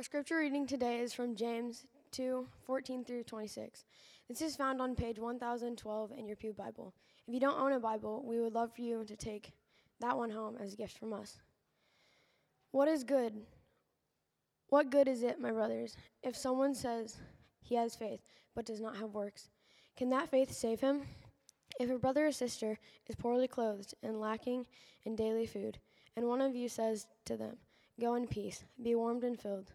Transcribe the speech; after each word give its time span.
Our 0.00 0.04
scripture 0.04 0.38
reading 0.38 0.66
today 0.66 1.00
is 1.00 1.12
from 1.12 1.36
James 1.36 1.84
2 2.12 2.46
14 2.64 3.04
through 3.04 3.24
26. 3.24 3.84
This 4.30 4.40
is 4.40 4.56
found 4.56 4.80
on 4.80 4.94
page 4.94 5.18
1012 5.18 6.12
in 6.16 6.26
your 6.26 6.36
Pew 6.36 6.54
Bible. 6.54 6.94
If 7.28 7.34
you 7.34 7.38
don't 7.38 7.60
own 7.60 7.72
a 7.72 7.78
Bible, 7.78 8.24
we 8.26 8.40
would 8.40 8.54
love 8.54 8.74
for 8.74 8.80
you 8.80 9.04
to 9.04 9.14
take 9.14 9.52
that 10.00 10.16
one 10.16 10.30
home 10.30 10.56
as 10.58 10.72
a 10.72 10.76
gift 10.78 10.96
from 10.96 11.12
us. 11.12 11.36
What 12.70 12.88
is 12.88 13.04
good? 13.04 13.42
What 14.70 14.88
good 14.88 15.06
is 15.06 15.22
it, 15.22 15.38
my 15.38 15.50
brothers, 15.50 15.98
if 16.22 16.34
someone 16.34 16.74
says 16.74 17.18
he 17.60 17.74
has 17.74 17.94
faith 17.94 18.22
but 18.54 18.64
does 18.64 18.80
not 18.80 18.96
have 18.96 19.12
works? 19.12 19.50
Can 19.98 20.08
that 20.08 20.30
faith 20.30 20.50
save 20.50 20.80
him? 20.80 21.02
If 21.78 21.90
a 21.90 21.98
brother 21.98 22.28
or 22.28 22.32
sister 22.32 22.78
is 23.06 23.16
poorly 23.16 23.48
clothed 23.48 23.92
and 24.02 24.18
lacking 24.18 24.64
in 25.04 25.14
daily 25.14 25.44
food, 25.44 25.76
and 26.16 26.26
one 26.26 26.40
of 26.40 26.56
you 26.56 26.70
says 26.70 27.06
to 27.26 27.36
them, 27.36 27.58
Go 28.00 28.14
in 28.14 28.26
peace, 28.26 28.64
be 28.82 28.94
warmed 28.94 29.24
and 29.24 29.38
filled, 29.38 29.74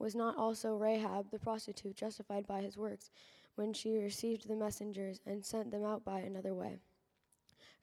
was 0.00 0.14
not 0.14 0.36
also 0.36 0.74
Rahab 0.74 1.30
the 1.30 1.38
prostitute 1.38 1.94
justified 1.94 2.46
by 2.46 2.62
his 2.62 2.76
works 2.76 3.10
when 3.54 3.74
she 3.74 3.98
received 3.98 4.48
the 4.48 4.56
messengers 4.56 5.20
and 5.26 5.44
sent 5.44 5.70
them 5.70 5.84
out 5.84 6.04
by 6.04 6.20
another 6.20 6.54
way? 6.54 6.78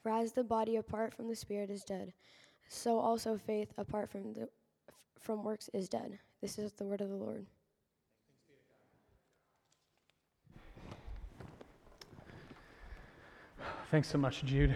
For 0.01 0.09
as 0.09 0.31
the 0.31 0.43
body 0.43 0.75
apart 0.75 1.13
from 1.13 1.29
the 1.29 1.35
spirit 1.35 1.69
is 1.69 1.83
dead, 1.83 2.13
so 2.67 2.99
also 2.99 3.37
faith 3.37 3.71
apart 3.77 4.09
from 4.09 4.33
the 4.33 4.49
from 5.19 5.43
works 5.43 5.69
is 5.73 5.89
dead. 5.89 6.19
This 6.41 6.57
is 6.57 6.71
the 6.73 6.85
word 6.85 7.01
of 7.01 7.09
the 7.09 7.15
Lord. 7.15 7.45
Thanks 13.91 14.09
so 14.09 14.17
much, 14.17 14.43
Jude. 14.43 14.75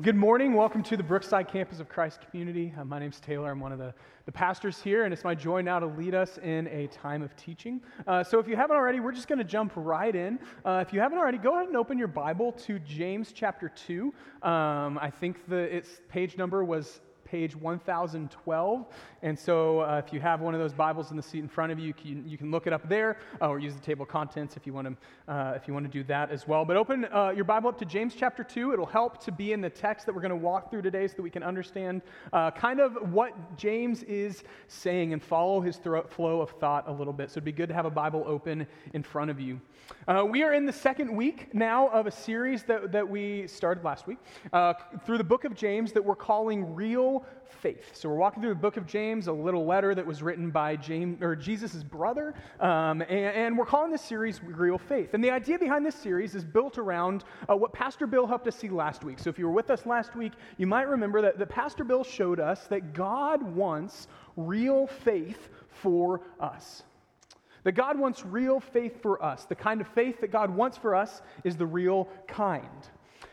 Good 0.00 0.14
morning. 0.14 0.54
Welcome 0.54 0.84
to 0.84 0.96
the 0.96 1.02
Brookside 1.02 1.48
campus 1.48 1.80
of 1.80 1.88
Christ 1.88 2.20
Community. 2.30 2.72
Uh, 2.78 2.84
my 2.84 3.00
name's 3.00 3.18
Taylor. 3.18 3.50
I'm 3.50 3.58
one 3.58 3.72
of 3.72 3.80
the, 3.80 3.92
the 4.26 4.30
pastors 4.30 4.80
here, 4.80 5.02
and 5.02 5.12
it's 5.12 5.24
my 5.24 5.34
joy 5.34 5.60
now 5.60 5.80
to 5.80 5.86
lead 5.86 6.14
us 6.14 6.38
in 6.38 6.68
a 6.68 6.86
time 6.86 7.20
of 7.20 7.34
teaching. 7.34 7.80
Uh, 8.06 8.22
so, 8.22 8.38
if 8.38 8.46
you 8.46 8.54
haven't 8.54 8.76
already, 8.76 9.00
we're 9.00 9.10
just 9.10 9.26
going 9.26 9.40
to 9.40 9.44
jump 9.44 9.72
right 9.74 10.14
in. 10.14 10.38
Uh, 10.64 10.84
if 10.86 10.92
you 10.92 11.00
haven't 11.00 11.18
already, 11.18 11.36
go 11.36 11.56
ahead 11.56 11.66
and 11.66 11.76
open 11.76 11.98
your 11.98 12.06
Bible 12.06 12.52
to 12.52 12.78
James 12.78 13.32
chapter 13.32 13.68
2. 13.70 14.14
Um, 14.44 15.00
I 15.02 15.10
think 15.10 15.48
the 15.48 15.56
its 15.56 16.00
page 16.08 16.36
number 16.36 16.62
was 16.62 17.00
page 17.30 17.54
1012. 17.54 18.86
And 19.22 19.38
so 19.38 19.80
uh, 19.80 20.00
if 20.04 20.12
you 20.12 20.20
have 20.20 20.40
one 20.40 20.54
of 20.54 20.60
those 20.60 20.72
Bibles 20.72 21.10
in 21.10 21.16
the 21.16 21.22
seat 21.22 21.40
in 21.40 21.48
front 21.48 21.72
of 21.72 21.78
you, 21.78 21.88
you 21.88 21.94
can, 21.94 22.28
you 22.28 22.38
can 22.38 22.50
look 22.50 22.66
it 22.66 22.72
up 22.72 22.88
there 22.88 23.18
uh, 23.40 23.48
or 23.48 23.58
use 23.58 23.74
the 23.74 23.80
table 23.80 24.04
of 24.04 24.08
contents 24.08 24.56
if 24.56 24.66
you 24.66 24.72
want 24.72 24.88
to, 24.88 25.32
uh, 25.32 25.52
if 25.54 25.68
you 25.68 25.74
want 25.74 25.84
to 25.84 25.90
do 25.90 26.02
that 26.04 26.30
as 26.30 26.48
well. 26.48 26.64
But 26.64 26.76
open 26.76 27.06
uh, 27.12 27.32
your 27.34 27.44
Bible 27.44 27.68
up 27.68 27.78
to 27.78 27.84
James 27.84 28.14
chapter 28.16 28.42
2. 28.42 28.72
It'll 28.72 28.86
help 28.86 29.22
to 29.24 29.32
be 29.32 29.52
in 29.52 29.60
the 29.60 29.68
text 29.68 30.06
that 30.06 30.14
we're 30.14 30.20
going 30.20 30.30
to 30.30 30.36
walk 30.36 30.70
through 30.70 30.82
today 30.82 31.06
so 31.06 31.16
that 31.16 31.22
we 31.22 31.30
can 31.30 31.42
understand 31.42 32.02
uh, 32.32 32.50
kind 32.50 32.80
of 32.80 33.12
what 33.12 33.56
James 33.56 34.02
is 34.04 34.42
saying 34.68 35.12
and 35.12 35.22
follow 35.22 35.60
his 35.60 35.78
flow 36.08 36.40
of 36.40 36.50
thought 36.52 36.88
a 36.88 36.92
little 36.92 37.12
bit. 37.12 37.30
So 37.30 37.34
it'd 37.34 37.44
be 37.44 37.52
good 37.52 37.68
to 37.68 37.74
have 37.74 37.86
a 37.86 37.90
Bible 37.90 38.24
open 38.26 38.66
in 38.94 39.02
front 39.02 39.30
of 39.30 39.40
you. 39.40 39.60
Uh, 40.06 40.24
we 40.24 40.42
are 40.42 40.54
in 40.54 40.66
the 40.66 40.72
second 40.72 41.14
week 41.14 41.54
now 41.54 41.88
of 41.88 42.06
a 42.06 42.10
series 42.10 42.62
that, 42.64 42.92
that 42.92 43.08
we 43.08 43.46
started 43.46 43.84
last 43.84 44.06
week 44.06 44.18
through 45.04 45.18
the 45.18 45.24
book 45.24 45.44
of 45.44 45.54
James 45.54 45.92
that 45.92 46.04
we're 46.04 46.14
calling 46.14 46.74
Real 46.74 47.17
faith. 47.60 47.96
So 47.96 48.08
we're 48.08 48.16
walking 48.16 48.42
through 48.42 48.50
the 48.50 48.60
book 48.60 48.76
of 48.76 48.86
James, 48.86 49.26
a 49.26 49.32
little 49.32 49.66
letter 49.66 49.94
that 49.94 50.06
was 50.06 50.22
written 50.22 50.50
by 50.50 50.76
James 50.76 51.22
or 51.22 51.34
Jesus' 51.34 51.82
brother, 51.82 52.34
um, 52.60 53.02
and, 53.02 53.10
and, 53.10 53.58
we're 53.58 53.66
calling 53.66 53.90
this 53.90 54.02
series 54.02 54.42
Real 54.42 54.78
Faith. 54.78 55.14
And 55.14 55.22
the 55.22 55.30
idea 55.30 55.58
behind 55.58 55.84
this 55.84 55.94
series 55.94 56.34
is 56.34 56.44
built 56.44 56.78
around 56.78 57.24
uh, 57.48 57.56
what 57.56 57.72
Pastor 57.72 58.06
Bill 58.06 58.26
helped 58.26 58.46
us 58.46 58.56
see 58.56 58.68
last 58.68 59.04
week. 59.04 59.18
So 59.18 59.30
if 59.30 59.38
you 59.38 59.46
were 59.46 59.52
with 59.52 59.70
us 59.70 59.86
last 59.86 60.14
week, 60.14 60.32
you 60.56 60.66
might 60.66 60.88
remember 60.88 61.20
that, 61.22 61.38
that 61.38 61.48
Pastor 61.48 61.84
Bill 61.84 62.04
showed 62.04 62.38
us 62.38 62.66
that 62.68 62.92
God 62.92 63.42
wants 63.42 64.06
real 64.36 64.86
faith 64.86 65.48
for 65.68 66.20
us. 66.40 66.82
That 67.64 67.72
God 67.72 67.98
wants 67.98 68.24
real 68.24 68.60
faith 68.60 69.02
for 69.02 69.22
us. 69.22 69.44
The 69.44 69.54
kind 69.54 69.80
of 69.80 69.88
faith 69.88 70.20
that 70.20 70.30
God 70.30 70.50
wants 70.50 70.78
for 70.78 70.94
us 70.94 71.22
is 71.44 71.56
the 71.56 71.66
real 71.66 72.08
kind. 72.26 72.66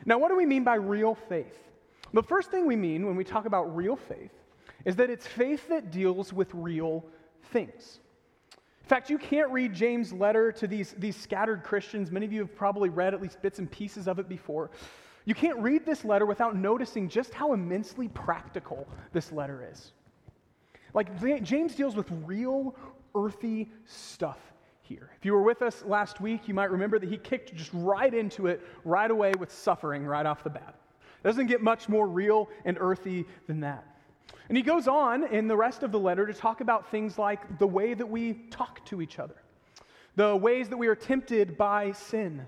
Now, 0.06 0.18
what 0.18 0.30
do 0.30 0.36
we 0.36 0.46
mean 0.46 0.64
by 0.64 0.76
real 0.76 1.16
faith? 1.16 1.65
The 2.16 2.24
first 2.24 2.50
thing 2.50 2.66
we 2.66 2.78
mean 2.78 3.06
when 3.06 3.18
we 3.18 3.26
talk 3.26 3.46
about 3.46 3.76
real 3.76 3.98
faith 3.98 4.32
is 4.86 4.96
that 4.96 5.10
it's 5.10 5.28
faith 5.28 5.68
that 5.68 5.92
deals 5.92 6.32
with 6.32 6.50
real 6.54 7.04
things. 7.52 8.00
In 8.84 8.88
fact, 8.88 9.10
you 9.10 9.18
can't 9.18 9.52
read 9.52 9.74
James' 9.74 10.14
letter 10.14 10.50
to 10.54 10.66
these, 10.66 10.96
these 10.98 11.18
scattered 11.18 11.62
Christians. 11.62 12.12
Many 12.12 12.26
of 12.26 12.32
you 12.32 12.40
have 12.40 12.56
probably 12.56 12.88
read 12.88 13.14
at 13.14 13.22
least 13.22 13.42
bits 13.42 13.60
and 13.60 13.70
pieces 13.70 14.08
of 14.08 14.18
it 14.18 14.30
before. 14.30 14.72
You 15.26 15.36
can't 15.36 15.60
read 15.60 15.86
this 15.86 16.06
letter 16.06 16.26
without 16.26 16.56
noticing 16.56 17.10
just 17.10 17.34
how 17.34 17.52
immensely 17.52 18.08
practical 18.08 18.88
this 19.12 19.34
letter 19.34 19.68
is. 19.70 19.92
Like, 20.94 21.22
James 21.44 21.76
deals 21.76 21.98
with 21.98 22.10
real, 22.24 22.78
earthy 23.14 23.70
stuff 23.86 24.40
here. 24.80 25.10
If 25.18 25.26
you 25.26 25.34
were 25.34 25.42
with 25.42 25.62
us 25.62 25.84
last 25.84 26.22
week, 26.22 26.48
you 26.48 26.54
might 26.54 26.72
remember 26.72 26.98
that 26.98 27.10
he 27.10 27.18
kicked 27.18 27.54
just 27.56 27.72
right 27.74 28.14
into 28.14 28.48
it 28.48 28.66
right 28.86 29.12
away 29.12 29.34
with 29.38 29.52
suffering 29.52 30.06
right 30.06 30.26
off 30.26 30.46
the 30.46 30.50
bat. 30.50 30.80
Doesn't 31.26 31.48
get 31.48 31.64
much 31.64 31.90
more 31.90 32.08
real 32.08 32.50
and 32.66 32.78
earthy 32.80 33.26
than 33.48 33.62
that. 33.62 33.84
And 34.48 34.56
he 34.56 34.62
goes 34.62 34.88
on 34.88 35.26
in 35.34 35.48
the 35.48 35.58
rest 35.58 35.82
of 35.82 35.92
the 35.92 35.98
letter 35.98 36.28
to 36.28 36.34
talk 36.36 36.62
about 36.62 36.92
things 36.92 37.18
like 37.18 37.58
the 37.58 37.66
way 37.66 37.96
that 37.96 38.08
we 38.08 38.34
talk 38.52 38.86
to 38.86 39.02
each 39.02 39.18
other, 39.18 39.34
the 40.16 40.36
ways 40.36 40.70
that 40.70 40.78
we 40.78 40.86
are 40.86 40.94
tempted 40.94 41.58
by 41.58 41.94
sin, 41.94 42.46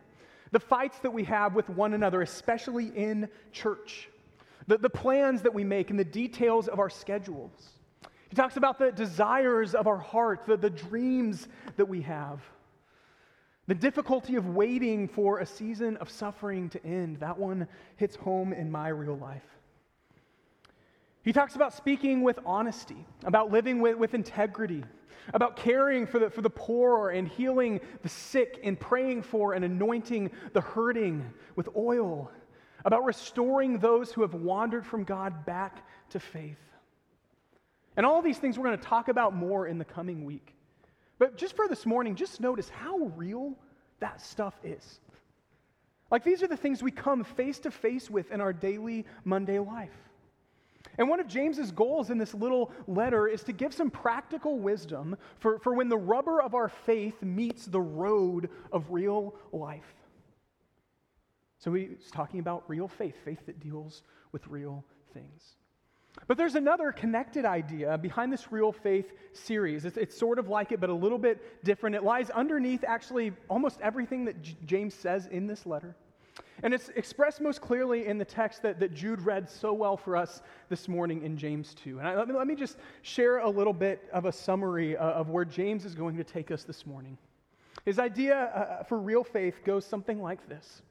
the 0.52 0.60
fights 0.60 1.00
that 1.00 1.10
we 1.10 1.24
have 1.24 1.56
with 1.56 1.68
one 1.72 1.96
another, 1.96 2.22
especially 2.22 2.96
in 2.96 3.28
church, 3.52 4.10
the, 4.68 4.78
the 4.78 4.92
plans 4.92 5.42
that 5.42 5.56
we 5.56 5.64
make, 5.64 5.90
and 5.90 5.98
the 5.98 6.06
details 6.06 6.68
of 6.68 6.78
our 6.78 6.92
schedules. 6.92 7.70
He 8.30 8.36
talks 8.36 8.58
about 8.58 8.78
the 8.78 8.92
desires 8.92 9.74
of 9.74 9.88
our 9.88 9.98
heart, 9.98 10.44
the, 10.46 10.56
the 10.56 10.70
dreams 10.70 11.48
that 11.78 11.88
we 11.88 12.02
have. 12.04 12.42
The 13.68 13.76
difficulty 13.76 14.36
of 14.36 14.48
waiting 14.48 15.10
for 15.10 15.40
a 15.40 15.46
season 15.46 15.98
of 15.98 16.10
suffering 16.10 16.70
to 16.70 16.86
end, 16.86 17.20
that 17.20 17.38
one 17.38 17.68
hits 17.98 18.16
home 18.16 18.54
in 18.54 18.72
my 18.72 18.88
real 18.88 19.18
life. 19.18 19.44
He 21.22 21.34
talks 21.34 21.56
about 21.56 21.74
speaking 21.74 22.22
with 22.22 22.40
honesty, 22.46 23.06
about 23.26 23.52
living 23.52 23.82
with, 23.82 23.98
with 23.98 24.14
integrity, 24.14 24.86
about 25.34 25.58
caring 25.58 26.08
for 26.08 26.20
the, 26.20 26.30
for 26.30 26.42
the 26.42 26.50
poor 26.50 27.10
and 27.10 27.28
healing 27.28 27.82
the 28.02 28.08
sick 28.08 28.62
and 28.64 28.80
praying 28.80 29.24
for 29.24 29.54
and 29.54 29.66
anointing 29.66 30.32
the 30.54 30.62
hurting 30.62 31.30
with 31.58 31.68
oil, 31.76 32.32
about 32.86 33.04
restoring 33.04 33.80
those 33.80 34.14
who 34.14 34.22
have 34.22 34.34
wandered 34.34 34.86
from 34.86 35.04
God 35.04 35.46
back 35.46 35.86
to 36.12 36.20
faith. 36.22 36.56
And 37.98 38.06
all 38.06 38.22
these 38.22 38.38
things 38.38 38.58
we're 38.58 38.68
going 38.68 38.78
to 38.80 38.86
talk 38.86 39.10
about 39.10 39.36
more 39.36 39.68
in 39.68 39.78
the 39.78 39.84
coming 39.84 40.24
week. 40.24 40.54
But 41.20 41.38
just 41.38 41.56
for 41.56 41.68
this 41.68 41.86
morning, 41.86 42.16
just 42.16 42.40
notice 42.40 42.70
how 42.70 42.98
real 43.16 43.56
that 44.00 44.22
stuff 44.22 44.56
is. 44.64 45.00
Like 46.12 46.24
these 46.24 46.44
are 46.44 46.48
the 46.48 46.58
things 46.58 46.82
we 46.82 46.92
come 46.92 47.24
face 47.24 47.60
to 47.60 47.72
face 47.72 48.10
with 48.10 48.32
in 48.32 48.40
our 48.40 48.54
daily 48.54 49.06
Monday 49.26 49.60
life. 49.60 49.92
And 50.98 51.10
one 51.10 51.20
of 51.20 51.28
James's 51.28 51.72
goals 51.72 52.10
in 52.10 52.18
this 52.18 52.34
little 52.34 52.72
letter 52.88 53.28
is 53.28 53.44
to 53.44 53.52
give 53.52 53.74
some 53.74 53.92
practical 53.92 54.58
wisdom 54.58 55.18
for, 55.40 55.60
for 55.60 55.74
when 55.74 55.90
the 55.90 55.98
rubber 55.98 56.42
of 56.42 56.56
our 56.56 56.70
faith 56.70 57.22
meets 57.22 57.66
the 57.66 57.82
road 57.82 58.50
of 58.72 58.90
real 58.90 59.36
life. 59.52 59.94
So 61.60 61.74
he's 61.74 62.10
talking 62.12 62.40
about 62.40 62.64
real 62.68 62.88
faith, 62.88 63.16
faith 63.26 63.46
that 63.48 63.60
deals 63.60 64.04
with 64.32 64.48
real 64.48 64.86
things. 65.14 65.56
But 66.26 66.38
there's 66.38 66.56
another 66.56 66.92
connected 66.92 67.46
idea 67.46 67.98
behind 67.98 68.34
this 68.34 68.52
Real 68.52 68.72
Faith 68.72 69.14
series. 69.34 69.86
It's, 69.86 69.98
it's, 69.98 70.18
sort 70.18 70.40
of 70.40 70.50
like 70.50 70.72
it, 70.72 70.80
but 70.80 70.90
a 70.90 70.94
little 70.94 71.20
bit 71.20 71.64
different. 71.64 71.96
It 71.96 72.04
lies 72.04 72.30
underneath 72.32 72.84
actually 72.84 73.34
almost 73.50 73.80
everything 73.82 74.26
that 74.26 74.42
J- 74.42 74.58
James 74.66 74.94
says 74.94 75.28
in 75.28 75.46
this 75.48 75.66
letter. 75.66 75.96
And 76.64 76.74
it's 76.74 76.90
expressed 76.90 77.40
most 77.40 77.62
clearly 77.62 78.08
in 78.08 78.18
the 78.18 78.26
text 78.26 78.64
that, 78.64 78.80
that 78.80 78.94
Jude 78.94 79.22
read 79.22 79.50
so 79.50 79.74
well 79.74 79.96
for 79.96 80.16
us 80.16 80.42
this 80.70 80.88
morning 80.88 81.22
in 81.22 81.38
James 81.38 81.76
2. 81.76 82.00
And 82.00 82.08
I, 82.08 82.16
let, 82.16 82.28
me, 82.28 82.34
let 82.34 82.48
me 82.48 82.56
just 82.56 82.78
share 83.04 83.40
a 83.40 83.50
little 83.50 83.74
bit 83.74 84.10
of 84.12 84.26
a 84.26 84.32
summary 84.32 84.98
uh, 84.98 85.04
of 85.04 85.30
where 85.30 85.46
James 85.46 85.86
is 85.86 85.94
going 85.94 86.18
to 86.18 86.24
take 86.24 86.50
us 86.50 86.64
this 86.64 86.86
morning. 86.86 87.18
His 87.86 88.00
idea 88.00 88.38
uh, 88.38 88.84
for 88.84 88.98
real 88.98 89.24
faith 89.24 89.64
goes 89.64 89.86
something 89.86 90.22
like 90.22 90.48
this 90.50 90.82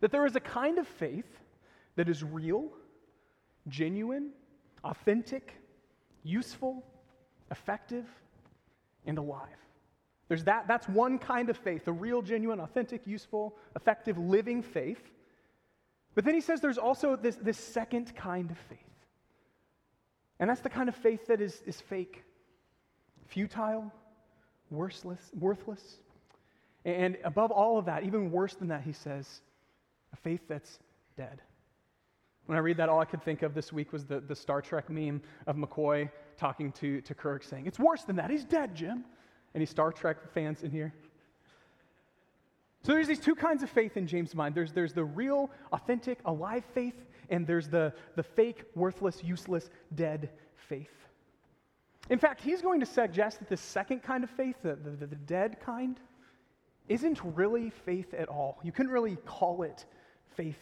that 0.00 0.10
there 0.10 0.26
is 0.26 0.36
a 0.36 0.40
kind 0.40 0.76
of 0.78 0.86
faith 0.86 1.40
that 1.94 2.06
is 2.06 2.22
real 2.22 2.70
genuine, 3.68 4.30
authentic, 4.84 5.54
useful, 6.22 6.84
effective, 7.50 8.04
and 9.06 9.18
alive. 9.18 9.48
There's 10.28 10.44
that, 10.44 10.66
that's 10.66 10.88
one 10.88 11.18
kind 11.18 11.50
of 11.50 11.56
faith, 11.56 11.86
a 11.86 11.92
real, 11.92 12.20
genuine, 12.20 12.60
authentic, 12.60 13.06
useful, 13.06 13.56
effective, 13.76 14.18
living 14.18 14.62
faith. 14.62 15.12
But 16.14 16.24
then 16.24 16.34
he 16.34 16.40
says 16.40 16.60
there's 16.60 16.78
also 16.78 17.14
this, 17.14 17.36
this 17.36 17.58
second 17.58 18.14
kind 18.16 18.50
of 18.50 18.58
faith. 18.68 18.78
And 20.40 20.50
that's 20.50 20.60
the 20.60 20.68
kind 20.68 20.88
of 20.88 20.96
faith 20.96 21.26
that 21.28 21.40
is, 21.40 21.62
is 21.66 21.80
fake, 21.80 22.24
futile, 23.26 23.92
worthless, 24.70 25.30
worthless. 25.38 25.98
And 26.84 27.16
above 27.24 27.50
all 27.50 27.78
of 27.78 27.86
that, 27.86 28.04
even 28.04 28.30
worse 28.30 28.54
than 28.54 28.68
that, 28.68 28.82
he 28.82 28.92
says, 28.92 29.40
a 30.12 30.16
faith 30.16 30.42
that's 30.48 30.78
dead. 31.16 31.40
When 32.46 32.56
I 32.56 32.60
read 32.60 32.76
that, 32.76 32.88
all 32.88 33.00
I 33.00 33.04
could 33.04 33.22
think 33.22 33.42
of 33.42 33.54
this 33.54 33.72
week 33.72 33.92
was 33.92 34.04
the, 34.04 34.20
the 34.20 34.34
Star 34.34 34.62
Trek 34.62 34.88
meme 34.88 35.20
of 35.46 35.56
McCoy 35.56 36.08
talking 36.36 36.72
to, 36.72 37.00
to 37.00 37.14
Kirk 37.14 37.42
saying, 37.42 37.66
It's 37.66 37.78
worse 37.78 38.02
than 38.02 38.16
that. 38.16 38.30
He's 38.30 38.44
dead, 38.44 38.74
Jim. 38.74 39.04
Any 39.54 39.66
Star 39.66 39.90
Trek 39.90 40.32
fans 40.32 40.62
in 40.62 40.70
here? 40.70 40.92
So 42.84 42.92
there's 42.92 43.08
these 43.08 43.18
two 43.18 43.34
kinds 43.34 43.64
of 43.64 43.70
faith 43.70 43.96
in 43.96 44.06
James' 44.06 44.34
mind. 44.34 44.54
There's, 44.54 44.72
there's 44.72 44.92
the 44.92 45.04
real, 45.04 45.50
authentic, 45.72 46.20
alive 46.24 46.64
faith, 46.72 46.94
and 47.30 47.44
there's 47.44 47.68
the, 47.68 47.92
the 48.14 48.22
fake, 48.22 48.62
worthless, 48.76 49.24
useless, 49.24 49.70
dead 49.96 50.30
faith. 50.68 50.92
In 52.10 52.20
fact, 52.20 52.40
he's 52.40 52.62
going 52.62 52.78
to 52.78 52.86
suggest 52.86 53.40
that 53.40 53.48
the 53.48 53.56
second 53.56 54.04
kind 54.04 54.22
of 54.22 54.30
faith, 54.30 54.54
the, 54.62 54.76
the, 54.76 55.06
the 55.06 55.16
dead 55.16 55.56
kind, 55.58 55.98
isn't 56.88 57.18
really 57.24 57.70
faith 57.70 58.14
at 58.14 58.28
all. 58.28 58.60
You 58.62 58.70
couldn't 58.70 58.92
really 58.92 59.16
call 59.26 59.64
it 59.64 59.84
faith 60.36 60.60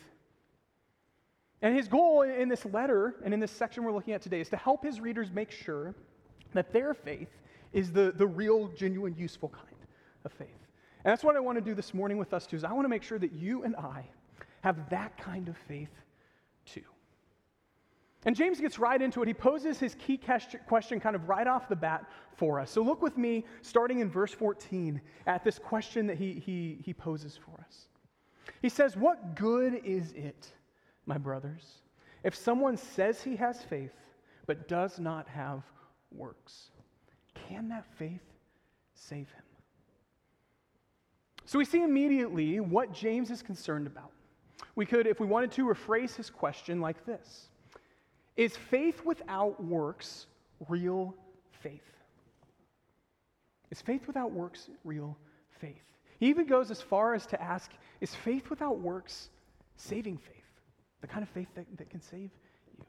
and 1.64 1.74
his 1.74 1.88
goal 1.88 2.22
in 2.22 2.50
this 2.50 2.66
letter 2.66 3.14
and 3.24 3.32
in 3.32 3.40
this 3.40 3.50
section 3.50 3.84
we're 3.84 3.92
looking 3.92 4.12
at 4.12 4.20
today 4.20 4.38
is 4.38 4.50
to 4.50 4.56
help 4.56 4.84
his 4.84 5.00
readers 5.00 5.30
make 5.32 5.50
sure 5.50 5.94
that 6.52 6.74
their 6.74 6.92
faith 6.92 7.30
is 7.72 7.90
the, 7.90 8.12
the 8.16 8.26
real, 8.26 8.68
genuine, 8.76 9.14
useful 9.16 9.48
kind 9.48 9.78
of 10.26 10.32
faith. 10.32 10.48
And 11.04 11.10
that's 11.10 11.24
what 11.24 11.36
I 11.36 11.40
want 11.40 11.56
to 11.56 11.64
do 11.64 11.74
this 11.74 11.94
morning 11.94 12.18
with 12.18 12.34
us 12.34 12.46
too, 12.46 12.56
is 12.56 12.64
I 12.64 12.72
want 12.72 12.84
to 12.84 12.90
make 12.90 13.02
sure 13.02 13.18
that 13.18 13.32
you 13.32 13.64
and 13.64 13.74
I 13.76 14.04
have 14.60 14.90
that 14.90 15.16
kind 15.16 15.48
of 15.48 15.56
faith 15.56 15.88
too. 16.66 16.82
And 18.26 18.36
James 18.36 18.60
gets 18.60 18.78
right 18.78 19.00
into 19.00 19.22
it. 19.22 19.28
He 19.28 19.34
poses 19.34 19.78
his 19.78 19.94
key 19.94 20.20
question 20.68 21.00
kind 21.00 21.16
of 21.16 21.30
right 21.30 21.46
off 21.46 21.70
the 21.70 21.76
bat 21.76 22.04
for 22.36 22.60
us. 22.60 22.70
So 22.70 22.82
look 22.82 23.00
with 23.00 23.16
me, 23.16 23.46
starting 23.62 24.00
in 24.00 24.10
verse 24.10 24.32
14, 24.32 25.00
at 25.26 25.42
this 25.44 25.58
question 25.58 26.06
that 26.08 26.18
he, 26.18 26.34
he, 26.44 26.76
he 26.84 26.92
poses 26.92 27.38
for 27.38 27.58
us. 27.66 27.88
He 28.60 28.68
says, 28.68 28.98
What 28.98 29.34
good 29.34 29.80
is 29.82 30.12
it? 30.12 30.52
My 31.06 31.18
brothers, 31.18 31.64
if 32.22 32.34
someone 32.34 32.76
says 32.76 33.22
he 33.22 33.36
has 33.36 33.62
faith 33.62 33.92
but 34.46 34.68
does 34.68 34.98
not 34.98 35.28
have 35.28 35.62
works, 36.10 36.70
can 37.48 37.68
that 37.68 37.84
faith 37.98 38.22
save 38.94 39.28
him? 39.30 39.42
So 41.46 41.58
we 41.58 41.64
see 41.64 41.82
immediately 41.82 42.60
what 42.60 42.92
James 42.92 43.30
is 43.30 43.42
concerned 43.42 43.86
about. 43.86 44.10
We 44.76 44.86
could, 44.86 45.06
if 45.06 45.20
we 45.20 45.26
wanted 45.26 45.52
to, 45.52 45.66
rephrase 45.66 46.16
his 46.16 46.30
question 46.30 46.80
like 46.80 47.04
this 47.04 47.48
Is 48.36 48.56
faith 48.56 49.04
without 49.04 49.62
works 49.62 50.26
real 50.68 51.14
faith? 51.62 51.82
Is 53.70 53.82
faith 53.82 54.06
without 54.06 54.32
works 54.32 54.68
real 54.84 55.16
faith? 55.60 55.82
He 56.18 56.28
even 56.28 56.46
goes 56.46 56.70
as 56.70 56.80
far 56.80 57.14
as 57.14 57.26
to 57.26 57.42
ask 57.42 57.70
Is 58.00 58.14
faith 58.14 58.50
without 58.50 58.78
works 58.78 59.28
saving 59.76 60.18
faith? 60.18 60.43
The 61.04 61.08
kind 61.08 61.22
of 61.22 61.28
faith 61.28 61.48
that, 61.54 61.66
that 61.76 61.90
can 61.90 62.00
save 62.00 62.30
you. 62.78 62.84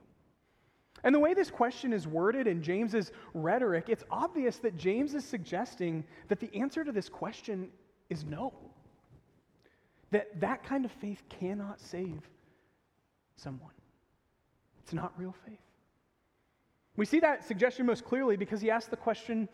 And 1.04 1.14
the 1.14 1.20
way 1.20 1.34
this 1.34 1.52
question 1.52 1.92
is 1.92 2.08
worded 2.08 2.48
in 2.48 2.64
James's 2.64 3.12
rhetoric, 3.34 3.90
it's 3.90 4.06
obvious 4.10 4.56
that 4.60 4.78
James 4.78 5.14
is 5.14 5.26
suggesting 5.26 6.02
that 6.30 6.40
the 6.40 6.50
answer 6.56 6.86
to 6.86 6.94
this 6.94 7.10
question 7.10 7.68
is 8.10 8.24
no. 8.24 8.54
That 10.12 10.40
that 10.40 10.64
kind 10.64 10.86
of 10.86 10.92
faith 10.94 11.24
cannot 11.28 11.82
save 11.82 12.22
someone. 13.36 13.74
It's 14.82 14.94
not 14.94 15.12
real 15.18 15.36
faith. 15.46 15.60
We 16.96 17.06
see 17.06 17.20
that 17.20 17.46
suggestion 17.46 17.86
most 17.86 18.06
clearly 18.06 18.38
because 18.38 18.62
he 18.62 18.72
asks 18.72 18.90
the 18.90 18.96
question, 18.96 19.50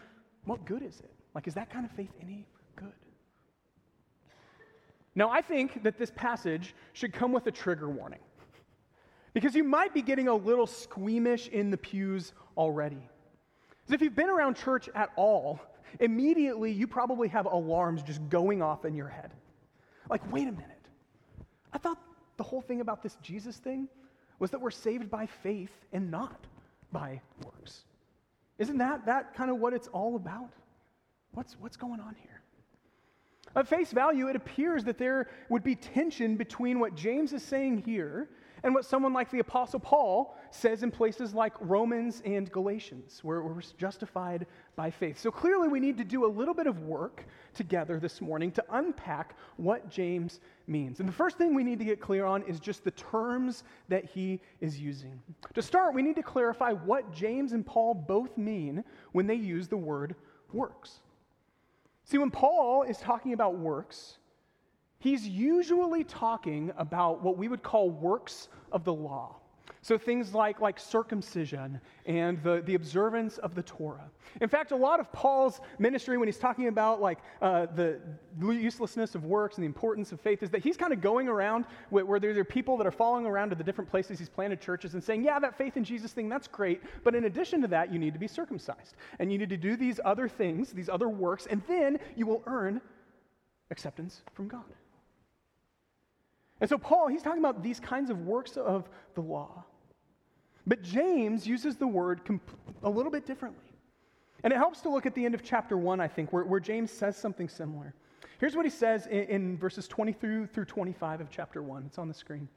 what 0.45 0.65
good 0.65 0.83
is 0.83 0.99
it? 0.99 1.11
Like, 1.33 1.47
is 1.47 1.55
that 1.55 1.71
kind 1.71 1.83
of 1.83 1.91
faith 1.93 2.11
any 2.21 2.45
good? 2.75 2.93
Now, 5.15 5.31
I 5.31 5.41
think 5.41 5.81
that 5.81 5.97
this 5.97 6.11
passage 6.11 6.75
should 6.93 7.11
come 7.11 7.31
with 7.31 7.47
a 7.47 7.51
trigger 7.51 7.89
warning. 7.89 8.19
Because 9.33 9.55
you 9.55 9.63
might 9.63 9.93
be 9.93 10.01
getting 10.01 10.27
a 10.27 10.35
little 10.35 10.67
squeamish 10.67 11.47
in 11.47 11.71
the 11.71 11.77
pews 11.77 12.33
already. 12.57 13.01
Because 13.69 13.93
if 13.93 14.01
you've 14.01 14.15
been 14.15 14.29
around 14.29 14.55
church 14.55 14.89
at 14.93 15.11
all, 15.15 15.59
immediately 15.99 16.71
you 16.71 16.87
probably 16.87 17.27
have 17.29 17.45
alarms 17.45 18.03
just 18.03 18.27
going 18.29 18.61
off 18.61 18.85
in 18.85 18.93
your 18.93 19.07
head. 19.07 19.31
Like, 20.09 20.29
wait 20.31 20.47
a 20.47 20.51
minute. 20.51 20.67
I 21.73 21.77
thought 21.77 21.97
the 22.37 22.43
whole 22.43 22.61
thing 22.61 22.81
about 22.81 23.01
this 23.01 23.17
Jesus 23.21 23.57
thing 23.57 23.87
was 24.39 24.51
that 24.51 24.59
we're 24.59 24.71
saved 24.71 25.09
by 25.09 25.25
faith 25.25 25.71
and 25.93 26.11
not 26.11 26.47
by 26.91 27.21
works. 27.45 27.85
Isn't 28.57 28.79
that, 28.79 29.05
that 29.05 29.33
kind 29.33 29.49
of 29.49 29.57
what 29.57 29.73
it's 29.73 29.87
all 29.87 30.15
about? 30.15 30.49
What's, 31.33 31.53
what's 31.59 31.77
going 31.77 31.99
on 31.99 32.15
here? 32.21 32.41
At 33.55 33.67
face 33.67 33.91
value, 33.91 34.27
it 34.27 34.35
appears 34.35 34.83
that 34.85 34.97
there 34.97 35.29
would 35.49 35.63
be 35.63 35.75
tension 35.75 36.35
between 36.35 36.79
what 36.79 36.95
James 36.95 37.33
is 37.33 37.43
saying 37.43 37.83
here 37.85 38.29
and 38.63 38.73
what 38.73 38.85
someone 38.85 39.13
like 39.13 39.31
the 39.31 39.39
Apostle 39.39 39.79
Paul 39.79 40.37
says 40.51 40.83
in 40.83 40.91
places 40.91 41.33
like 41.33 41.53
Romans 41.59 42.21
and 42.25 42.51
Galatians, 42.51 43.19
where 43.23 43.41
we're 43.41 43.61
justified 43.77 44.45
by 44.75 44.91
faith. 44.91 45.19
So 45.19 45.31
clearly, 45.31 45.67
we 45.67 45.79
need 45.79 45.97
to 45.97 46.03
do 46.03 46.25
a 46.25 46.27
little 46.27 46.53
bit 46.53 46.67
of 46.67 46.81
work 46.81 47.25
together 47.53 47.99
this 47.99 48.21
morning 48.21 48.51
to 48.51 48.63
unpack 48.71 49.35
what 49.57 49.89
James 49.89 50.39
means. 50.67 50.99
And 50.99 51.09
the 51.09 51.13
first 51.13 51.37
thing 51.37 51.55
we 51.55 51.63
need 51.63 51.79
to 51.79 51.85
get 51.85 51.99
clear 51.99 52.25
on 52.25 52.43
is 52.43 52.59
just 52.59 52.83
the 52.83 52.91
terms 52.91 53.63
that 53.89 54.05
he 54.05 54.39
is 54.59 54.79
using. 54.79 55.19
To 55.53 55.61
start, 55.61 55.93
we 55.93 56.01
need 56.01 56.15
to 56.15 56.23
clarify 56.23 56.71
what 56.71 57.11
James 57.11 57.53
and 57.53 57.65
Paul 57.65 57.93
both 57.93 58.37
mean 58.37 58.83
when 59.11 59.27
they 59.27 59.35
use 59.35 59.67
the 59.67 59.77
word 59.77 60.15
works. 60.53 60.99
See, 62.03 62.17
when 62.17 62.31
Paul 62.31 62.83
is 62.83 62.97
talking 62.97 63.33
about 63.33 63.57
works, 63.57 64.17
he's 65.01 65.27
usually 65.27 66.05
talking 66.05 66.71
about 66.77 67.21
what 67.21 67.37
we 67.37 67.49
would 67.49 67.63
call 67.63 67.89
works 67.89 68.47
of 68.71 68.85
the 68.85 68.93
law. 68.93 69.35
So 69.83 69.97
things 69.97 70.35
like, 70.35 70.61
like 70.61 70.79
circumcision 70.79 71.81
and 72.05 72.41
the, 72.43 72.61
the 72.65 72.75
observance 72.75 73.39
of 73.39 73.55
the 73.55 73.63
Torah. 73.63 74.11
In 74.39 74.47
fact, 74.47 74.71
a 74.71 74.75
lot 74.75 74.99
of 74.99 75.11
Paul's 75.11 75.59
ministry, 75.79 76.19
when 76.19 76.27
he's 76.27 76.37
talking 76.37 76.67
about 76.67 77.01
like 77.01 77.17
uh, 77.41 77.65
the 77.75 77.99
uselessness 78.39 79.15
of 79.15 79.25
works 79.25 79.55
and 79.55 79.63
the 79.63 79.67
importance 79.67 80.11
of 80.11 80.21
faith, 80.21 80.43
is 80.43 80.51
that 80.51 80.61
he's 80.61 80.77
kind 80.77 80.93
of 80.93 81.01
going 81.01 81.27
around 81.27 81.65
where, 81.89 82.05
where 82.05 82.19
there 82.19 82.37
are 82.37 82.43
people 82.43 82.77
that 82.77 82.85
are 82.85 82.91
following 82.91 83.25
around 83.25 83.49
to 83.49 83.55
the 83.55 83.63
different 83.63 83.89
places 83.89 84.19
he's 84.19 84.29
planted 84.29 84.61
churches 84.61 84.93
and 84.93 85.03
saying, 85.03 85.23
yeah, 85.23 85.39
that 85.39 85.57
faith 85.57 85.75
in 85.77 85.83
Jesus 85.83 86.11
thing, 86.11 86.29
that's 86.29 86.47
great. 86.47 86.83
But 87.03 87.15
in 87.15 87.25
addition 87.25 87.59
to 87.61 87.67
that, 87.69 87.91
you 87.91 87.97
need 87.97 88.13
to 88.13 88.19
be 88.19 88.27
circumcised. 88.27 88.95
And 89.17 89.31
you 89.31 89.39
need 89.39 89.49
to 89.49 89.57
do 89.57 89.75
these 89.75 89.99
other 90.05 90.29
things, 90.29 90.71
these 90.71 90.89
other 90.89 91.09
works, 91.09 91.47
and 91.49 91.59
then 91.67 91.99
you 92.15 92.27
will 92.27 92.43
earn 92.45 92.81
acceptance 93.71 94.21
from 94.35 94.47
God. 94.47 94.65
And 96.61 96.69
so, 96.69 96.77
Paul, 96.77 97.07
he's 97.07 97.23
talking 97.23 97.39
about 97.39 97.63
these 97.63 97.79
kinds 97.79 98.09
of 98.11 98.21
works 98.21 98.55
of 98.55 98.87
the 99.15 99.21
law. 99.21 99.65
But 100.67 100.83
James 100.83 101.47
uses 101.47 101.75
the 101.75 101.87
word 101.87 102.23
comp- 102.23 102.57
a 102.83 102.89
little 102.89 103.11
bit 103.11 103.25
differently. 103.25 103.65
And 104.43 104.53
it 104.53 104.57
helps 104.57 104.81
to 104.81 104.89
look 104.89 105.07
at 105.07 105.15
the 105.15 105.25
end 105.25 105.33
of 105.33 105.43
chapter 105.43 105.75
1, 105.75 105.99
I 105.99 106.07
think, 106.07 106.31
where, 106.31 106.43
where 106.43 106.59
James 106.59 106.91
says 106.91 107.17
something 107.17 107.49
similar. 107.49 107.95
Here's 108.39 108.55
what 108.55 108.65
he 108.65 108.71
says 108.71 109.07
in, 109.07 109.23
in 109.23 109.57
verses 109.57 109.87
20 109.87 110.13
through, 110.13 110.47
through 110.47 110.65
25 110.65 111.21
of 111.21 111.29
chapter 111.31 111.63
1. 111.63 111.83
It's 111.87 111.97
on 111.97 112.07
the 112.07 112.13
screen. 112.13 112.47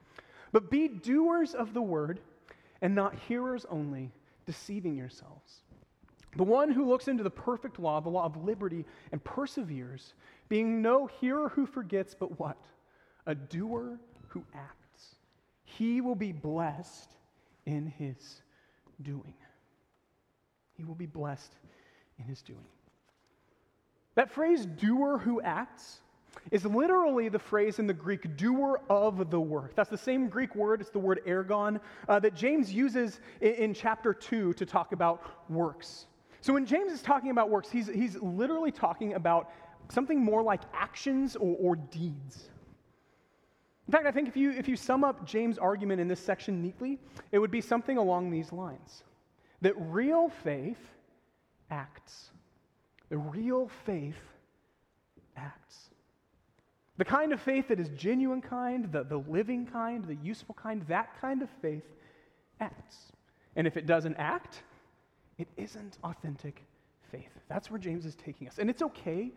But 0.51 0.69
be 0.69 0.87
doers 0.87 1.53
of 1.53 1.73
the 1.73 1.81
word 1.81 2.19
and 2.81 2.93
not 2.93 3.15
hearers 3.27 3.65
only, 3.69 4.11
deceiving 4.45 4.95
yourselves. 4.95 5.61
The 6.35 6.43
one 6.43 6.69
who 6.69 6.85
looks 6.85 7.07
into 7.07 7.23
the 7.23 7.29
perfect 7.29 7.79
law, 7.79 8.01
the 8.01 8.09
law 8.09 8.25
of 8.25 8.43
liberty, 8.43 8.85
and 9.11 9.23
perseveres, 9.23 10.13
being 10.49 10.81
no 10.81 11.07
hearer 11.07 11.49
who 11.49 11.65
forgets, 11.65 12.13
but 12.13 12.39
what? 12.39 12.57
A 13.25 13.35
doer 13.35 13.99
who 14.29 14.43
acts. 14.53 15.15
He 15.63 16.01
will 16.01 16.15
be 16.15 16.31
blessed 16.31 17.11
in 17.65 17.87
his 17.87 18.41
doing. 19.01 19.33
He 20.73 20.83
will 20.83 20.95
be 20.95 21.05
blessed 21.05 21.53
in 22.19 22.25
his 22.25 22.41
doing. 22.41 22.59
That 24.15 24.31
phrase, 24.31 24.65
doer 24.65 25.17
who 25.17 25.41
acts, 25.41 25.99
is 26.51 26.65
literally 26.65 27.29
the 27.29 27.39
phrase 27.39 27.79
in 27.79 27.87
the 27.87 27.93
Greek, 27.93 28.37
doer 28.37 28.81
of 28.89 29.29
the 29.29 29.39
work. 29.39 29.75
That's 29.75 29.89
the 29.89 29.97
same 29.97 30.27
Greek 30.27 30.55
word, 30.55 30.81
it's 30.81 30.89
the 30.89 30.99
word 30.99 31.21
ergon, 31.25 31.79
uh, 32.07 32.19
that 32.19 32.35
James 32.35 32.71
uses 32.71 33.19
in, 33.41 33.53
in, 33.53 33.73
chapter 33.73 34.13
2 34.13 34.53
to 34.53 34.65
talk 34.65 34.91
about 34.91 35.23
works. 35.49 36.05
So 36.41 36.53
when 36.53 36.65
James 36.65 36.91
is 36.91 37.01
talking 37.01 37.31
about 37.31 37.49
works, 37.49 37.69
he's, 37.69 37.87
he's 37.87 38.15
literally 38.17 38.71
talking 38.71 39.13
about 39.13 39.51
something 39.89 40.23
more 40.23 40.43
like 40.43 40.61
actions 40.73 41.35
or, 41.35 41.55
or 41.59 41.75
deeds. 41.75 42.49
In 43.87 43.91
fact, 43.91 44.07
I 44.07 44.11
think 44.11 44.27
if 44.27 44.35
you, 44.35 44.51
if 44.51 44.67
you 44.67 44.75
sum 44.75 45.03
up 45.03 45.25
James' 45.25 45.57
argument 45.57 46.01
in 46.01 46.07
this 46.07 46.19
section 46.19 46.61
neatly, 46.61 46.97
it 47.31 47.39
would 47.39 47.51
be 47.51 47.61
something 47.61 47.97
along 47.97 48.31
these 48.31 48.51
lines 48.51 49.03
that 49.61 49.73
real 49.77 50.29
faith 50.29 50.79
acts. 51.69 52.29
The 53.09 53.17
real 53.17 53.69
faith 53.85 54.21
acts. 55.37 55.89
The 56.97 57.05
kind 57.05 57.33
of 57.33 57.41
faith 57.41 57.67
that 57.67 57.79
is 57.79 57.89
genuine 57.89 58.41
kind, 58.41 58.91
the, 58.91 59.03
the 59.03 59.17
living 59.17 59.65
kind, 59.65 60.05
the 60.05 60.15
useful 60.15 60.55
kind, 60.55 60.81
that 60.87 61.19
kind 61.19 61.41
of 61.41 61.49
faith 61.61 61.83
acts. 62.59 63.11
And 63.55 63.67
if 63.67 63.77
it 63.77 63.85
doesn't 63.85 64.15
act, 64.15 64.63
it 65.37 65.47
isn't 65.57 65.97
authentic 66.03 66.63
faith. 67.11 67.31
That's 67.49 67.69
where 67.69 67.79
James 67.79 68.05
is 68.05 68.15
taking 68.15 68.47
us. 68.47 68.57
And 68.57 68.69
it's 68.69 68.81
okay 68.81 69.31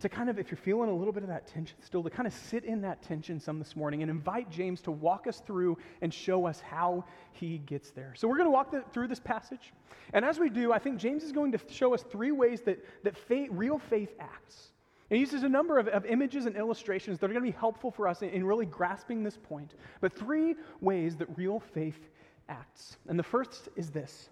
to 0.00 0.08
kind 0.08 0.28
of, 0.28 0.38
if 0.38 0.50
you're 0.50 0.58
feeling 0.58 0.90
a 0.90 0.94
little 0.94 1.12
bit 1.12 1.22
of 1.22 1.28
that 1.28 1.46
tension 1.46 1.76
still, 1.82 2.02
to 2.02 2.10
kind 2.10 2.26
of 2.26 2.32
sit 2.32 2.64
in 2.64 2.82
that 2.82 3.02
tension 3.02 3.40
some 3.40 3.58
this 3.58 3.76
morning 3.76 4.02
and 4.02 4.10
invite 4.10 4.50
James 4.50 4.80
to 4.82 4.90
walk 4.90 5.26
us 5.26 5.40
through 5.46 5.78
and 6.02 6.12
show 6.12 6.46
us 6.46 6.60
how 6.60 7.04
he 7.32 7.58
gets 7.58 7.90
there. 7.90 8.12
So 8.16 8.28
we're 8.28 8.36
going 8.36 8.48
to 8.48 8.52
walk 8.52 8.70
the, 8.70 8.82
through 8.92 9.08
this 9.08 9.20
passage. 9.20 9.72
And 10.12 10.24
as 10.24 10.38
we 10.38 10.50
do, 10.50 10.72
I 10.72 10.78
think 10.78 10.98
James 10.98 11.22
is 11.22 11.32
going 11.32 11.52
to 11.52 11.60
show 11.70 11.94
us 11.94 12.02
three 12.02 12.32
ways 12.32 12.60
that, 12.62 12.84
that 13.04 13.16
faith, 13.16 13.48
real 13.52 13.78
faith 13.78 14.12
acts. 14.18 14.72
And 15.10 15.16
he 15.16 15.20
uses 15.20 15.42
a 15.42 15.48
number 15.48 15.78
of, 15.78 15.88
of 15.88 16.04
images 16.06 16.46
and 16.46 16.56
illustrations 16.56 17.18
that 17.18 17.26
are 17.26 17.32
going 17.32 17.44
to 17.44 17.52
be 17.52 17.56
helpful 17.56 17.90
for 17.90 18.08
us 18.08 18.22
in, 18.22 18.30
in 18.30 18.44
really 18.44 18.66
grasping 18.66 19.22
this 19.22 19.36
point. 19.36 19.74
But 20.00 20.12
three 20.12 20.56
ways 20.80 21.16
that 21.16 21.28
real 21.36 21.60
faith 21.60 22.08
acts. 22.48 22.96
And 23.08 23.18
the 23.18 23.24
first 23.24 23.68
is 23.76 23.90
this 23.90 24.28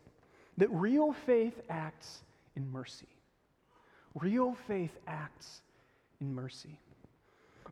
that 0.58 0.70
real 0.70 1.12
faith 1.12 1.58
acts 1.70 2.22
in 2.56 2.70
mercy. 2.70 3.08
Real 4.14 4.54
faith 4.54 4.96
acts 5.06 5.62
in 6.20 6.34
mercy. 6.34 6.78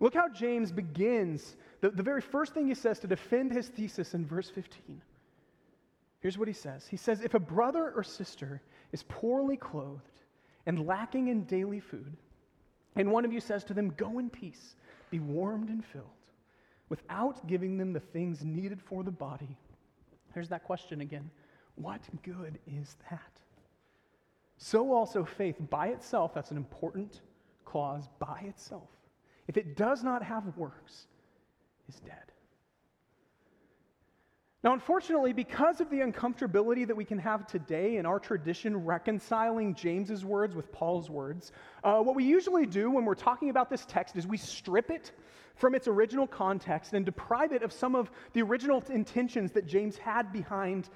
Look 0.01 0.15
how 0.15 0.29
James 0.29 0.73
begins. 0.73 1.57
The, 1.81 1.91
the 1.91 2.03
very 2.03 2.23
first 2.23 2.55
thing 2.55 2.67
he 2.67 2.75
says 2.75 2.99
to 3.01 3.07
defend 3.07 3.53
his 3.53 3.69
thesis 3.69 4.15
in 4.15 4.25
verse 4.25 4.49
15. 4.49 5.03
Here's 6.21 6.39
what 6.39 6.49
he 6.49 6.55
says 6.55 6.87
He 6.87 6.97
says, 6.97 7.21
If 7.21 7.35
a 7.35 7.41
brother 7.41 7.93
or 7.95 8.03
sister 8.03 8.63
is 8.93 9.03
poorly 9.05 9.57
clothed 9.57 10.01
and 10.67 10.87
lacking 10.87 11.29
in 11.29 11.45
daily 11.45 11.81
food, 11.81 12.17
and 12.97 13.11
one 13.11 13.25
of 13.25 13.33
you 13.33 13.41
says 13.41 13.65
to 13.65 13.75
them, 13.75 13.91
Go 13.97 14.19
in 14.19 14.31
peace, 14.31 14.77
be 15.11 15.21
warmed 15.21 15.69
and 15.69 15.85
filled, 15.85 16.07
without 16.89 17.47
giving 17.47 17.77
them 17.77 17.93
the 17.93 18.01
things 18.01 18.45
needed 18.45 18.81
for 18.81 19.03
the 19.03 19.11
body, 19.11 19.57
here's 20.35 20.49
that 20.49 20.65
question 20.65 21.03
again 21.03 21.31
What 21.77 22.01
good 22.23 22.59
is 22.67 22.97
that? 23.11 23.41
So 24.63 24.93
also 24.93 25.25
faith 25.25 25.57
by 25.71 25.89
itself, 25.89 26.35
that's 26.35 26.51
an 26.51 26.59
important 26.59 27.23
clause, 27.65 28.11
by 28.19 28.41
itself, 28.41 28.91
if 29.49 29.57
it 29.57 29.75
does 29.75 30.05
not 30.05 30.23
have 30.23 30.55
works, 30.59 31.07
is 31.89 31.99
dead. 32.01 32.31
Now, 34.63 34.75
unfortunately, 34.75 35.33
because 35.33 35.81
of 35.81 35.89
the 35.89 36.01
uncomfortability 36.01 36.87
that 36.87 36.95
we 36.95 37.07
can 37.07 37.19
have 37.19 37.47
today 37.47 37.97
in 37.97 38.05
our 38.05 38.19
tradition 38.19 38.77
reconciling 38.85 39.75
James's 39.75 40.27
words 40.27 40.55
with 40.55 40.71
Paul's 40.71 41.09
words, 41.09 41.53
uh, 41.83 42.01
what 42.01 42.15
we 42.15 42.25
usually 42.25 42.67
do 42.67 42.91
when 42.91 43.07
we're 43.07 43.15
talking 43.15 43.49
about 43.49 43.71
this 43.71 43.87
text 43.87 44.17
is 44.17 44.27
we 44.27 44.37
strip 44.37 44.91
it 44.91 45.13
from 45.55 45.75
its 45.75 45.89
original 45.89 46.27
context 46.27 46.93
and 46.93 47.07
deprive 47.07 47.53
it 47.53 47.63
of 47.63 47.73
some 47.73 47.95
of 47.95 48.11
the 48.35 48.43
original 48.43 48.85
intentions 48.91 49.53
that 49.53 49.67
James 49.67 49.97
had 49.97 50.31
behind 50.31 50.91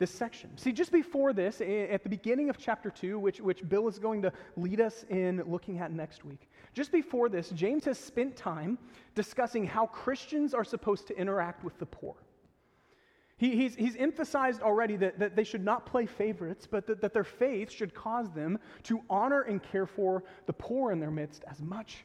this 0.00 0.10
section. 0.10 0.56
See, 0.56 0.72
just 0.72 0.90
before 0.90 1.32
this, 1.34 1.60
at 1.60 2.02
the 2.02 2.08
beginning 2.08 2.48
of 2.48 2.56
chapter 2.56 2.90
2, 2.90 3.18
which, 3.18 3.38
which 3.40 3.68
Bill 3.68 3.86
is 3.86 3.98
going 3.98 4.22
to 4.22 4.32
lead 4.56 4.80
us 4.80 5.04
in 5.10 5.42
looking 5.46 5.78
at 5.78 5.92
next 5.92 6.24
week, 6.24 6.48
just 6.72 6.90
before 6.90 7.28
this, 7.28 7.50
James 7.50 7.84
has 7.84 7.98
spent 7.98 8.34
time 8.34 8.78
discussing 9.14 9.66
how 9.66 9.86
Christians 9.86 10.54
are 10.54 10.64
supposed 10.64 11.06
to 11.08 11.16
interact 11.18 11.62
with 11.62 11.78
the 11.78 11.84
poor. 11.84 12.14
He, 13.36 13.54
he's, 13.56 13.74
he's 13.74 13.96
emphasized 13.96 14.62
already 14.62 14.96
that, 14.96 15.18
that 15.18 15.36
they 15.36 15.44
should 15.44 15.64
not 15.64 15.84
play 15.84 16.06
favorites, 16.06 16.66
but 16.68 16.86
that, 16.86 17.02
that 17.02 17.12
their 17.12 17.24
faith 17.24 17.70
should 17.70 17.94
cause 17.94 18.30
them 18.32 18.58
to 18.84 19.02
honor 19.10 19.42
and 19.42 19.62
care 19.62 19.86
for 19.86 20.24
the 20.46 20.52
poor 20.54 20.92
in 20.92 21.00
their 21.00 21.10
midst 21.10 21.44
as 21.46 21.60
much 21.60 22.04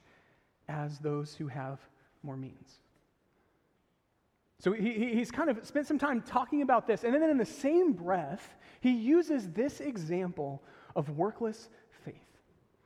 as 0.67 0.99
those 0.99 1.33
who 1.33 1.47
have 1.47 1.79
more 2.23 2.35
means. 2.37 2.79
So 4.59 4.71
he, 4.71 5.13
he's 5.13 5.31
kind 5.31 5.49
of 5.49 5.65
spent 5.65 5.87
some 5.87 5.99
time 5.99 6.21
talking 6.21 6.61
about 6.61 6.87
this. 6.87 7.03
And 7.03 7.13
then 7.13 7.23
in 7.29 7.37
the 7.37 7.45
same 7.45 7.93
breath, 7.93 8.55
he 8.79 8.91
uses 8.91 9.49
this 9.49 9.79
example 9.79 10.63
of 10.95 11.09
workless 11.11 11.69
faith. 12.03 12.15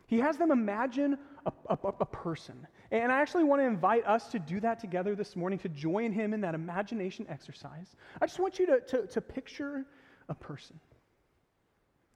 He 0.08 0.18
has 0.20 0.38
them 0.38 0.52
imagine 0.52 1.18
a, 1.46 1.52
a, 1.70 1.78
a, 2.00 2.06
person. 2.06 2.68
And 2.92 3.12
I 3.12 3.22
actually 3.22 3.44
want 3.44 3.62
to 3.62 3.66
invite 3.66 4.06
us 4.06 4.28
to 4.30 4.40
do 4.40 4.60
that 4.62 4.80
together 4.80 5.16
this 5.16 5.36
morning, 5.36 5.60
to 5.60 5.70
join 5.70 6.12
him 6.12 6.34
in 6.34 6.42
that 6.42 6.56
imagination 6.56 7.26
exercise. 7.30 7.96
I 8.20 8.26
just 8.26 8.40
want 8.40 8.58
you 8.58 8.66
to, 8.66 8.80
to, 8.82 9.08
to 9.08 9.22
picture 9.22 9.86
a 10.28 10.34
person. 10.34 10.80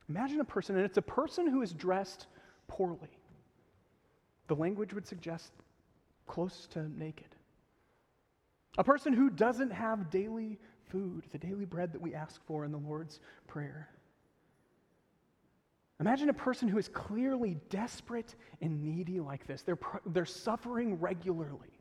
Imagine 0.09 0.39
a 0.41 0.45
person, 0.45 0.75
and 0.75 0.83
it's 0.83 0.97
a 0.97 1.03
person 1.03 1.47
who 1.47 1.61
is 1.61 1.71
dressed 1.71 2.27
poorly. 2.67 3.17
The 4.47 4.55
language 4.55 4.93
would 4.93 5.07
suggest 5.07 5.51
close 6.27 6.67
to 6.71 6.89
naked. 6.97 7.32
A 8.77 8.83
person 8.83 9.13
who 9.13 9.29
doesn't 9.29 9.71
have 9.71 10.09
daily 10.09 10.59
food, 10.89 11.23
the 11.31 11.37
daily 11.37 11.65
bread 11.65 11.93
that 11.93 12.01
we 12.01 12.13
ask 12.13 12.43
for 12.45 12.65
in 12.65 12.71
the 12.71 12.77
Lord's 12.77 13.19
Prayer. 13.47 13.89
Imagine 15.99 16.29
a 16.29 16.33
person 16.33 16.67
who 16.67 16.77
is 16.77 16.87
clearly 16.87 17.57
desperate 17.69 18.35
and 18.61 18.83
needy 18.83 19.19
like 19.19 19.45
this. 19.45 19.61
They're, 19.61 19.77
they're 20.07 20.25
suffering 20.25 20.99
regularly, 20.99 21.79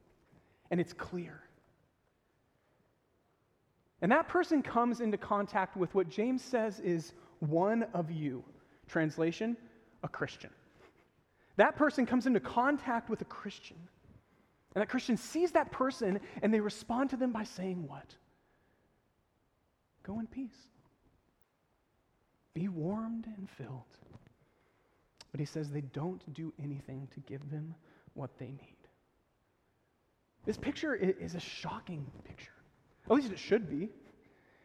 and 0.70 0.80
it's 0.80 0.92
clear. 0.92 1.40
And 4.02 4.12
that 4.12 4.28
person 4.28 4.62
comes 4.62 5.00
into 5.00 5.16
contact 5.16 5.76
with 5.76 5.94
what 5.94 6.08
James 6.08 6.42
says 6.42 6.80
is 6.80 7.14
one 7.38 7.84
of 7.94 8.10
you. 8.10 8.44
Translation, 8.86 9.56
a 10.02 10.08
Christian. 10.08 10.50
That 11.56 11.76
person 11.76 12.04
comes 12.04 12.26
into 12.26 12.40
contact 12.40 13.08
with 13.08 13.20
a 13.22 13.26
Christian. 13.26 13.76
And 14.74 14.80
that 14.80 14.88
Christian 14.88 15.16
sees 15.16 15.52
that 15.52 15.70
person 15.70 16.20
and 16.42 16.52
they 16.52 16.60
respond 16.60 17.10
to 17.10 17.16
them 17.16 17.32
by 17.32 17.44
saying, 17.44 17.86
What? 17.86 18.16
Go 20.02 20.18
in 20.18 20.26
peace. 20.26 20.68
Be 22.54 22.68
warmed 22.68 23.26
and 23.36 23.48
filled. 23.50 23.82
But 25.30 25.40
he 25.40 25.46
says 25.46 25.70
they 25.70 25.80
don't 25.80 26.22
do 26.34 26.52
anything 26.62 27.08
to 27.14 27.20
give 27.20 27.50
them 27.50 27.74
what 28.14 28.38
they 28.38 28.46
need. 28.46 28.76
This 30.44 30.58
picture 30.58 30.94
is 30.94 31.34
a 31.34 31.40
shocking 31.40 32.06
picture. 32.24 32.52
At 33.06 33.12
least 33.12 33.32
it 33.32 33.38
should 33.38 33.70
be. 33.70 33.88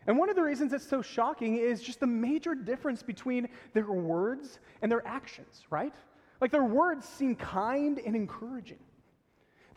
And 0.07 0.17
one 0.17 0.29
of 0.29 0.35
the 0.35 0.41
reasons 0.41 0.73
it's 0.73 0.87
so 0.87 1.01
shocking 1.01 1.57
is 1.57 1.81
just 1.81 1.99
the 1.99 2.07
major 2.07 2.55
difference 2.55 3.03
between 3.03 3.47
their 3.73 3.91
words 3.91 4.59
and 4.81 4.91
their 4.91 5.05
actions, 5.05 5.63
right? 5.69 5.93
Like 6.41 6.51
their 6.51 6.63
words 6.63 7.05
seem 7.05 7.35
kind 7.35 7.99
and 7.99 8.15
encouraging. 8.15 8.79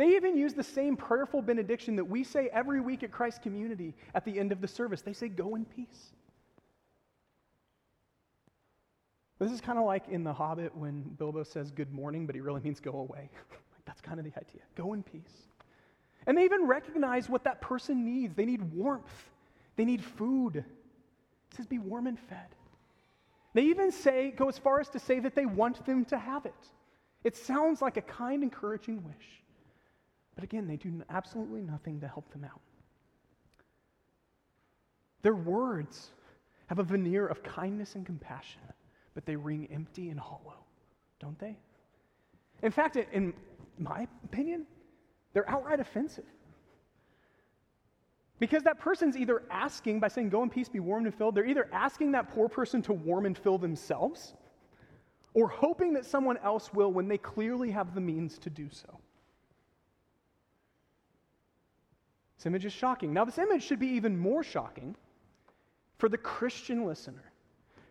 They 0.01 0.17
even 0.17 0.35
use 0.35 0.55
the 0.55 0.65
same 0.65 0.97
prayerful 0.97 1.43
benediction 1.43 1.95
that 1.97 2.05
we 2.07 2.25
say 2.25 2.49
every 2.55 2.81
week 2.81 3.03
at 3.03 3.13
Christ 3.13 3.43
Community 3.43 3.95
at 4.15 4.25
the 4.25 4.39
end 4.39 4.51
of 4.51 4.63
the 4.63 4.67
service. 4.67 5.03
They 5.03 5.13
say, 5.13 5.29
Go 5.29 5.57
in 5.57 5.67
peace. 5.67 6.15
This 9.39 9.53
is 9.53 9.61
kind 9.61 9.79
of 9.79 9.85
like 9.85 10.09
in 10.09 10.25
The 10.25 10.33
Hobbit 10.33 10.75
when 10.75 11.03
Bilbo 11.19 11.43
says 11.43 11.71
good 11.71 11.93
morning, 11.93 12.25
but 12.25 12.35
he 12.35 12.41
really 12.41 12.63
means 12.63 12.81
go 12.81 12.93
away. 12.93 13.29
That's 13.85 14.01
kind 14.01 14.19
of 14.19 14.25
the 14.25 14.33
idea. 14.39 14.63
Go 14.75 14.95
in 14.95 15.03
peace. 15.03 15.51
And 16.27 16.35
they 16.35 16.47
even 16.47 16.67
recognize 16.67 17.29
what 17.29 17.45
that 17.45 17.61
person 17.61 18.03
needs. 18.03 18.35
They 18.35 18.47
need 18.47 18.73
warmth, 18.73 19.29
they 19.77 19.85
need 19.85 20.03
food. 20.03 20.57
It 20.57 20.65
says, 21.55 21.67
Be 21.67 21.79
warm 21.79 22.07
and 22.07 22.19
fed. 22.19 22.49
They 23.53 23.65
even 23.65 23.93
say, 23.93 24.31
go 24.31 24.49
as 24.49 24.57
far 24.57 24.81
as 24.81 24.89
to 24.91 24.99
say 24.99 25.21
that 25.21 25.35
they 25.35 25.45
want 25.45 25.85
them 25.85 26.07
to 26.07 26.17
have 26.17 26.47
it. 26.47 26.55
It 27.23 27.37
sounds 27.37 27.83
like 27.83 27.99
a 27.99 28.03
kind, 28.03 28.43
encouraging 28.43 29.05
wish. 29.05 29.41
But 30.35 30.45
again, 30.45 30.67
they 30.67 30.77
do 30.77 31.03
absolutely 31.11 31.63
nothing 31.63 32.01
to 32.01 32.09
help 32.09 32.31
them 32.33 32.45
out. 32.45 32.61
Their 35.23 35.35
words 35.35 36.11
have 36.69 36.79
a 36.79 36.83
veneer 36.83 37.27
of 37.27 37.43
kindness 37.43 37.95
and 37.95 38.07
compassion, 38.07 38.63
but 39.15 39.27
they 39.27 39.37
ring 39.37 39.69
empty 39.73 40.09
and 40.11 40.19
hollow, 40.19 40.65
don't 41.19 41.39
they? 41.39 41.57
In 42.63 42.71
fact, 42.71 42.97
in 42.97 43.35
my 43.79 44.07
opinion, 44.25 44.67
they're 45.33 45.49
outright 45.49 45.81
offensive. 45.81 46.25
Because 48.39 48.63
that 48.63 48.79
person's 48.79 49.17
either 49.17 49.43
asking 49.51 50.01
by 50.01 50.09
saying, 50.09 50.31
Go 50.31 50.43
in 50.43 50.49
peace, 50.49 50.69
be 50.69 50.81
warmed 50.81 51.07
and 51.07 51.15
filled, 51.15 51.35
they're 51.35 51.47
either 51.47 51.69
asking 51.73 52.13
that 52.13 52.31
poor 52.31 52.49
person 52.49 52.81
to 52.83 52.93
warm 52.93 53.27
and 53.27 53.37
fill 53.37 53.59
themselves 53.59 54.35
or 55.35 55.49
hoping 55.49 55.93
that 55.93 56.07
someone 56.07 56.39
else 56.39 56.73
will 56.73 56.91
when 56.91 57.07
they 57.07 57.19
clearly 57.19 57.71
have 57.71 57.95
the 57.95 58.01
means 58.01 58.39
to 58.39 58.51
do 58.51 58.69
so. 58.71 58.99
This 62.41 62.47
image 62.47 62.65
is 62.65 62.73
shocking. 62.73 63.13
Now, 63.13 63.27
this 63.27 63.37
image 63.37 63.63
should 63.63 63.79
be 63.79 63.89
even 63.89 64.19
more 64.19 64.43
shocking 64.43 64.97
for 65.99 66.09
the 66.09 66.17
Christian 66.17 66.87
listener 66.87 67.33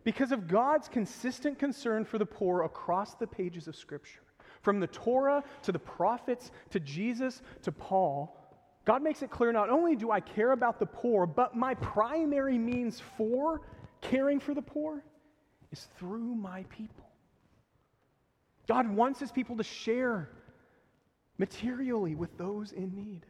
because 0.02 0.32
of 0.32 0.48
God's 0.48 0.88
consistent 0.88 1.56
concern 1.56 2.04
for 2.04 2.18
the 2.18 2.26
poor 2.26 2.64
across 2.64 3.14
the 3.14 3.28
pages 3.28 3.68
of 3.68 3.76
Scripture. 3.76 4.22
From 4.62 4.80
the 4.80 4.88
Torah 4.88 5.44
to 5.62 5.70
the 5.70 5.78
prophets 5.78 6.50
to 6.70 6.80
Jesus 6.80 7.42
to 7.62 7.70
Paul, 7.70 8.36
God 8.84 9.04
makes 9.04 9.22
it 9.22 9.30
clear 9.30 9.52
not 9.52 9.70
only 9.70 9.94
do 9.94 10.10
I 10.10 10.18
care 10.18 10.50
about 10.50 10.80
the 10.80 10.86
poor, 10.86 11.26
but 11.26 11.54
my 11.54 11.74
primary 11.74 12.58
means 12.58 13.00
for 13.16 13.60
caring 14.00 14.40
for 14.40 14.52
the 14.52 14.62
poor 14.62 15.04
is 15.70 15.86
through 15.96 16.34
my 16.34 16.64
people. 16.70 17.08
God 18.66 18.90
wants 18.90 19.20
his 19.20 19.30
people 19.30 19.56
to 19.58 19.62
share 19.62 20.28
materially 21.38 22.16
with 22.16 22.36
those 22.36 22.72
in 22.72 22.92
need. 22.96 23.26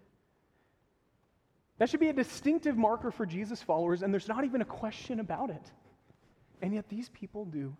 That 1.81 1.89
should 1.89 2.01
be 2.01 2.11
a 2.11 2.13
distinctive 2.13 2.77
marker 2.77 3.11
for 3.11 3.25
Jesus 3.25 3.63
followers, 3.63 4.03
and 4.03 4.13
there's 4.13 4.29
not 4.29 4.45
even 4.45 4.61
a 4.61 4.67
question 4.67 5.19
about 5.19 5.49
it. 5.49 5.73
And 6.61 6.75
yet 6.75 6.87
these 6.91 7.09
people 7.09 7.47
do 7.47 7.75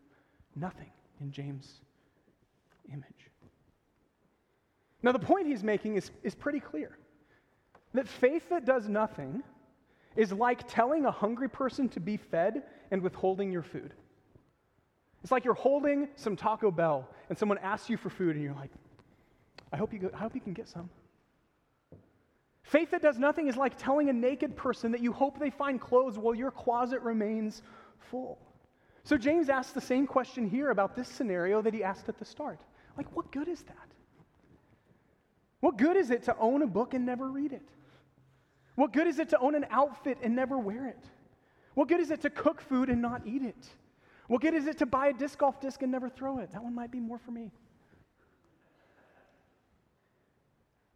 nothing 0.57 0.91
in 1.21 1.31
James' 1.31 1.83
image. 2.91 3.31
Now, 5.03 5.13
the 5.13 5.19
point 5.19 5.49
he's 5.49 5.63
making 5.63 5.97
is, 5.97 6.13
is 6.23 6.35
pretty 6.35 6.61
clear 6.61 6.97
that 7.93 8.09
faith 8.09 8.49
that 8.49 8.65
does 8.65 8.89
nothing 8.89 9.43
is 10.17 10.33
like 10.33 10.67
telling 10.67 11.05
a 11.05 11.11
hungry 11.11 11.51
person 11.51 11.87
to 11.91 12.01
be 12.01 12.17
fed 12.17 12.63
and 12.91 13.03
withholding 13.03 13.53
your 13.53 13.63
food. 13.63 13.93
It's 15.23 15.31
like 15.31 15.45
you're 15.45 15.53
holding 15.53 16.09
some 16.17 16.37
Taco 16.37 16.71
Bell 16.71 17.07
and 17.29 17.37
someone 17.37 17.59
asks 17.59 17.91
you 17.91 17.99
for 17.99 18.09
food 18.09 18.35
and 18.35 18.43
you're 18.43 18.55
like, 18.55 18.71
I 19.75 19.77
hope 19.77 19.93
you, 19.93 19.99
go, 19.99 20.11
I 20.15 20.17
hope 20.17 20.35
you 20.35 20.41
can 20.41 20.55
get 20.55 20.71
some. 20.71 20.89
Faith 22.71 22.93
that 22.93 23.03
does 23.03 23.19
nothing 23.19 23.49
is 23.49 23.57
like 23.57 23.77
telling 23.77 24.11
a 24.11 24.13
naked 24.13 24.57
person 24.57 24.93
that 24.93 25.01
you 25.01 25.13
hope 25.13 25.41
they 25.41 25.51
find 25.51 25.81
clothes 25.81 26.17
while 26.17 26.37
your 26.37 26.53
closet 26.53 27.01
remains 27.01 27.63
full. 27.99 28.39
So 29.03 29.19
James 29.19 29.49
asks 29.49 29.73
the 29.73 29.81
same 29.81 30.07
question 30.07 30.49
here 30.49 30.71
about 30.71 30.95
this 30.95 31.09
scenario 31.09 31.61
that 31.63 31.75
he 31.75 31.83
asked 31.83 32.09
at 32.09 32.17
the 32.17 32.25
start. 32.25 32.61
Like, 32.97 33.09
what 33.17 33.33
good 33.33 33.49
is 33.49 33.63
that? 33.63 33.89
What 35.59 35.79
good 35.79 35.97
is 35.97 36.13
it 36.13 36.23
to 36.27 36.37
own 36.39 36.63
a 36.63 36.67
book 36.69 36.95
and 36.95 37.05
never 37.05 37.29
read 37.29 37.53
it? 37.53 37.69
What 38.77 38.93
good 38.93 39.09
is 39.09 39.19
it 39.19 39.31
to 39.31 39.39
own 39.41 39.57
an 39.57 39.67
outfit 39.71 40.19
and 40.23 40.37
never 40.37 40.57
wear 40.57 40.87
it? 40.87 41.05
What 41.75 41.89
good 41.89 41.99
is 41.99 42.13
it 42.13 42.21
to 42.21 42.31
cook 42.31 42.61
food 42.61 42.89
and 42.89 43.03
not 43.03 43.23
eat 43.27 43.43
it? 43.43 43.69
What 44.29 44.43
good 44.43 44.55
is 44.55 44.69
it 44.69 44.79
to 44.79 44.87
buy 44.87 45.09
a 45.09 45.13
disc 45.13 45.37
golf 45.41 45.61
disc 45.61 45.83
and 45.83 45.91
never 45.91 46.09
throw 46.09 46.39
it? 46.39 46.53
That 46.53 46.63
one 46.63 46.77
might 46.77 46.93
be 46.93 47.01
more 47.01 47.19
for 47.19 47.33
me. 47.33 47.51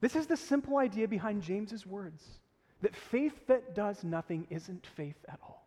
This 0.05 0.17
is 0.17 0.27
the 0.27 0.37
simple 0.37 0.77
idea 0.77 1.09
behind 1.09 1.41
James's 1.41 1.87
words 1.87 2.23
that 2.83 2.95
faith 2.95 3.47
that 3.47 3.75
does 3.75 4.05
nothing 4.05 4.47
isn't 4.51 4.87
faith 4.87 5.17
at 5.29 5.39
all. 5.43 5.67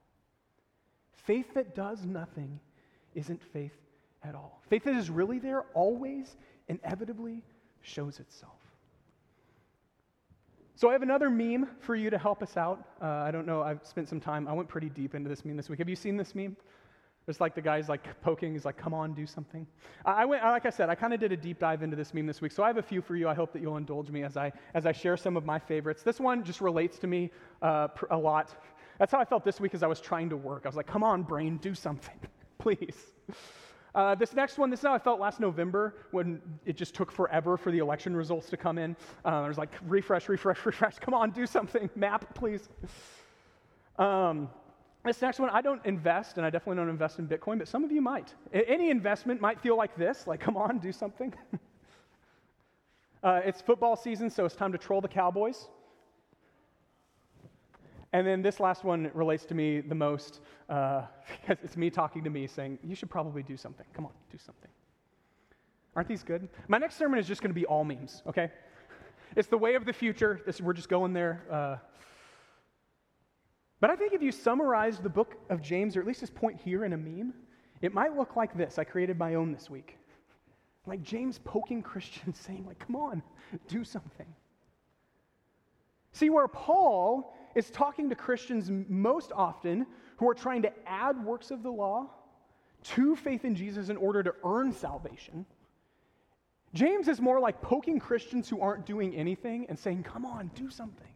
Faith 1.11 1.55
that 1.55 1.73
does 1.73 2.05
nothing 2.05 2.59
isn't 3.15 3.41
faith 3.51 3.73
at 4.23 4.35
all. 4.35 4.61
Faith 4.69 4.83
that 4.83 4.93
is 4.93 5.09
really 5.09 5.39
there 5.39 5.61
always 5.73 6.37
inevitably 6.67 7.41
shows 7.81 8.19
itself. 8.19 8.59
So 10.75 10.89
I 10.89 10.91
have 10.91 11.01
another 11.01 11.31
meme 11.31 11.69
for 11.79 11.95
you 11.95 12.11
to 12.11 12.19
help 12.19 12.43
us 12.43 12.57
out. 12.57 12.89
Uh, 13.01 13.07
I 13.07 13.31
don't 13.31 13.47
know, 13.47 13.63
I've 13.63 13.83
spent 13.87 14.07
some 14.07 14.19
time, 14.19 14.47
I 14.47 14.53
went 14.53 14.69
pretty 14.69 14.89
deep 14.89 15.15
into 15.15 15.29
this 15.29 15.45
meme 15.45 15.57
this 15.57 15.67
week. 15.67 15.79
Have 15.79 15.89
you 15.89 15.95
seen 15.95 16.15
this 16.15 16.35
meme? 16.35 16.55
It's 17.27 17.41
like 17.41 17.55
the 17.55 17.61
guy's 17.61 17.89
like 17.89 18.21
poking, 18.21 18.53
he's 18.53 18.63
like, 18.63 18.77
come 18.77 18.93
on, 18.93 19.13
do 19.13 19.25
something. 19.25 19.67
I 20.05 20.23
went, 20.23 20.43
like 20.43 20.65
I 20.65 20.69
said, 20.69 20.89
I 20.89 20.95
kind 20.95 21.13
of 21.13 21.19
did 21.19 21.33
a 21.33 21.37
deep 21.37 21.59
dive 21.59 21.83
into 21.83 21.97
this 21.97 22.13
meme 22.13 22.25
this 22.25 22.39
week, 22.41 22.53
so 22.53 22.63
I 22.63 22.67
have 22.67 22.77
a 22.77 22.81
few 22.81 23.01
for 23.01 23.17
you. 23.17 23.27
I 23.27 23.33
hope 23.33 23.51
that 23.51 23.61
you'll 23.61 23.75
indulge 23.75 24.09
me 24.09 24.23
as 24.23 24.37
I, 24.37 24.53
as 24.73 24.85
I 24.85 24.93
share 24.93 25.17
some 25.17 25.35
of 25.35 25.45
my 25.45 25.59
favorites. 25.59 26.03
This 26.03 26.21
one 26.21 26.41
just 26.41 26.61
relates 26.61 26.97
to 26.99 27.07
me 27.07 27.31
uh, 27.61 27.89
a 28.11 28.17
lot. 28.17 28.55
That's 28.97 29.11
how 29.11 29.19
I 29.19 29.25
felt 29.25 29.43
this 29.43 29.59
week 29.59 29.73
as 29.73 29.83
I 29.83 29.87
was 29.87 29.99
trying 29.99 30.29
to 30.29 30.37
work. 30.37 30.61
I 30.63 30.69
was 30.69 30.77
like, 30.77 30.87
come 30.87 31.03
on, 31.03 31.23
brain, 31.23 31.57
do 31.57 31.75
something, 31.75 32.17
please. 32.59 33.11
Uh, 33.93 34.15
this 34.15 34.33
next 34.33 34.57
one, 34.57 34.69
this 34.69 34.79
is 34.79 34.85
how 34.85 34.93
I 34.93 34.99
felt 34.99 35.19
last 35.19 35.41
November 35.41 35.95
when 36.11 36.41
it 36.65 36.77
just 36.77 36.95
took 36.95 37.11
forever 37.11 37.57
for 37.57 37.71
the 37.71 37.79
election 37.79 38.15
results 38.15 38.49
to 38.51 38.55
come 38.55 38.77
in. 38.77 38.95
Uh, 39.25 39.41
I 39.41 39.47
was 39.49 39.57
like, 39.57 39.73
refresh, 39.85 40.29
refresh, 40.29 40.65
refresh. 40.65 40.97
Come 40.99 41.13
on, 41.13 41.31
do 41.31 41.45
something. 41.45 41.89
Map, 41.95 42.33
please. 42.35 42.69
Um, 43.99 44.49
this 45.07 45.21
next 45.21 45.39
one, 45.39 45.49
I 45.49 45.61
don't 45.61 45.83
invest, 45.85 46.37
and 46.37 46.45
I 46.45 46.49
definitely 46.49 46.77
don't 46.77 46.89
invest 46.89 47.19
in 47.19 47.27
Bitcoin, 47.27 47.57
but 47.57 47.67
some 47.67 47.83
of 47.83 47.91
you 47.91 48.01
might. 48.01 48.33
Any 48.53 48.89
investment 48.89 49.41
might 49.41 49.59
feel 49.59 49.77
like 49.77 49.95
this 49.95 50.27
like, 50.27 50.39
come 50.39 50.57
on, 50.57 50.79
do 50.79 50.91
something. 50.91 51.33
uh, 53.23 53.41
it's 53.43 53.61
football 53.61 53.95
season, 53.95 54.29
so 54.29 54.45
it's 54.45 54.55
time 54.55 54.71
to 54.71 54.77
troll 54.77 55.01
the 55.01 55.07
Cowboys. 55.07 55.67
And 58.13 58.25
then 58.25 58.41
this 58.41 58.59
last 58.59 58.83
one 58.83 59.11
relates 59.13 59.45
to 59.45 59.55
me 59.55 59.81
the 59.81 59.95
most 59.95 60.39
uh, 60.69 61.03
because 61.41 61.57
it's 61.63 61.77
me 61.77 61.89
talking 61.89 62.23
to 62.23 62.29
me 62.29 62.47
saying, 62.47 62.79
You 62.83 62.95
should 62.95 63.09
probably 63.09 63.43
do 63.43 63.57
something. 63.57 63.85
Come 63.93 64.05
on, 64.05 64.11
do 64.31 64.37
something. 64.37 64.69
Aren't 65.95 66.07
these 66.07 66.23
good? 66.23 66.47
My 66.67 66.77
next 66.77 66.95
sermon 66.97 67.19
is 67.19 67.27
just 67.27 67.41
going 67.41 67.49
to 67.49 67.59
be 67.59 67.65
all 67.65 67.83
memes, 67.83 68.21
okay? 68.27 68.51
It's 69.35 69.47
the 69.47 69.57
way 69.57 69.75
of 69.75 69.85
the 69.85 69.93
future. 69.93 70.41
This, 70.45 70.61
we're 70.61 70.73
just 70.73 70.89
going 70.89 71.13
there. 71.13 71.43
Uh, 71.51 71.77
but 73.79 73.89
I 73.89 73.95
think 73.95 74.13
if 74.13 74.21
you 74.21 74.31
summarize 74.31 74.99
the 74.99 75.09
book 75.09 75.35
of 75.49 75.61
James, 75.61 75.95
or 75.95 76.01
at 76.01 76.07
least 76.07 76.21
this 76.21 76.29
point 76.29 76.59
here 76.59 76.83
in 76.85 76.93
a 76.93 76.97
meme, 76.97 77.33
it 77.81 77.93
might 77.93 78.15
look 78.15 78.35
like 78.35 78.57
this. 78.57 78.79
I 78.79 78.83
created 78.83 79.19
my 79.19 79.35
own 79.35 79.51
this 79.51 79.69
week. 79.69 79.97
Like 80.85 81.03
James 81.03 81.39
poking 81.43 81.83
Christians, 81.83 82.39
saying, 82.45 82.65
like, 82.65 82.79
come 82.79 82.95
on, 82.95 83.21
do 83.67 83.83
something. 83.83 84.27
See, 86.11 86.29
where 86.29 86.47
Paul 86.47 87.35
is 87.53 87.69
talking 87.69 88.09
to 88.09 88.15
Christians 88.15 88.71
most 88.89 89.31
often 89.35 89.85
who 90.17 90.27
are 90.27 90.33
trying 90.33 90.63
to 90.63 90.71
add 90.87 91.23
works 91.23 91.51
of 91.51 91.61
the 91.61 91.71
law 91.71 92.09
to 92.83 93.15
faith 93.15 93.45
in 93.45 93.55
Jesus 93.55 93.89
in 93.89 93.97
order 93.97 94.23
to 94.23 94.33
earn 94.43 94.71
salvation, 94.71 95.45
James 96.73 97.07
is 97.07 97.21
more 97.21 97.39
like 97.39 97.61
poking 97.61 97.99
Christians 97.99 98.49
who 98.49 98.61
aren't 98.61 98.85
doing 98.85 99.15
anything 99.15 99.65
and 99.69 99.77
saying, 99.77 100.03
come 100.03 100.25
on, 100.25 100.49
do 100.55 100.69
something. 100.69 101.07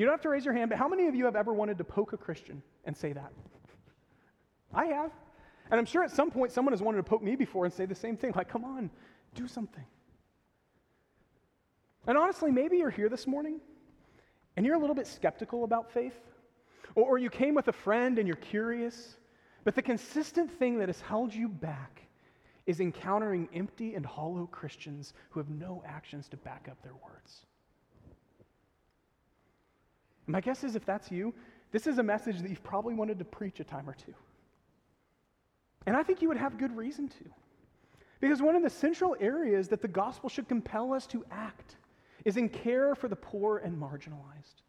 You 0.00 0.06
don't 0.06 0.14
have 0.14 0.22
to 0.22 0.30
raise 0.30 0.46
your 0.46 0.54
hand, 0.54 0.70
but 0.70 0.78
how 0.78 0.88
many 0.88 1.08
of 1.08 1.14
you 1.14 1.26
have 1.26 1.36
ever 1.36 1.52
wanted 1.52 1.76
to 1.76 1.84
poke 1.84 2.14
a 2.14 2.16
Christian 2.16 2.62
and 2.86 2.96
say 2.96 3.12
that? 3.12 3.30
I 4.72 4.86
have. 4.86 5.10
And 5.70 5.78
I'm 5.78 5.84
sure 5.84 6.02
at 6.02 6.10
some 6.10 6.30
point 6.30 6.52
someone 6.52 6.72
has 6.72 6.80
wanted 6.80 6.96
to 6.96 7.02
poke 7.02 7.22
me 7.22 7.36
before 7.36 7.66
and 7.66 7.74
say 7.74 7.84
the 7.84 7.94
same 7.94 8.16
thing 8.16 8.32
like, 8.34 8.48
come 8.48 8.64
on, 8.64 8.88
do 9.34 9.46
something. 9.46 9.84
And 12.06 12.16
honestly, 12.16 12.50
maybe 12.50 12.78
you're 12.78 12.88
here 12.88 13.10
this 13.10 13.26
morning 13.26 13.60
and 14.56 14.64
you're 14.64 14.74
a 14.74 14.78
little 14.78 14.96
bit 14.96 15.06
skeptical 15.06 15.64
about 15.64 15.92
faith, 15.92 16.18
or, 16.94 17.04
or 17.04 17.18
you 17.18 17.28
came 17.28 17.54
with 17.54 17.68
a 17.68 17.72
friend 17.72 18.18
and 18.18 18.26
you're 18.26 18.38
curious, 18.38 19.18
but 19.64 19.74
the 19.74 19.82
consistent 19.82 20.50
thing 20.50 20.78
that 20.78 20.88
has 20.88 21.02
held 21.02 21.34
you 21.34 21.46
back 21.46 22.04
is 22.64 22.80
encountering 22.80 23.50
empty 23.52 23.96
and 23.96 24.06
hollow 24.06 24.46
Christians 24.46 25.12
who 25.28 25.40
have 25.40 25.50
no 25.50 25.82
actions 25.86 26.26
to 26.30 26.38
back 26.38 26.68
up 26.70 26.82
their 26.82 26.96
words. 27.04 27.44
My 30.30 30.40
guess 30.40 30.64
is 30.64 30.76
if 30.76 30.84
that's 30.84 31.10
you, 31.10 31.34
this 31.72 31.86
is 31.86 31.98
a 31.98 32.02
message 32.02 32.40
that 32.40 32.48
you've 32.48 32.62
probably 32.62 32.94
wanted 32.94 33.18
to 33.18 33.24
preach 33.24 33.60
a 33.60 33.64
time 33.64 33.88
or 33.88 33.94
two. 33.94 34.14
And 35.86 35.96
I 35.96 36.02
think 36.02 36.22
you 36.22 36.28
would 36.28 36.36
have 36.36 36.58
good 36.58 36.76
reason 36.76 37.08
to. 37.08 37.24
Because 38.20 38.42
one 38.42 38.54
of 38.54 38.62
the 38.62 38.70
central 38.70 39.16
areas 39.18 39.68
that 39.68 39.80
the 39.80 39.88
gospel 39.88 40.28
should 40.28 40.48
compel 40.48 40.92
us 40.92 41.06
to 41.08 41.24
act 41.30 41.76
is 42.24 42.36
in 42.36 42.48
care 42.48 42.94
for 42.94 43.08
the 43.08 43.16
poor 43.16 43.58
and 43.58 43.80
marginalized. 43.80 44.62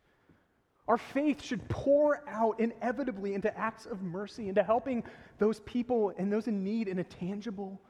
Our 0.88 0.98
faith 0.98 1.44
should 1.44 1.68
pour 1.70 2.24
out 2.28 2.60
inevitably 2.60 3.34
into 3.34 3.56
acts 3.58 3.86
of 3.86 4.02
mercy, 4.02 4.50
into 4.50 4.64
helping 4.64 5.04
those 5.38 5.60
people 5.62 6.14
and 6.18 6.32
those 6.32 6.48
in 6.48 6.64
need 6.64 6.88
in 6.88 7.00
a 7.00 7.04
tangible 7.04 7.82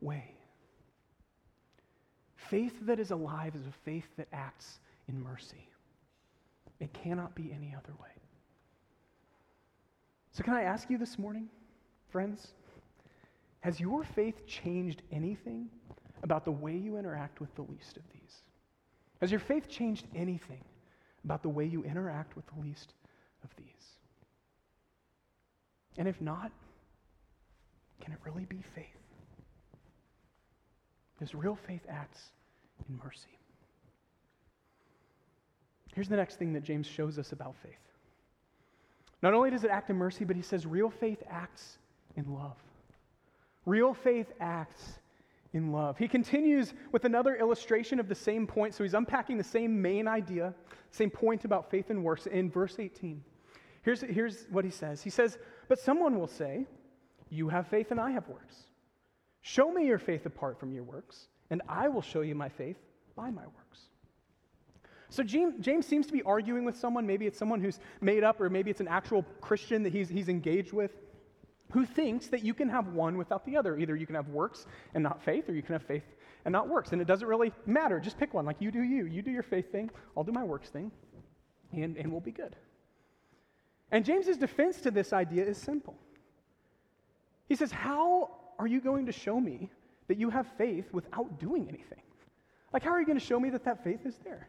way. 0.00 0.34
Faith 2.36 2.74
that 2.82 2.98
is 2.98 3.10
alive 3.10 3.54
is 3.54 3.66
a 3.66 3.72
faith 3.84 4.08
that 4.16 4.26
acts 4.32 4.80
in 5.06 5.22
mercy. 5.22 5.69
It 6.80 6.92
cannot 6.94 7.34
be 7.34 7.52
any 7.54 7.74
other 7.76 7.92
way. 8.00 8.08
So, 10.32 10.42
can 10.42 10.54
I 10.54 10.62
ask 10.62 10.88
you 10.88 10.96
this 10.96 11.18
morning, 11.18 11.48
friends? 12.08 12.48
Has 13.60 13.78
your 13.78 14.04
faith 14.04 14.46
changed 14.46 15.02
anything 15.12 15.68
about 16.22 16.44
the 16.44 16.50
way 16.50 16.76
you 16.76 16.96
interact 16.96 17.40
with 17.40 17.54
the 17.54 17.62
least 17.62 17.98
of 17.98 18.02
these? 18.12 18.42
Has 19.20 19.30
your 19.30 19.40
faith 19.40 19.68
changed 19.68 20.06
anything 20.14 20.64
about 21.24 21.42
the 21.42 21.48
way 21.48 21.66
you 21.66 21.84
interact 21.84 22.36
with 22.36 22.46
the 22.46 22.60
least 22.60 22.94
of 23.44 23.50
these? 23.56 23.66
And 25.98 26.08
if 26.08 26.20
not, 26.20 26.50
can 28.00 28.14
it 28.14 28.18
really 28.24 28.46
be 28.46 28.62
faith? 28.74 28.86
Because 31.18 31.34
real 31.34 31.58
faith 31.66 31.82
acts 31.90 32.30
in 32.88 32.98
mercy. 33.04 33.39
Here's 35.94 36.08
the 36.08 36.16
next 36.16 36.36
thing 36.36 36.52
that 36.52 36.62
James 36.62 36.86
shows 36.86 37.18
us 37.18 37.32
about 37.32 37.54
faith. 37.62 37.74
Not 39.22 39.34
only 39.34 39.50
does 39.50 39.64
it 39.64 39.70
act 39.70 39.90
in 39.90 39.96
mercy, 39.96 40.24
but 40.24 40.36
he 40.36 40.42
says 40.42 40.66
real 40.66 40.90
faith 40.90 41.22
acts 41.28 41.78
in 42.16 42.32
love. 42.32 42.56
Real 43.66 43.92
faith 43.92 44.32
acts 44.40 44.98
in 45.52 45.72
love. 45.72 45.98
He 45.98 46.08
continues 46.08 46.72
with 46.92 47.04
another 47.04 47.36
illustration 47.36 48.00
of 48.00 48.08
the 48.08 48.14
same 48.14 48.46
point. 48.46 48.74
So 48.74 48.84
he's 48.84 48.94
unpacking 48.94 49.36
the 49.36 49.44
same 49.44 49.80
main 49.80 50.08
idea, 50.08 50.54
same 50.90 51.10
point 51.10 51.44
about 51.44 51.70
faith 51.70 51.90
and 51.90 52.02
works 52.02 52.26
in 52.26 52.50
verse 52.50 52.76
18. 52.78 53.22
Here's, 53.82 54.02
here's 54.02 54.46
what 54.50 54.64
he 54.64 54.70
says 54.70 55.02
He 55.02 55.10
says, 55.10 55.38
But 55.68 55.78
someone 55.78 56.18
will 56.18 56.28
say, 56.28 56.66
You 57.28 57.48
have 57.48 57.66
faith 57.66 57.90
and 57.90 58.00
I 58.00 58.10
have 58.12 58.28
works. 58.28 58.56
Show 59.42 59.72
me 59.72 59.86
your 59.86 59.98
faith 59.98 60.26
apart 60.26 60.60
from 60.60 60.72
your 60.72 60.84
works, 60.84 61.28
and 61.50 61.62
I 61.68 61.88
will 61.88 62.02
show 62.02 62.20
you 62.20 62.34
my 62.34 62.48
faith 62.48 62.76
by 63.16 63.30
my 63.30 63.42
works. 63.42 63.80
So 65.10 65.24
James 65.24 65.86
seems 65.86 66.06
to 66.06 66.12
be 66.12 66.22
arguing 66.22 66.64
with 66.64 66.76
someone. 66.76 67.04
Maybe 67.04 67.26
it's 67.26 67.38
someone 67.38 67.60
who's 67.60 67.80
made 68.00 68.22
up, 68.22 68.40
or 68.40 68.48
maybe 68.48 68.70
it's 68.70 68.80
an 68.80 68.88
actual 68.88 69.24
Christian 69.40 69.82
that 69.82 69.92
he's, 69.92 70.08
he's 70.08 70.28
engaged 70.28 70.72
with, 70.72 70.92
who 71.72 71.84
thinks 71.84 72.28
that 72.28 72.44
you 72.44 72.54
can 72.54 72.68
have 72.68 72.88
one 72.88 73.18
without 73.18 73.44
the 73.44 73.56
other. 73.56 73.76
Either 73.76 73.96
you 73.96 74.06
can 74.06 74.14
have 74.14 74.28
works 74.28 74.66
and 74.94 75.02
not 75.02 75.22
faith, 75.22 75.48
or 75.48 75.52
you 75.52 75.62
can 75.62 75.72
have 75.72 75.82
faith 75.82 76.04
and 76.44 76.52
not 76.52 76.68
works. 76.68 76.92
And 76.92 77.02
it 77.02 77.06
doesn't 77.06 77.26
really 77.26 77.52
matter. 77.66 77.98
Just 77.98 78.18
pick 78.18 78.32
one. 78.32 78.44
Like 78.46 78.56
you 78.60 78.70
do 78.70 78.82
you. 78.82 79.06
You 79.06 79.20
do 79.20 79.32
your 79.32 79.42
faith 79.42 79.70
thing, 79.72 79.90
I'll 80.16 80.24
do 80.24 80.32
my 80.32 80.44
works 80.44 80.68
thing, 80.68 80.92
and, 81.72 81.96
and 81.96 82.10
we'll 82.10 82.20
be 82.20 82.32
good. 82.32 82.54
And 83.90 84.04
James's 84.04 84.36
defense 84.36 84.80
to 84.82 84.92
this 84.92 85.12
idea 85.12 85.44
is 85.44 85.58
simple. 85.58 85.96
He 87.48 87.56
says, 87.56 87.72
How 87.72 88.30
are 88.60 88.68
you 88.68 88.80
going 88.80 89.06
to 89.06 89.12
show 89.12 89.40
me 89.40 89.70
that 90.06 90.18
you 90.18 90.30
have 90.30 90.46
faith 90.56 90.86
without 90.92 91.40
doing 91.40 91.68
anything? 91.68 92.02
Like, 92.72 92.84
how 92.84 92.90
are 92.90 93.00
you 93.00 93.06
going 93.06 93.18
to 93.18 93.24
show 93.24 93.40
me 93.40 93.50
that 93.50 93.64
that 93.64 93.82
faith 93.82 94.06
is 94.06 94.16
there? 94.22 94.48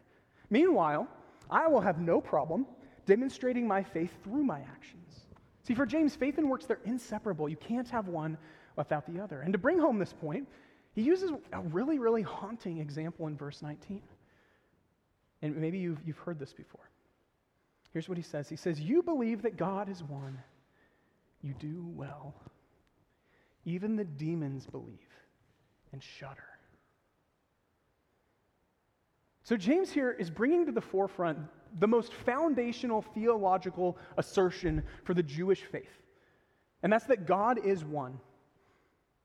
Meanwhile, 0.52 1.08
I 1.50 1.66
will 1.66 1.80
have 1.80 1.98
no 1.98 2.20
problem 2.20 2.66
demonstrating 3.06 3.66
my 3.66 3.82
faith 3.82 4.12
through 4.22 4.44
my 4.44 4.60
actions. 4.60 5.24
See, 5.62 5.74
for 5.74 5.86
James, 5.86 6.14
faith 6.14 6.36
and 6.36 6.50
works, 6.50 6.66
they're 6.66 6.78
inseparable. 6.84 7.48
You 7.48 7.56
can't 7.56 7.88
have 7.88 8.08
one 8.08 8.36
without 8.76 9.06
the 9.06 9.18
other. 9.18 9.40
And 9.40 9.54
to 9.54 9.58
bring 9.58 9.78
home 9.78 9.98
this 9.98 10.12
point, 10.12 10.46
he 10.94 11.00
uses 11.00 11.30
a 11.54 11.60
really, 11.60 11.98
really 11.98 12.20
haunting 12.20 12.78
example 12.78 13.28
in 13.28 13.36
verse 13.36 13.62
19. 13.62 14.02
And 15.40 15.56
maybe 15.56 15.78
you've, 15.78 16.00
you've 16.04 16.18
heard 16.18 16.38
this 16.38 16.52
before. 16.52 16.90
Here's 17.94 18.08
what 18.08 18.18
he 18.18 18.22
says 18.22 18.46
He 18.46 18.56
says, 18.56 18.78
You 18.78 19.02
believe 19.02 19.40
that 19.42 19.56
God 19.56 19.88
is 19.88 20.02
one, 20.02 20.38
you 21.40 21.54
do 21.58 21.82
well. 21.96 22.34
Even 23.64 23.96
the 23.96 24.04
demons 24.04 24.66
believe 24.66 24.98
and 25.92 26.02
shudder. 26.02 26.51
So, 29.44 29.56
James 29.56 29.90
here 29.90 30.12
is 30.12 30.30
bringing 30.30 30.66
to 30.66 30.72
the 30.72 30.80
forefront 30.80 31.38
the 31.78 31.88
most 31.88 32.12
foundational 32.12 33.02
theological 33.02 33.96
assertion 34.16 34.82
for 35.04 35.14
the 35.14 35.22
Jewish 35.22 35.62
faith, 35.62 36.02
and 36.82 36.92
that's 36.92 37.06
that 37.06 37.26
God 37.26 37.64
is 37.64 37.84
one. 37.84 38.18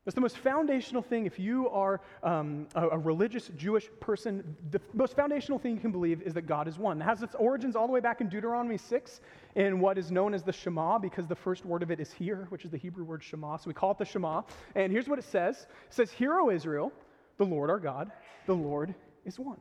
That's 0.08 0.14
the 0.14 0.22
most 0.22 0.38
foundational 0.38 1.02
thing 1.02 1.26
if 1.26 1.38
you 1.38 1.68
are 1.68 2.00
um, 2.22 2.66
a, 2.74 2.88
a, 2.88 2.98
religious 2.98 3.50
Jewish 3.58 3.90
person. 4.00 4.56
The 4.70 4.80
most 4.94 5.14
foundational 5.14 5.58
thing 5.58 5.74
you 5.74 5.80
can 5.82 5.92
believe 5.92 6.22
is 6.22 6.32
that 6.32 6.46
God 6.46 6.66
is 6.66 6.78
one. 6.78 7.02
It 7.02 7.04
has 7.04 7.22
its 7.22 7.34
origins 7.34 7.76
all 7.76 7.86
the 7.86 7.92
way 7.92 8.00
back 8.00 8.22
in 8.22 8.28
Deuteronomy 8.30 8.78
6 8.78 9.20
in 9.56 9.80
what 9.80 9.98
is 9.98 10.10
known 10.10 10.32
as 10.32 10.42
the 10.42 10.52
Shema 10.52 10.98
because 10.98 11.26
the 11.26 11.36
first 11.36 11.66
word 11.66 11.82
of 11.82 11.90
it 11.90 12.00
is 12.00 12.10
here, 12.10 12.46
which 12.48 12.64
is 12.64 12.70
the 12.70 12.78
Hebrew 12.78 13.04
word 13.04 13.22
Shema. 13.22 13.58
So 13.58 13.64
we 13.66 13.74
call 13.74 13.90
it 13.90 13.98
the 13.98 14.06
Shema. 14.06 14.44
And 14.74 14.90
here's 14.90 15.08
what 15.08 15.18
it 15.18 15.26
says 15.26 15.66
It 15.88 15.92
says, 15.94 16.10
Hear, 16.10 16.40
O 16.40 16.48
Israel, 16.48 16.90
the 17.36 17.44
Lord 17.44 17.68
our 17.68 17.78
God, 17.78 18.10
the 18.46 18.54
Lord 18.54 18.94
is 19.26 19.38
one. 19.38 19.60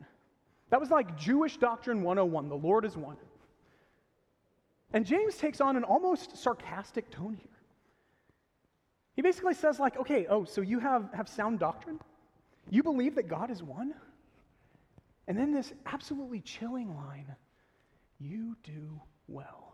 That 0.69 0.80
was 0.80 0.89
like 0.89 1.17
Jewish 1.17 1.58
Doctrine 1.58 2.03
101 2.03 2.49
the 2.49 2.56
Lord 2.56 2.86
is 2.86 2.97
one. 2.97 3.17
And 4.93 5.06
James 5.06 5.36
takes 5.36 5.62
on 5.62 5.75
an 5.75 5.84
almost 5.84 6.38
sarcastic 6.38 7.10
tone 7.10 7.36
here. 7.36 7.51
He 9.15 9.21
basically 9.21 9.56
says, 9.56 9.80
like, 9.80 9.97
okay, 9.97 10.27
oh, 10.30 10.45
so 10.45 10.62
you 10.62 10.80
have, 10.80 11.10
have 11.13 11.27
sound 11.27 11.60
doctrine? 11.60 11.99
You 12.69 12.84
believe 12.84 13.15
that 13.15 13.27
God 13.27 13.49
is 13.49 13.63
one? 13.63 13.93
And 15.27 15.38
then 15.38 15.51
this 15.51 15.73
absolutely 15.86 16.39
chilling 16.41 16.95
line 16.95 17.36
you 18.19 18.56
do 18.63 19.01
well. 19.27 19.73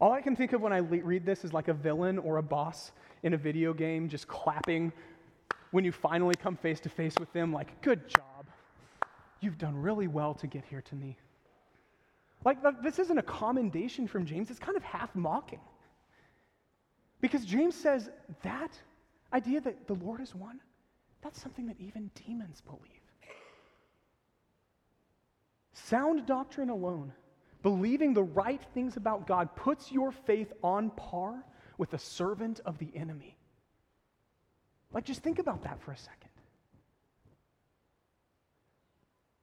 All 0.00 0.12
I 0.12 0.20
can 0.20 0.36
think 0.36 0.52
of 0.52 0.60
when 0.60 0.72
I 0.72 0.80
le- 0.80 1.02
read 1.02 1.26
this 1.26 1.44
is 1.44 1.52
like 1.52 1.68
a 1.68 1.74
villain 1.74 2.18
or 2.18 2.36
a 2.36 2.42
boss 2.42 2.92
in 3.22 3.34
a 3.34 3.36
video 3.36 3.72
game 3.72 4.08
just 4.08 4.28
clapping 4.28 4.92
when 5.70 5.84
you 5.84 5.92
finally 5.92 6.34
come 6.34 6.56
face 6.56 6.80
to 6.80 6.88
face 6.88 7.14
with 7.18 7.32
them, 7.32 7.52
like, 7.52 7.80
good 7.82 8.08
job. 8.08 8.37
You've 9.40 9.58
done 9.58 9.76
really 9.76 10.08
well 10.08 10.34
to 10.34 10.46
get 10.46 10.64
here 10.64 10.82
to 10.82 10.94
me. 10.94 11.16
Like, 12.44 12.58
this 12.82 12.98
isn't 12.98 13.18
a 13.18 13.22
commendation 13.22 14.06
from 14.06 14.24
James, 14.24 14.50
it's 14.50 14.58
kind 14.58 14.76
of 14.76 14.82
half 14.82 15.14
mocking. 15.14 15.60
Because 17.20 17.44
James 17.44 17.74
says 17.74 18.10
that 18.42 18.78
idea 19.32 19.60
that 19.60 19.86
the 19.86 19.94
Lord 19.94 20.20
is 20.20 20.34
one, 20.34 20.60
that's 21.22 21.40
something 21.40 21.66
that 21.66 21.76
even 21.80 22.10
demons 22.26 22.60
believe. 22.60 22.82
Sound 25.72 26.26
doctrine 26.26 26.70
alone, 26.70 27.12
believing 27.62 28.14
the 28.14 28.22
right 28.22 28.62
things 28.72 28.96
about 28.96 29.26
God, 29.26 29.54
puts 29.56 29.90
your 29.90 30.12
faith 30.12 30.52
on 30.62 30.90
par 30.90 31.44
with 31.76 31.92
a 31.94 31.98
servant 31.98 32.60
of 32.64 32.78
the 32.78 32.90
enemy. 32.94 33.36
Like, 34.92 35.04
just 35.04 35.22
think 35.22 35.38
about 35.38 35.62
that 35.64 35.80
for 35.82 35.92
a 35.92 35.96
second. 35.96 36.27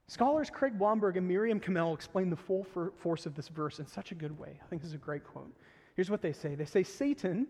Scholars 0.08 0.52
Craig 0.52 0.78
Blomberg 0.78 1.18
and 1.18 1.28
Mariam 1.28 1.60
Kamell 1.60 1.94
explain 1.94 2.30
the 2.30 2.36
full 2.36 2.66
force 2.98 3.26
of 3.26 3.36
this 3.36 3.48
verse 3.48 3.80
in 3.80 3.88
such 3.88 4.12
a 4.12 4.16
good 4.16 4.38
way. 4.38 4.60
I 4.64 4.68
think 4.68 4.82
this 4.82 4.90
is 4.90 4.96
a 4.96 5.00
great 5.00 5.24
quote. 5.24 5.52
Here's 5.96 6.12
what 6.12 6.22
they 6.22 6.34
say 6.34 6.56
They 6.56 6.66
say, 6.66 6.84
Satan 6.84 7.48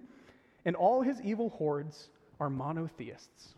and 0.63 0.75
all 0.75 1.01
his 1.01 1.21
evil 1.21 1.49
hordes 1.49 2.09
are 2.39 2.49
monotheists. 2.49 3.55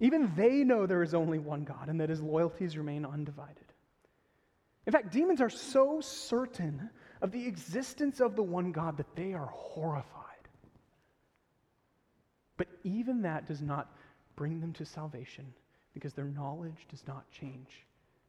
Even 0.00 0.32
they 0.36 0.62
know 0.62 0.86
there 0.86 1.02
is 1.02 1.12
only 1.12 1.38
one 1.38 1.64
God 1.64 1.88
and 1.88 2.00
that 2.00 2.08
his 2.08 2.22
loyalties 2.22 2.78
remain 2.78 3.04
undivided. 3.04 3.64
In 4.86 4.92
fact, 4.92 5.12
demons 5.12 5.40
are 5.40 5.50
so 5.50 6.00
certain 6.00 6.88
of 7.20 7.32
the 7.32 7.46
existence 7.46 8.20
of 8.20 8.36
the 8.36 8.42
one 8.42 8.70
God 8.70 8.96
that 8.96 9.16
they 9.16 9.34
are 9.34 9.50
horrified. 9.52 10.04
But 12.56 12.68
even 12.84 13.22
that 13.22 13.46
does 13.46 13.60
not 13.60 13.92
bring 14.36 14.60
them 14.60 14.72
to 14.74 14.86
salvation 14.86 15.52
because 15.92 16.14
their 16.14 16.26
knowledge 16.26 16.86
does 16.88 17.04
not 17.06 17.28
change 17.30 17.87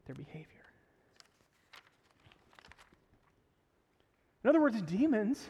their 0.10 0.16
behavior. 0.16 0.46
In 4.44 4.50
other 4.50 4.60
words, 4.60 4.82
demons, 4.82 5.50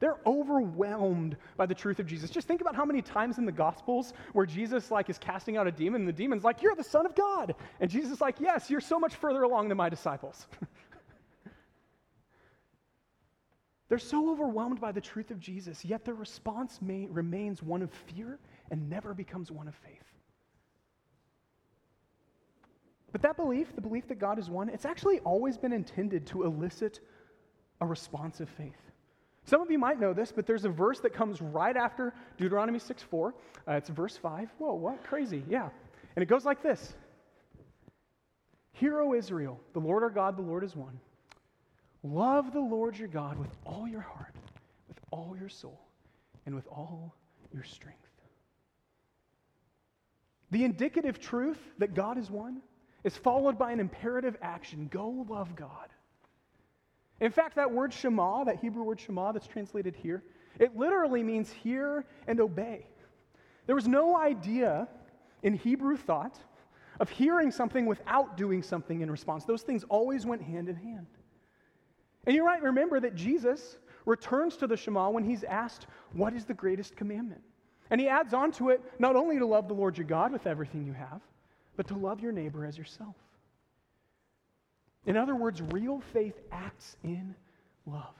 they're 0.00 0.18
overwhelmed 0.26 1.36
by 1.56 1.66
the 1.66 1.74
truth 1.74 2.00
of 2.00 2.06
Jesus. 2.06 2.28
Just 2.28 2.48
think 2.48 2.60
about 2.60 2.74
how 2.74 2.84
many 2.84 3.02
times 3.02 3.38
in 3.38 3.44
the 3.44 3.52
Gospels 3.52 4.12
where 4.32 4.46
Jesus 4.46 4.90
like 4.90 5.10
is 5.10 5.18
casting 5.18 5.56
out 5.56 5.68
a 5.68 5.72
demon, 5.72 6.00
and 6.00 6.08
the 6.08 6.12
demon's 6.12 6.42
like, 6.42 6.60
"You're 6.60 6.74
the 6.74 6.82
Son 6.82 7.06
of 7.06 7.14
God," 7.14 7.54
and 7.78 7.88
Jesus 7.88 8.10
is 8.10 8.20
like, 8.20 8.40
"Yes, 8.40 8.68
you're 8.68 8.80
so 8.80 8.98
much 8.98 9.14
further 9.14 9.44
along 9.44 9.68
than 9.68 9.76
my 9.76 9.88
disciples." 9.88 10.48
they're 13.88 13.98
so 13.98 14.32
overwhelmed 14.32 14.80
by 14.80 14.90
the 14.90 15.00
truth 15.00 15.30
of 15.30 15.38
Jesus, 15.38 15.84
yet 15.84 16.04
their 16.04 16.14
response 16.14 16.82
may, 16.82 17.06
remains 17.06 17.62
one 17.62 17.82
of 17.82 17.92
fear 17.92 18.40
and 18.72 18.90
never 18.90 19.14
becomes 19.14 19.52
one 19.52 19.68
of 19.68 19.74
faith. 19.76 20.19
But 23.12 23.22
that 23.22 23.36
belief, 23.36 23.74
the 23.74 23.80
belief 23.80 24.06
that 24.08 24.18
God 24.18 24.38
is 24.38 24.48
one, 24.48 24.68
it's 24.68 24.84
actually 24.84 25.18
always 25.20 25.56
been 25.56 25.72
intended 25.72 26.26
to 26.28 26.44
elicit 26.44 27.00
a 27.80 27.86
responsive 27.86 28.48
faith. 28.48 28.90
Some 29.44 29.60
of 29.60 29.70
you 29.70 29.78
might 29.78 29.98
know 29.98 30.12
this, 30.12 30.32
but 30.32 30.46
there's 30.46 30.64
a 30.64 30.68
verse 30.68 31.00
that 31.00 31.12
comes 31.12 31.40
right 31.40 31.76
after 31.76 32.14
Deuteronomy 32.36 32.78
6 32.78 33.02
4. 33.02 33.34
Uh, 33.66 33.72
it's 33.72 33.88
verse 33.88 34.16
5. 34.16 34.48
Whoa, 34.58 34.74
what? 34.74 35.02
Crazy. 35.02 35.42
Yeah. 35.48 35.70
And 36.14 36.22
it 36.22 36.26
goes 36.26 36.44
like 36.44 36.62
this 36.62 36.94
Hear, 38.72 39.00
O 39.00 39.14
Israel, 39.14 39.58
the 39.72 39.80
Lord 39.80 40.02
our 40.02 40.10
God, 40.10 40.36
the 40.36 40.42
Lord 40.42 40.62
is 40.62 40.76
one. 40.76 41.00
Love 42.02 42.52
the 42.52 42.60
Lord 42.60 42.98
your 42.98 43.08
God 43.08 43.38
with 43.38 43.50
all 43.66 43.86
your 43.88 44.00
heart, 44.00 44.34
with 44.88 44.98
all 45.10 45.36
your 45.38 45.48
soul, 45.48 45.80
and 46.46 46.54
with 46.54 46.66
all 46.68 47.14
your 47.52 47.64
strength. 47.64 47.98
The 50.50 50.64
indicative 50.64 51.20
truth 51.20 51.58
that 51.78 51.94
God 51.94 52.18
is 52.18 52.30
one 52.30 52.62
is 53.04 53.16
followed 53.16 53.58
by 53.58 53.72
an 53.72 53.80
imperative 53.80 54.36
action 54.42 54.88
go 54.90 55.26
love 55.28 55.54
God. 55.56 55.88
In 57.20 57.30
fact, 57.30 57.56
that 57.56 57.70
word 57.70 57.92
Shema, 57.92 58.44
that 58.44 58.56
Hebrew 58.60 58.82
word 58.82 59.00
Shema 59.00 59.32
that's 59.32 59.46
translated 59.46 59.94
here, 59.94 60.22
it 60.58 60.76
literally 60.76 61.22
means 61.22 61.50
hear 61.50 62.04
and 62.26 62.40
obey. 62.40 62.86
There 63.66 63.74
was 63.74 63.86
no 63.86 64.16
idea 64.16 64.88
in 65.42 65.54
Hebrew 65.54 65.96
thought 65.96 66.38
of 66.98 67.08
hearing 67.08 67.50
something 67.50 67.86
without 67.86 68.36
doing 68.36 68.62
something 68.62 69.00
in 69.00 69.10
response. 69.10 69.44
Those 69.44 69.62
things 69.62 69.84
always 69.88 70.26
went 70.26 70.42
hand 70.42 70.68
in 70.68 70.76
hand. 70.76 71.06
And 72.26 72.34
you 72.34 72.44
might 72.44 72.62
remember 72.62 73.00
that 73.00 73.14
Jesus 73.14 73.78
returns 74.04 74.56
to 74.58 74.66
the 74.66 74.76
Shema 74.76 75.10
when 75.10 75.24
he's 75.24 75.44
asked, 75.44 75.86
What 76.12 76.34
is 76.34 76.44
the 76.44 76.54
greatest 76.54 76.96
commandment? 76.96 77.42
And 77.90 78.00
he 78.00 78.08
adds 78.08 78.34
on 78.34 78.52
to 78.52 78.70
it 78.70 78.82
not 78.98 79.16
only 79.16 79.38
to 79.38 79.46
love 79.46 79.68
the 79.68 79.74
Lord 79.74 79.96
your 79.96 80.06
God 80.06 80.32
with 80.32 80.46
everything 80.46 80.86
you 80.86 80.92
have, 80.92 81.20
but 81.80 81.88
to 81.88 81.94
love 81.94 82.20
your 82.20 82.30
neighbor 82.30 82.66
as 82.66 82.76
yourself. 82.76 83.16
In 85.06 85.16
other 85.16 85.34
words, 85.34 85.62
real 85.62 86.02
faith 86.12 86.38
acts 86.52 86.98
in 87.02 87.34
love. 87.86 88.12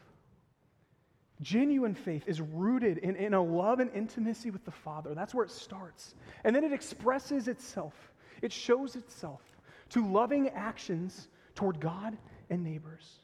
Genuine 1.42 1.94
faith 1.94 2.25
is 2.27 2.40
rooted 2.40 2.96
in, 2.96 3.16
in 3.16 3.35
a 3.35 3.42
love 3.42 3.79
and 3.81 3.90
intimacy 3.92 4.51
with 4.51 4.64
the 4.64 4.70
Father. 4.70 5.14
That's 5.14 5.35
where 5.35 5.44
it 5.44 5.51
starts. 5.51 6.14
And 6.42 6.57
then 6.57 6.64
it 6.64 6.73
expresses 6.73 7.49
itself, 7.49 7.92
it 8.40 8.51
shows 8.51 8.96
itself 8.96 9.42
to 9.90 10.11
loving 10.11 10.49
actions 10.49 11.29
toward 11.55 11.81
God 11.81 12.16
and 12.49 12.64
neighbors. 12.64 13.18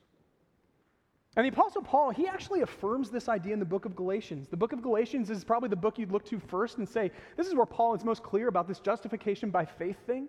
And 1.36 1.44
the 1.44 1.50
Apostle 1.50 1.82
Paul, 1.82 2.10
he 2.10 2.26
actually 2.26 2.62
affirms 2.62 3.10
this 3.10 3.28
idea 3.28 3.52
in 3.52 3.58
the 3.58 3.66
book 3.66 3.84
of 3.84 3.94
Galatians. 3.94 4.48
The 4.48 4.56
book 4.56 4.72
of 4.72 4.80
Galatians 4.80 5.28
is 5.28 5.44
probably 5.44 5.68
the 5.68 5.76
book 5.76 5.98
you'd 5.98 6.10
look 6.10 6.24
to 6.26 6.40
first 6.40 6.78
and 6.78 6.88
say, 6.88 7.10
this 7.36 7.46
is 7.46 7.54
where 7.54 7.66
Paul 7.66 7.94
is 7.94 8.04
most 8.04 8.22
clear 8.22 8.48
about 8.48 8.66
this 8.66 8.80
justification 8.80 9.50
by 9.50 9.66
faith 9.66 9.98
thing. 10.06 10.28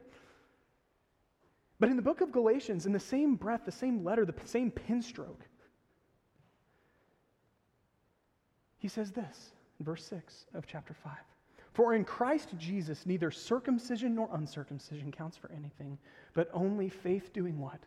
But 1.79 1.89
in 1.89 1.95
the 1.95 2.01
book 2.01 2.19
of 2.19 2.33
Galatians, 2.33 2.85
in 2.85 2.91
the 2.91 2.99
same 2.99 3.35
breath, 3.35 3.61
the 3.65 3.71
same 3.71 4.03
letter, 4.03 4.25
the 4.25 4.33
same 4.43 4.69
pin 4.69 5.01
stroke, 5.01 5.45
he 8.79 8.89
says 8.89 9.11
this 9.11 9.51
in 9.79 9.85
verse 9.85 10.03
6 10.05 10.45
of 10.55 10.67
chapter 10.67 10.93
5 10.93 11.13
For 11.71 11.93
in 11.93 12.03
Christ 12.03 12.49
Jesus, 12.57 13.05
neither 13.05 13.31
circumcision 13.31 14.15
nor 14.15 14.29
uncircumcision 14.33 15.11
counts 15.11 15.37
for 15.37 15.51
anything, 15.51 15.97
but 16.33 16.49
only 16.53 16.89
faith 16.89 17.31
doing 17.31 17.57
what? 17.59 17.79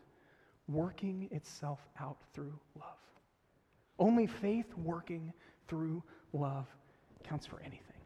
Working 0.67 1.27
itself 1.31 1.79
out 1.99 2.17
through 2.33 2.57
love. 2.79 2.97
Only 4.01 4.25
faith 4.25 4.65
working 4.75 5.31
through 5.67 6.01
love 6.33 6.65
counts 7.23 7.45
for 7.45 7.59
anything. 7.59 8.01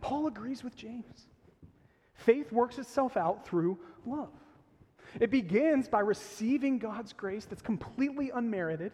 Paul 0.00 0.28
agrees 0.28 0.62
with 0.62 0.76
James. 0.76 1.26
Faith 2.14 2.52
works 2.52 2.78
itself 2.78 3.16
out 3.16 3.44
through 3.44 3.80
love. 4.06 4.30
It 5.18 5.32
begins 5.32 5.88
by 5.88 6.00
receiving 6.00 6.78
God's 6.78 7.12
grace 7.12 7.46
that's 7.46 7.62
completely 7.62 8.30
unmerited. 8.30 8.92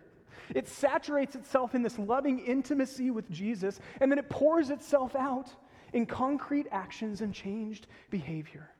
It 0.54 0.66
saturates 0.66 1.34
itself 1.34 1.74
in 1.74 1.82
this 1.82 1.98
loving 1.98 2.38
intimacy 2.38 3.10
with 3.10 3.30
Jesus, 3.30 3.78
and 4.00 4.10
then 4.10 4.18
it 4.18 4.30
pours 4.30 4.70
itself 4.70 5.14
out 5.14 5.52
in 5.92 6.06
concrete 6.06 6.68
actions 6.72 7.20
and 7.20 7.34
changed 7.34 7.86
behavior. 8.08 8.70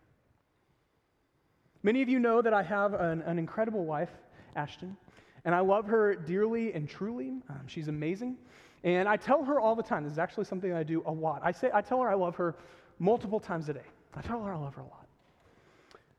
Many 1.82 2.00
of 2.00 2.08
you 2.08 2.18
know 2.18 2.40
that 2.40 2.54
I 2.54 2.62
have 2.62 2.94
an, 2.94 3.20
an 3.20 3.38
incredible 3.38 3.84
wife, 3.84 4.10
Ashton, 4.56 4.96
and 5.44 5.54
I 5.54 5.60
love 5.60 5.86
her 5.86 6.14
dearly 6.14 6.72
and 6.72 6.88
truly. 6.88 7.28
Um, 7.48 7.62
she's 7.66 7.88
amazing. 7.88 8.36
And 8.84 9.08
I 9.08 9.16
tell 9.16 9.44
her 9.44 9.60
all 9.60 9.76
the 9.76 9.82
time, 9.82 10.04
this 10.04 10.12
is 10.12 10.18
actually 10.18 10.44
something 10.44 10.72
I 10.72 10.82
do 10.82 11.02
a 11.06 11.12
lot. 11.12 11.40
I, 11.44 11.52
say, 11.52 11.70
I 11.72 11.82
tell 11.82 12.00
her 12.00 12.08
I 12.08 12.14
love 12.14 12.36
her 12.36 12.56
multiple 12.98 13.40
times 13.40 13.68
a 13.68 13.74
day. 13.74 13.86
I 14.14 14.22
tell 14.22 14.42
her 14.42 14.52
I 14.52 14.56
love 14.56 14.74
her 14.74 14.82
a 14.82 14.86
lot. 14.86 15.06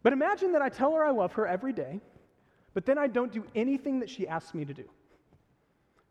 But 0.02 0.14
imagine 0.14 0.52
that 0.54 0.62
I 0.62 0.70
tell 0.70 0.94
her 0.94 1.04
I 1.04 1.12
love 1.12 1.34
her 1.34 1.48
every 1.48 1.74
day, 1.74 2.02
but 2.74 2.86
then 2.86 2.98
I 2.98 3.08
don't 3.08 3.32
do 3.32 3.46
anything 3.56 4.00
that 4.00 4.10
she 4.10 4.28
asks 4.28 4.54
me 4.54 4.66
to 4.66 4.74
do. 4.74 4.86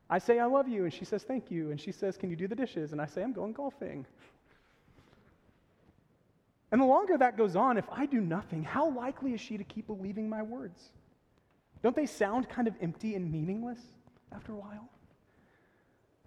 I 0.09 0.19
say, 0.19 0.39
I 0.39 0.45
love 0.45 0.69
you, 0.69 0.85
and 0.85 0.93
she 0.93 1.05
says, 1.05 1.23
thank 1.23 1.51
you, 1.51 1.71
and 1.71 1.81
she 1.81 1.93
says, 1.93 2.17
can 2.17 2.31
you 2.31 2.37
do 2.37 2.47
the 2.47 2.55
dishes? 2.55 2.93
And 2.93 3.01
I 3.01 3.07
say, 3.07 3.23
I'm 3.23 3.33
going 3.33 3.53
golfing. 3.53 4.07
And 6.71 6.81
the 6.81 6.87
longer 6.87 7.19
that 7.19 7.37
goes 7.37 7.57
on, 7.57 7.77
if 7.77 7.85
I 7.91 8.07
do 8.07 8.21
nothing, 8.21 8.63
how 8.63 8.91
likely 8.91 9.35
is 9.35 9.41
she 9.41 9.59
to 9.59 9.65
keep 9.65 9.87
believing 9.87 10.29
my 10.29 10.43
words? 10.43 10.91
Don't 11.83 11.97
they 11.97 12.07
sound 12.07 12.49
kind 12.49 12.69
of 12.69 12.75
empty 12.81 13.15
and 13.15 13.31
meaningless 13.31 13.81
after 14.33 14.53
a 14.53 14.57
while? 14.57 14.89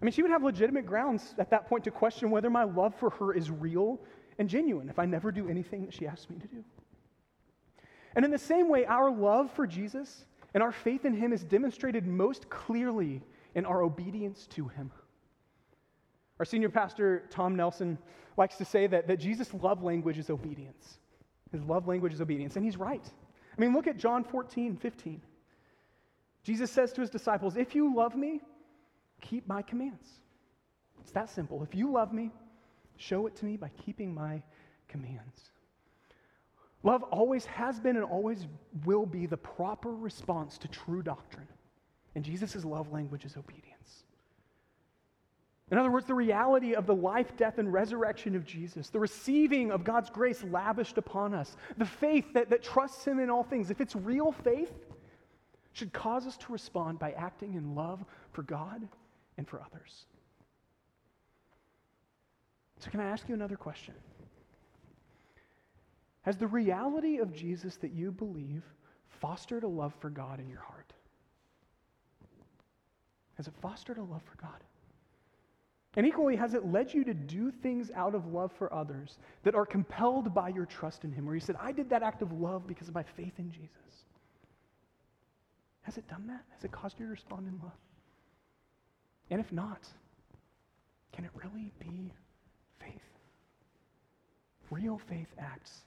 I 0.00 0.04
mean, 0.04 0.12
she 0.12 0.22
would 0.22 0.30
have 0.30 0.42
legitimate 0.42 0.84
grounds 0.84 1.34
at 1.38 1.50
that 1.50 1.68
point 1.68 1.84
to 1.84 1.90
question 1.90 2.30
whether 2.30 2.50
my 2.50 2.64
love 2.64 2.94
for 2.94 3.10
her 3.10 3.32
is 3.32 3.50
real 3.50 3.98
and 4.38 4.48
genuine 4.48 4.90
if 4.90 4.98
I 4.98 5.06
never 5.06 5.32
do 5.32 5.48
anything 5.48 5.86
that 5.86 5.94
she 5.94 6.06
asks 6.06 6.28
me 6.28 6.38
to 6.38 6.46
do. 6.46 6.64
And 8.14 8.24
in 8.24 8.30
the 8.30 8.38
same 8.38 8.68
way, 8.68 8.84
our 8.84 9.10
love 9.10 9.50
for 9.52 9.66
Jesus 9.66 10.26
and 10.52 10.62
our 10.62 10.72
faith 10.72 11.04
in 11.04 11.14
him 11.14 11.32
is 11.32 11.44
demonstrated 11.44 12.06
most 12.06 12.48
clearly 12.50 13.22
in 13.54 13.64
our 13.64 13.82
obedience 13.82 14.46
to 14.48 14.68
him. 14.68 14.90
Our 16.38 16.44
senior 16.44 16.68
pastor, 16.68 17.24
Tom 17.30 17.56
Nelson, 17.56 17.98
likes 18.36 18.56
to 18.56 18.64
say 18.66 18.86
that, 18.86 19.06
that 19.08 19.18
Jesus' 19.18 19.52
love 19.54 19.82
language 19.82 20.18
is 20.18 20.28
obedience. 20.28 20.98
His 21.52 21.62
love 21.62 21.88
language 21.88 22.12
is 22.12 22.20
obedience, 22.20 22.56
and 22.56 22.64
he's 22.64 22.76
right. 22.76 23.04
I 23.56 23.60
mean, 23.60 23.72
look 23.72 23.86
at 23.86 23.96
John 23.96 24.24
14, 24.24 24.76
15. 24.76 25.22
Jesus 26.46 26.70
says 26.70 26.92
to 26.92 27.00
his 27.00 27.10
disciples, 27.10 27.56
If 27.56 27.74
you 27.74 27.92
love 27.92 28.14
me, 28.14 28.40
keep 29.20 29.48
my 29.48 29.62
commands. 29.62 30.06
It's 31.00 31.10
that 31.10 31.28
simple. 31.28 31.64
If 31.64 31.74
you 31.74 31.90
love 31.90 32.12
me, 32.12 32.30
show 32.96 33.26
it 33.26 33.34
to 33.36 33.44
me 33.44 33.56
by 33.56 33.68
keeping 33.84 34.14
my 34.14 34.40
commands. 34.86 35.50
Love 36.84 37.02
always 37.02 37.44
has 37.46 37.80
been 37.80 37.96
and 37.96 38.04
always 38.04 38.46
will 38.84 39.06
be 39.06 39.26
the 39.26 39.36
proper 39.36 39.92
response 39.92 40.56
to 40.58 40.68
true 40.68 41.02
doctrine. 41.02 41.48
And 42.14 42.24
Jesus' 42.24 42.64
love 42.64 42.92
language 42.92 43.24
is 43.24 43.36
obedience. 43.36 44.04
In 45.72 45.78
other 45.78 45.90
words, 45.90 46.06
the 46.06 46.14
reality 46.14 46.74
of 46.74 46.86
the 46.86 46.94
life, 46.94 47.36
death, 47.36 47.58
and 47.58 47.72
resurrection 47.72 48.36
of 48.36 48.46
Jesus, 48.46 48.88
the 48.88 49.00
receiving 49.00 49.72
of 49.72 49.82
God's 49.82 50.10
grace 50.10 50.44
lavished 50.44 50.96
upon 50.96 51.34
us, 51.34 51.56
the 51.76 51.84
faith 51.84 52.32
that, 52.34 52.50
that 52.50 52.62
trusts 52.62 53.04
Him 53.04 53.18
in 53.18 53.30
all 53.30 53.42
things, 53.42 53.72
if 53.72 53.80
it's 53.80 53.96
real 53.96 54.30
faith, 54.30 54.70
should 55.76 55.92
cause 55.92 56.26
us 56.26 56.38
to 56.38 56.52
respond 56.52 56.98
by 56.98 57.12
acting 57.12 57.52
in 57.52 57.74
love 57.74 58.02
for 58.32 58.42
God 58.42 58.88
and 59.36 59.46
for 59.46 59.60
others. 59.60 60.06
So, 62.78 62.90
can 62.90 62.98
I 62.98 63.04
ask 63.04 63.28
you 63.28 63.34
another 63.34 63.56
question? 63.56 63.92
Has 66.22 66.38
the 66.38 66.46
reality 66.46 67.18
of 67.18 67.30
Jesus 67.30 67.76
that 67.76 67.92
you 67.92 68.10
believe 68.10 68.62
fostered 69.20 69.64
a 69.64 69.68
love 69.68 69.92
for 70.00 70.08
God 70.08 70.40
in 70.40 70.48
your 70.48 70.62
heart? 70.62 70.94
Has 73.34 73.46
it 73.46 73.54
fostered 73.60 73.98
a 73.98 74.02
love 74.02 74.22
for 74.22 74.40
God? 74.40 74.64
And 75.96 76.06
equally, 76.06 76.36
has 76.36 76.54
it 76.54 76.72
led 76.72 76.94
you 76.94 77.04
to 77.04 77.12
do 77.12 77.50
things 77.50 77.90
out 77.94 78.14
of 78.14 78.32
love 78.32 78.50
for 78.56 78.72
others 78.72 79.18
that 79.42 79.54
are 79.54 79.66
compelled 79.66 80.32
by 80.32 80.48
your 80.48 80.64
trust 80.64 81.04
in 81.04 81.12
Him? 81.12 81.26
Where 81.26 81.34
you 81.34 81.40
said, 81.40 81.56
I 81.60 81.72
did 81.72 81.90
that 81.90 82.02
act 82.02 82.22
of 82.22 82.32
love 82.32 82.66
because 82.66 82.88
of 82.88 82.94
my 82.94 83.02
faith 83.02 83.34
in 83.38 83.50
Jesus. 83.50 84.05
Has 85.86 85.96
it 85.96 86.08
done 86.08 86.26
that? 86.26 86.42
Has 86.50 86.64
it 86.64 86.72
caused 86.72 86.98
you 86.98 87.06
to 87.06 87.12
respond 87.12 87.46
in 87.46 87.60
love? 87.62 87.78
And 89.30 89.40
if 89.40 89.52
not, 89.52 89.86
can 91.12 91.24
it 91.24 91.30
really 91.32 91.72
be 91.78 92.12
faith? 92.80 92.90
Real 94.68 94.98
faith 94.98 95.28
acts 95.38 95.84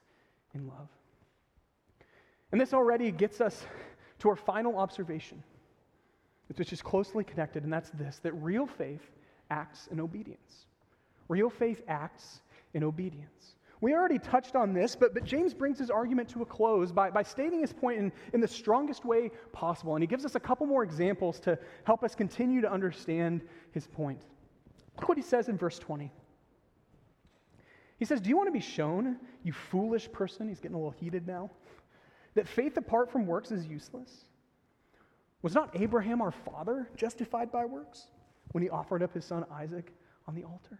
in 0.55 0.67
love. 0.67 0.87
And 2.53 2.61
this 2.61 2.73
already 2.73 3.11
gets 3.11 3.41
us 3.41 3.65
to 4.19 4.29
our 4.29 4.37
final 4.37 4.77
observation, 4.77 5.43
which 6.55 6.71
is 6.71 6.81
closely 6.81 7.25
connected, 7.25 7.65
and 7.65 7.71
that's 7.71 7.89
this 7.89 8.19
that 8.23 8.31
real 8.33 8.67
faith 8.67 9.01
acts 9.51 9.87
in 9.91 9.99
obedience. 9.99 10.65
Real 11.27 11.49
faith 11.49 11.81
acts 11.89 12.39
in 12.73 12.85
obedience. 12.85 13.55
We 13.81 13.93
already 13.93 14.19
touched 14.19 14.55
on 14.55 14.73
this, 14.73 14.95
but, 14.95 15.13
but 15.13 15.23
James 15.23 15.53
brings 15.53 15.79
his 15.79 15.89
argument 15.89 16.27
to 16.29 16.41
a 16.41 16.45
close 16.45 16.91
by, 16.91 17.09
by 17.09 17.23
stating 17.23 17.61
his 17.61 17.71
point 17.71 17.97
in, 17.97 18.11
in 18.33 18.41
the 18.41 18.47
strongest 18.47 19.05
way 19.05 19.31
possible. 19.53 19.95
And 19.95 20.03
he 20.03 20.07
gives 20.07 20.25
us 20.25 20.35
a 20.35 20.39
couple 20.39 20.67
more 20.67 20.83
examples 20.83 21.39
to 21.41 21.57
help 21.85 22.03
us 22.03 22.13
continue 22.13 22.59
to 22.61 22.71
understand 22.71 23.41
his 23.71 23.87
point. 23.87 24.21
Look 24.97 25.07
what 25.07 25.17
he 25.17 25.23
says 25.23 25.47
in 25.47 25.57
verse 25.57 25.79
20. 25.79 26.11
He 27.97 28.05
says, 28.05 28.19
Do 28.19 28.29
you 28.29 28.35
want 28.35 28.47
to 28.47 28.53
be 28.53 28.59
shown, 28.59 29.17
you 29.43 29.53
foolish 29.53 30.11
person? 30.11 30.49
He's 30.49 30.59
getting 30.59 30.75
a 30.75 30.77
little 30.77 30.91
heated 30.91 31.25
now. 31.25 31.49
That 32.35 32.47
faith 32.47 32.75
apart 32.75 33.09
from 33.09 33.25
works 33.25 33.51
is 33.51 33.65
useless? 33.65 34.25
Was 35.41 35.55
not 35.55 35.69
Abraham 35.73 36.21
our 36.21 36.31
father 36.31 36.89
justified 36.97 37.49
by 37.49 37.63
works 37.63 38.07
when 38.51 38.61
he 38.61 38.69
offered 38.69 39.01
up 39.01 39.13
his 39.13 39.23
son 39.23 39.45
Isaac 39.51 39.93
on 40.27 40.35
the 40.35 40.43
altar? 40.43 40.79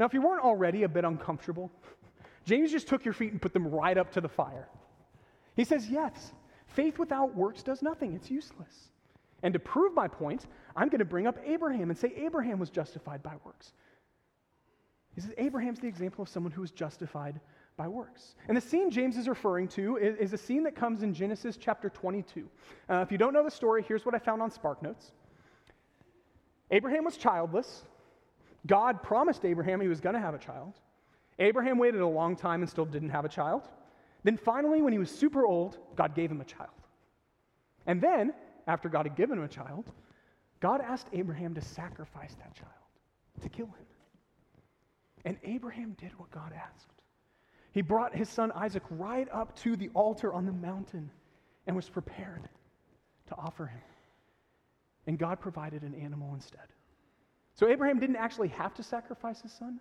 Now, 0.00 0.06
if 0.06 0.14
you 0.14 0.22
weren't 0.22 0.42
already 0.42 0.84
a 0.84 0.88
bit 0.88 1.04
uncomfortable, 1.04 1.70
James 2.46 2.72
just 2.72 2.88
took 2.88 3.04
your 3.04 3.12
feet 3.12 3.32
and 3.32 3.40
put 3.40 3.52
them 3.52 3.68
right 3.68 3.98
up 3.98 4.10
to 4.12 4.22
the 4.22 4.30
fire. 4.30 4.66
He 5.54 5.64
says, 5.64 5.90
Yes, 5.90 6.32
faith 6.68 6.98
without 6.98 7.36
works 7.36 7.62
does 7.62 7.82
nothing, 7.82 8.14
it's 8.14 8.30
useless. 8.30 8.88
And 9.42 9.52
to 9.52 9.60
prove 9.60 9.94
my 9.94 10.08
point, 10.08 10.46
I'm 10.74 10.88
going 10.88 11.00
to 11.00 11.04
bring 11.04 11.26
up 11.26 11.38
Abraham 11.44 11.90
and 11.90 11.98
say 11.98 12.14
Abraham 12.16 12.58
was 12.58 12.70
justified 12.70 13.22
by 13.22 13.34
works. 13.44 13.72
He 15.14 15.20
says 15.20 15.34
Abraham's 15.36 15.80
the 15.80 15.88
example 15.88 16.22
of 16.22 16.28
someone 16.30 16.52
who 16.52 16.62
was 16.62 16.70
justified 16.70 17.38
by 17.76 17.86
works. 17.86 18.36
And 18.48 18.56
the 18.56 18.60
scene 18.60 18.90
James 18.90 19.18
is 19.18 19.28
referring 19.28 19.68
to 19.68 19.98
is, 19.98 20.16
is 20.16 20.32
a 20.32 20.38
scene 20.38 20.62
that 20.64 20.74
comes 20.74 21.02
in 21.02 21.12
Genesis 21.12 21.58
chapter 21.58 21.90
22. 21.90 22.48
Uh, 22.88 22.94
if 22.96 23.12
you 23.12 23.18
don't 23.18 23.34
know 23.34 23.44
the 23.44 23.50
story, 23.50 23.84
here's 23.86 24.06
what 24.06 24.14
I 24.14 24.18
found 24.18 24.40
on 24.40 24.50
Spark 24.50 24.82
Notes 24.82 25.12
Abraham 26.70 27.04
was 27.04 27.18
childless. 27.18 27.84
God 28.66 29.02
promised 29.02 29.44
Abraham 29.44 29.80
he 29.80 29.88
was 29.88 30.00
going 30.00 30.14
to 30.14 30.20
have 30.20 30.34
a 30.34 30.38
child. 30.38 30.74
Abraham 31.38 31.78
waited 31.78 32.00
a 32.00 32.06
long 32.06 32.36
time 32.36 32.60
and 32.60 32.70
still 32.70 32.84
didn't 32.84 33.10
have 33.10 33.24
a 33.24 33.28
child. 33.28 33.62
Then 34.22 34.36
finally, 34.36 34.82
when 34.82 34.92
he 34.92 34.98
was 34.98 35.10
super 35.10 35.46
old, 35.46 35.78
God 35.96 36.14
gave 36.14 36.30
him 36.30 36.40
a 36.40 36.44
child. 36.44 36.70
And 37.86 38.00
then, 38.00 38.34
after 38.66 38.88
God 38.88 39.06
had 39.06 39.16
given 39.16 39.38
him 39.38 39.44
a 39.44 39.48
child, 39.48 39.90
God 40.60 40.82
asked 40.82 41.08
Abraham 41.12 41.54
to 41.54 41.62
sacrifice 41.62 42.34
that 42.34 42.54
child, 42.54 42.70
to 43.42 43.48
kill 43.48 43.66
him. 43.66 43.86
And 45.24 45.38
Abraham 45.42 45.96
did 45.98 46.18
what 46.18 46.30
God 46.30 46.52
asked. 46.52 46.90
He 47.72 47.82
brought 47.82 48.14
his 48.14 48.28
son 48.28 48.52
Isaac 48.54 48.82
right 48.90 49.28
up 49.32 49.56
to 49.60 49.76
the 49.76 49.88
altar 49.94 50.32
on 50.32 50.44
the 50.44 50.52
mountain, 50.52 51.10
and 51.66 51.76
was 51.76 51.88
prepared 51.88 52.48
to 53.28 53.36
offer 53.36 53.66
him. 53.66 53.80
And 55.06 55.18
God 55.18 55.40
provided 55.40 55.82
an 55.82 55.94
animal 55.94 56.34
instead. 56.34 56.60
So 57.60 57.68
Abraham 57.68 57.98
didn't 57.98 58.16
actually 58.16 58.48
have 58.48 58.72
to 58.72 58.82
sacrifice 58.82 59.42
his 59.42 59.52
son, 59.52 59.80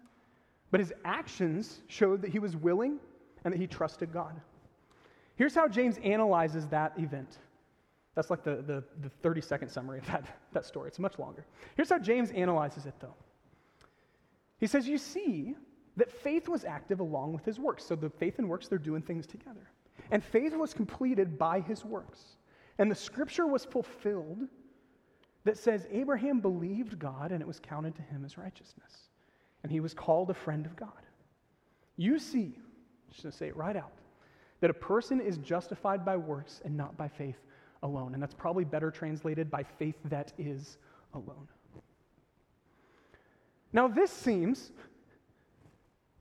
but 0.70 0.82
his 0.82 0.92
actions 1.06 1.80
showed 1.88 2.22
that 2.22 2.30
he 2.30 2.38
was 2.38 2.58
willing 2.58 3.00
and 3.46 3.54
that 3.54 3.58
he 3.58 3.68
trusted 3.68 4.12
God. 4.12 4.34
Here's 5.38 5.56
how 5.56 5.70
James 5.70 5.98
analyzes 6.04 6.68
that 6.68 6.92
event. 7.00 7.38
That's 8.16 8.30
like 8.30 8.44
the, 8.44 8.58
the, 8.68 8.84
the 9.02 9.08
30 9.24 9.40
second 9.40 9.70
summary 9.70 10.00
of 10.00 10.06
that, 10.08 10.26
that 10.52 10.66
story. 10.66 10.90
It's 10.90 11.00
much 11.00 11.20
longer. 11.20 11.46
Here's 11.78 11.90
how 11.90 12.00
James 12.00 12.32
analyzes 12.32 12.86
it, 12.86 12.96
though. 13.00 13.16
He 14.60 14.68
says, 14.68 14.86
You 14.86 14.98
see 14.98 15.56
that 15.96 16.12
faith 16.12 16.50
was 16.50 16.66
active 16.66 17.00
along 17.00 17.32
with 17.32 17.46
his 17.46 17.62
works. 17.62 17.86
So 17.86 17.96
the 17.96 18.10
faith 18.10 18.40
and 18.40 18.50
works, 18.50 18.68
they're 18.68 18.78
doing 18.78 19.04
things 19.04 19.26
together. 19.26 19.72
And 20.12 20.22
faith 20.22 20.54
was 20.54 20.74
completed 20.74 21.40
by 21.40 21.62
his 21.62 21.86
works. 21.86 22.36
And 22.78 22.92
the 22.92 22.96
scripture 22.96 23.48
was 23.48 23.64
fulfilled 23.64 24.50
that 25.44 25.58
says 25.58 25.88
Abraham 25.92 26.40
believed 26.40 27.00
God 27.00 27.32
and 27.32 27.42
it 27.42 27.48
was 27.48 27.60
counted 27.60 27.96
to 27.96 28.02
him 28.02 28.24
as 28.26 28.38
righteousness. 28.38 29.10
And 29.64 29.72
he 29.72 29.80
was 29.80 29.94
called 29.94 30.30
a 30.30 30.34
friend 30.34 30.66
of 30.66 30.76
God. 30.76 30.90
You 31.98 32.20
see, 32.20 32.56
I'm 32.56 33.12
just 33.12 33.24
going 33.24 33.32
to 33.32 33.38
say 33.38 33.48
it 33.48 33.58
right 33.58 33.76
out, 33.76 33.92
that 34.62 34.70
a 34.70 34.74
person 34.74 35.20
is 35.20 35.38
justified 35.38 36.06
by 36.06 36.18
works 36.18 36.62
and 36.64 36.76
not 36.76 36.98
by 36.98 37.08
faith 37.08 37.38
alone. 37.84 38.14
And 38.14 38.22
that's 38.22 38.34
probably 38.34 38.64
better 38.64 38.92
translated 38.92 39.50
by 39.50 39.64
faith 39.64 39.96
that 40.06 40.34
is 40.38 40.78
alone. 41.14 41.48
Now, 43.72 43.88
this 43.88 44.12
seems 44.12 44.72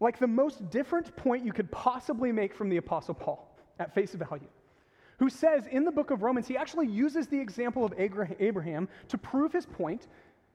like 0.00 0.18
the 0.18 0.26
most 0.26 0.70
different 0.70 1.14
point 1.16 1.44
you 1.44 1.52
could 1.52 1.70
possibly 1.72 2.31
make 2.31 2.54
from 2.54 2.68
the 2.68 2.76
Apostle 2.76 3.14
Paul 3.14 3.57
at 3.78 3.94
face 3.94 4.12
value 4.12 4.48
who 5.18 5.28
says 5.28 5.66
in 5.70 5.85
the 5.85 5.92
book 5.92 6.11
of 6.11 6.22
Romans, 6.22 6.46
he 6.46 6.57
actually 6.57 6.87
uses 6.87 7.26
the 7.26 7.38
example 7.38 7.85
of 7.85 7.92
Abraham 7.98 8.88
to 9.09 9.18
prove 9.18 9.52
his 9.52 9.66
point 9.66 10.07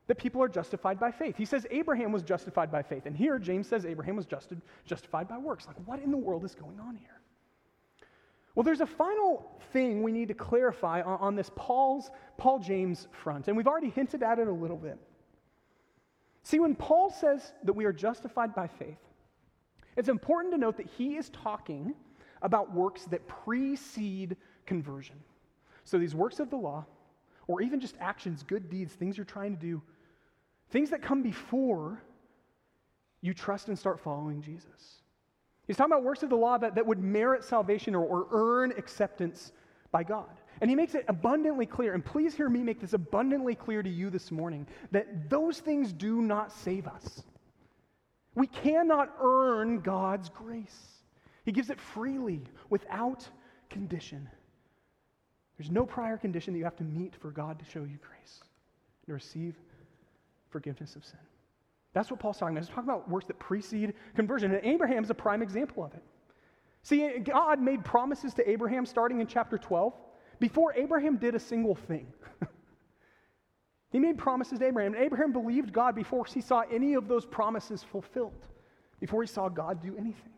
that 0.08 0.18
people 0.18 0.42
are 0.42 0.50
justified 0.50 1.00
by 1.00 1.12
faith. 1.12 1.36
He 1.38 1.46
says 1.46 1.66
Abraham 1.72 2.12
was 2.12 2.24
justified 2.24 2.72
by 2.72 2.82
faith. 2.82 3.06
And 3.06 3.16
here, 3.16 3.40
James 3.40 3.68
says 3.68 3.86
Abraham 3.86 4.16
was 4.16 4.26
justed, 4.26 4.62
justified 4.86 5.28
by 5.28 5.38
works. 5.38 5.68
Like, 5.68 5.78
what 5.86 6.00
in 6.00 6.12
the 6.12 6.18
world 6.18 6.44
is 6.44 6.56
going 6.56 6.80
on 6.80 6.98
here? 6.98 7.22
Well, 8.56 8.64
there's 8.64 8.82
a 8.82 8.86
final 8.86 9.62
thing 9.72 10.04
we 10.04 10.12
need 10.12 10.28
to 10.28 10.34
clarify 10.34 11.02
on, 11.02 11.20
on 11.20 11.36
this 11.36 11.50
Paul's, 11.56 12.12
Paul 12.38 12.60
James 12.60 13.08
front, 13.12 13.48
and 13.48 13.58
we've 13.58 13.68
already 13.68 13.90
hinted 13.90 14.24
at 14.24 14.40
it 14.40 14.48
a 14.48 14.52
little 14.52 14.78
bit. 14.78 14.98
See, 16.44 16.60
when 16.60 16.76
Paul 16.76 17.10
says 17.10 17.54
that 17.64 17.74
we 17.74 17.86
are 17.86 17.94
justified 17.94 18.54
by 18.54 18.68
faith, 18.68 19.00
it's 19.96 20.10
important 20.10 20.54
to 20.54 20.60
note 20.60 20.78
that 20.78 20.88
he 20.98 21.16
is 21.16 21.30
talking 21.30 21.96
about 22.42 22.74
works 22.74 23.06
that 23.06 23.26
precede 23.28 24.36
conversion. 24.66 25.16
So 25.84 25.98
these 25.98 26.16
works 26.16 26.40
of 26.40 26.50
the 26.50 26.56
law, 26.58 26.86
or 27.48 27.62
even 27.62 27.80
just 27.80 27.96
actions, 28.00 28.44
good 28.44 28.70
deeds, 28.70 28.94
things 28.94 29.18
you're 29.18 29.26
trying 29.26 29.56
to 29.56 29.62
do, 29.62 29.82
things 30.70 30.90
that 30.90 31.02
come 31.02 31.22
before 31.22 32.02
you 33.22 33.34
trust 33.34 33.68
and 33.68 33.78
start 33.78 34.00
following 34.00 34.42
Jesus. 34.42 35.02
He's 35.68 35.78
talking 35.78 35.94
about 35.94 36.04
works 36.04 36.24
of 36.24 36.30
the 36.30 36.36
law 36.36 36.58
that, 36.58 36.76
that 36.76 36.86
would 36.86 37.00
merit 37.00 37.44
salvation 37.44 37.96
or, 37.96 38.04
or 38.06 38.28
earn 38.32 38.74
acceptance 38.78 39.54
by 39.92 40.04
God. 40.04 40.30
And 40.62 40.70
he 40.70 40.76
makes 40.76 40.96
it 40.96 41.06
abundantly 41.08 41.66
clear, 41.66 41.94
and 41.94 42.04
please 42.04 42.36
hear 42.36 42.50
me 42.50 42.64
make 42.64 42.80
this 42.80 42.94
abundantly 42.94 43.56
clear 43.56 43.82
to 43.82 43.90
you 43.90 44.10
this 44.10 44.32
morning, 44.32 44.68
that 44.92 45.30
those 45.30 45.60
things 45.60 45.94
do 45.94 46.22
not 46.22 46.52
save 46.52 46.88
us. 46.88 47.24
We 48.36 48.48
cannot 48.48 49.14
earn 49.22 49.80
God's 49.80 50.30
grace. 50.30 51.04
He 51.46 51.52
gives 51.52 51.70
it 51.70 51.80
freely, 51.80 52.42
without 52.70 53.28
condition. 53.70 54.30
There's 55.64 55.72
no 55.72 55.86
prior 55.86 56.18
condition 56.18 56.52
that 56.52 56.58
you 56.58 56.66
have 56.66 56.76
to 56.76 56.84
meet 56.84 57.16
for 57.16 57.32
God 57.32 57.58
to 57.58 57.64
show 57.64 57.84
you 57.84 57.98
grace 58.06 58.42
and 58.42 59.08
to 59.08 59.14
receive 59.14 59.56
forgiveness 60.50 60.98
of 60.98 61.06
sin. 61.06 61.22
That's 61.94 62.12
what 62.12 62.20
Paul's 62.20 62.38
talking 62.38 62.58
about. 62.58 62.66
He's 62.66 62.76
talking 62.76 62.90
about 62.90 63.10
works 63.10 63.28
that 63.28 63.40
precede 63.40 63.94
conversion. 64.14 64.54
And 64.54 64.66
Abraham 64.66 65.06
is 65.06 65.10
a 65.10 65.14
prime 65.14 65.42
example 65.42 65.86
of 65.86 65.94
it. 65.94 66.04
See, 66.82 67.18
God 67.20 67.62
made 67.62 67.86
promises 67.86 68.34
to 68.34 68.50
Abraham 68.50 68.86
starting 68.86 69.22
in 69.22 69.28
chapter 69.28 69.58
12 69.58 69.94
before 70.42 70.74
Abraham 70.74 71.16
did 71.16 71.34
a 71.34 71.40
single 71.40 71.76
thing. 71.76 72.12
he 73.94 74.00
made 74.00 74.18
promises 74.18 74.60
to 74.60 74.66
Abraham, 74.66 74.96
and 74.96 75.02
Abraham 75.02 75.32
believed 75.32 75.72
God 75.72 75.96
before 75.96 76.26
he 76.26 76.42
saw 76.42 76.64
any 76.70 76.96
of 76.96 77.08
those 77.08 77.26
promises 77.26 77.82
fulfilled, 77.82 78.48
before 79.00 79.24
he 79.24 79.28
saw 79.28 79.48
God 79.48 79.82
do 79.82 79.96
anything. 79.96 80.34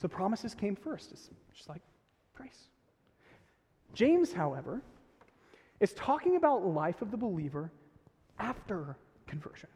So 0.00 0.06
promises 0.06 0.54
came 0.54 0.76
first, 0.76 1.10
it's 1.10 1.30
just 1.52 1.68
like 1.68 1.82
grace. 2.36 2.68
James, 3.94 4.32
however, 4.32 4.82
is 5.80 5.92
talking 5.94 6.36
about 6.36 6.64
life 6.64 7.02
of 7.02 7.10
the 7.10 7.16
believer 7.16 7.70
after 8.38 8.96
conversion. 9.26 9.68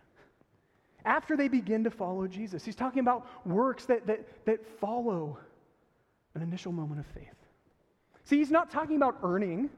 After 1.05 1.37
they 1.37 1.49
begin 1.49 1.85
to 1.85 1.91
follow 1.91 2.27
Jesus. 2.27 2.65
He's 2.65 2.77
talking 2.77 3.01
about 3.01 3.27
works 3.47 3.85
that, 3.87 4.07
that, 4.07 4.45
that 4.47 4.67
follow 4.81 5.39
an 6.35 6.43
initial 6.43 6.73
moment 6.73 7.01
of 7.01 7.07
faith. 7.07 7.35
See, 8.25 8.39
he's 8.39 8.51
not 8.51 8.71
talking 8.71 8.97
about 8.97 9.19
earning, 9.23 9.71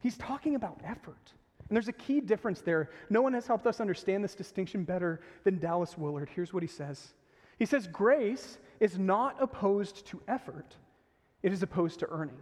he's 0.00 0.16
talking 0.16 0.54
about 0.54 0.80
effort. 0.84 1.32
And 1.68 1.76
there's 1.76 1.88
a 1.88 1.92
key 1.92 2.20
difference 2.20 2.60
there. 2.60 2.90
No 3.08 3.22
one 3.22 3.32
has 3.32 3.46
helped 3.46 3.66
us 3.66 3.80
understand 3.80 4.22
this 4.22 4.34
distinction 4.34 4.84
better 4.84 5.22
than 5.44 5.58
Dallas 5.58 5.96
Willard. 5.96 6.28
Here's 6.34 6.52
what 6.52 6.62
he 6.62 6.68
says 6.68 7.14
He 7.58 7.64
says, 7.66 7.86
Grace 7.86 8.58
is 8.78 8.98
not 8.98 9.36
opposed 9.40 10.06
to 10.08 10.20
effort, 10.28 10.76
it 11.42 11.52
is 11.52 11.62
opposed 11.62 11.98
to 12.00 12.06
earning. 12.10 12.38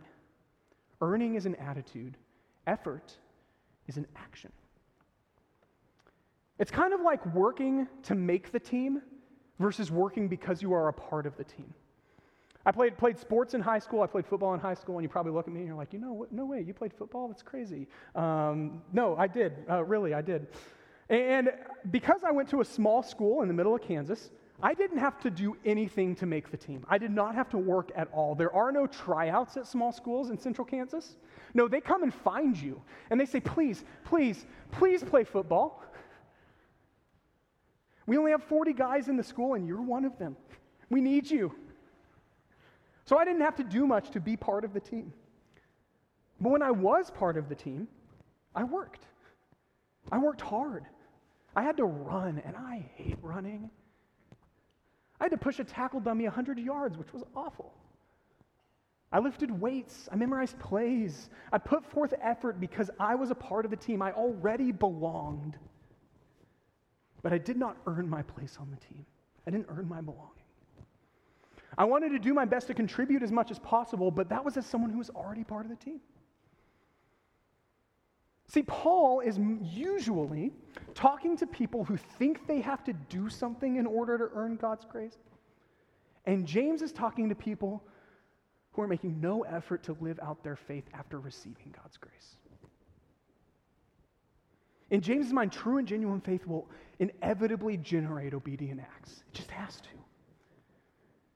Earning 1.01 1.35
is 1.35 1.47
an 1.47 1.55
attitude, 1.57 2.17
effort 2.67 3.17
is 3.87 3.97
an 3.97 4.07
action. 4.17 4.53
It's 6.59 6.71
kind 6.71 6.93
of 6.93 7.01
like 7.01 7.25
working 7.35 7.89
to 8.03 8.15
make 8.15 8.53
the 8.53 8.61
team 8.61 9.01
versus 9.59 9.91
working 9.91 10.29
because 10.29 10.61
you 10.61 10.75
are 10.75 10.89
a 10.89 10.93
part 10.93 11.27
of 11.27 11.37
the 11.37 11.45
team. 11.45 11.73
I 12.67 12.73
played, 12.73 12.99
played 12.99 13.19
sports 13.19 13.55
in 13.55 13.63
high 13.63 13.79
school. 13.79 14.03
I 14.03 14.07
played 14.07 14.27
football 14.27 14.53
in 14.53 14.61
high 14.61 14.75
school, 14.75 14.97
and 14.99 15.03
you 15.03 15.09
probably 15.09 15.33
look 15.33 15.47
at 15.47 15.55
me 15.55 15.61
and 15.61 15.67
you're 15.67 15.77
like, 15.77 15.95
you 15.95 15.99
know, 15.99 16.13
what? 16.13 16.33
no 16.33 16.45
way, 16.45 16.61
you 16.61 16.75
played 16.75 16.93
football? 16.93 17.29
That's 17.29 17.43
crazy. 17.43 17.87
Um, 18.15 18.83
no, 18.93 19.17
I 19.17 19.27
did. 19.27 19.65
Uh, 19.69 19.83
really, 19.85 20.13
I 20.13 20.21
did. 20.21 20.49
And 21.09 21.51
because 21.91 22.23
I 22.23 22.31
went 22.31 22.51
to 22.51 22.61
a 22.61 22.65
small 22.65 23.03
school 23.03 23.41
in 23.41 23.49
the 23.49 23.55
middle 23.55 23.75
of 23.75 23.81
Kansas, 23.81 24.31
I 24.63 24.75
didn't 24.75 24.99
have 24.99 25.19
to 25.21 25.31
do 25.31 25.57
anything 25.65 26.15
to 26.17 26.27
make 26.27 26.51
the 26.51 26.57
team. 26.57 26.85
I 26.89 26.99
did 26.99 27.11
not 27.11 27.35
have 27.35 27.49
to 27.51 27.59
work 27.59 27.91
at 27.97 28.09
all. 28.13 28.35
There 28.35 28.55
are 28.55 28.71
no 28.71 28.87
tryouts 28.87 29.57
at 29.57 29.67
small 29.67 29.93
schools 29.93 30.31
in 30.31 30.39
central 30.39 30.67
Kansas. 30.67 31.17
No, 31.55 31.67
they 31.67 31.81
come 31.81 32.03
and 32.03 32.13
find 32.13 32.57
you 32.57 32.81
and 33.11 33.21
they 33.21 33.27
say, 33.27 33.41
please, 33.41 33.85
please, 34.05 34.45
please 34.71 35.03
play 35.03 35.25
football. 35.25 35.83
We 38.07 38.19
only 38.19 38.33
have 38.33 38.45
40 38.45 38.73
guys 38.73 39.09
in 39.09 39.17
the 39.17 39.23
school 39.23 39.55
and 39.55 39.67
you're 39.67 39.83
one 39.83 40.05
of 40.05 40.19
them. 40.19 40.37
We 40.91 41.01
need 41.01 41.31
you. 41.31 41.55
So 43.05 43.19
I 43.19 43.25
didn't 43.25 43.43
have 43.43 43.57
to 43.57 43.65
do 43.65 43.87
much 43.87 44.11
to 44.11 44.21
be 44.21 44.37
part 44.37 44.65
of 44.65 44.75
the 44.75 44.81
team. 44.81 45.13
But 46.41 46.51
when 46.51 46.63
I 46.63 46.71
was 46.71 47.11
part 47.11 47.37
of 47.37 47.49
the 47.49 47.55
team, 47.55 47.89
I 48.55 48.65
worked. 48.65 49.07
I 50.11 50.19
worked 50.19 50.41
hard. 50.41 50.85
I 51.55 51.63
had 51.63 51.77
to 51.79 51.85
run, 51.85 52.41
and 52.45 52.57
I 52.57 52.89
hate 52.95 53.17
running. 53.23 53.71
I 55.21 55.25
had 55.25 55.33
to 55.33 55.37
push 55.37 55.59
a 55.59 55.65
tackle 55.65 56.01
dummy 56.01 56.25
100 56.25 56.59
yards, 56.59 56.97
which 56.97 57.13
was 57.13 57.23
awful. 57.37 57.75
I 59.13 59.19
lifted 59.19 59.51
weights. 59.51 60.09
I 60.11 60.17
memorized 60.17 60.59
plays. 60.59 61.31
I 61.53 61.59
put 61.59 61.85
forth 61.85 62.15
effort 62.23 62.61
because 62.61 62.91
I 62.99 63.15
was 63.15 63.31
a 63.31 63.35
part 63.35 63.65
of 63.65 63.71
the 63.71 63.77
team. 63.77 64.03
I 64.03 64.13
already 64.13 64.73
belonged. 64.73 65.59
But 67.23 67.33
I 67.33 67.39
did 67.39 67.57
not 67.57 67.77
earn 67.87 68.09
my 68.09 68.23
place 68.23 68.57
on 68.59 68.71
the 68.71 68.77
team, 68.87 69.05
I 69.47 69.51
didn't 69.51 69.67
earn 69.69 69.89
my 69.89 70.01
belonging. 70.01 70.31
I 71.79 71.85
wanted 71.85 72.11
to 72.11 72.19
do 72.19 72.35
my 72.35 72.45
best 72.45 72.67
to 72.67 72.75
contribute 72.75 73.23
as 73.23 73.31
much 73.31 73.51
as 73.51 73.59
possible, 73.59 74.11
but 74.11 74.29
that 74.31 74.45
was 74.45 74.57
as 74.57 74.67
someone 74.67 74.91
who 74.91 74.99
was 74.99 75.11
already 75.11 75.45
part 75.45 75.65
of 75.65 75.71
the 75.71 75.77
team. 75.77 76.01
See, 78.51 78.63
Paul 78.65 79.21
is 79.21 79.39
usually 79.63 80.51
talking 80.93 81.37
to 81.37 81.47
people 81.47 81.85
who 81.85 81.97
think 81.97 82.49
they 82.49 82.61
have 82.61 82.83
to 82.83 82.93
do 82.93 83.29
something 83.29 83.77
in 83.77 83.87
order 83.87 84.19
to 84.19 84.29
earn 84.35 84.57
God's 84.57 84.85
grace. 84.85 85.19
And 86.27 86.45
James 86.45 86.83
is 86.83 86.91
talking 86.91 87.29
to 87.29 87.37
people 87.37 87.81
who 88.73 88.83
are 88.83 88.89
making 88.89 89.21
no 89.21 89.43
effort 89.43 89.85
to 89.85 89.97
live 90.01 90.19
out 90.21 90.43
their 90.43 90.57
faith 90.57 90.83
after 90.93 91.21
receiving 91.21 91.73
God's 91.81 91.97
grace. 91.97 92.37
In 94.91 95.01
James's 95.01 95.33
mind, 95.33 95.53
true 95.53 95.79
and 95.79 95.87
genuine 95.87 96.21
faith 96.21 96.45
will 96.45 96.69
inevitably 96.99 97.77
generate 97.77 98.35
obedient 98.35 98.81
acts. 98.81 99.23
It 99.29 99.35
just 99.35 99.51
has 99.53 99.77
to. 99.77 99.89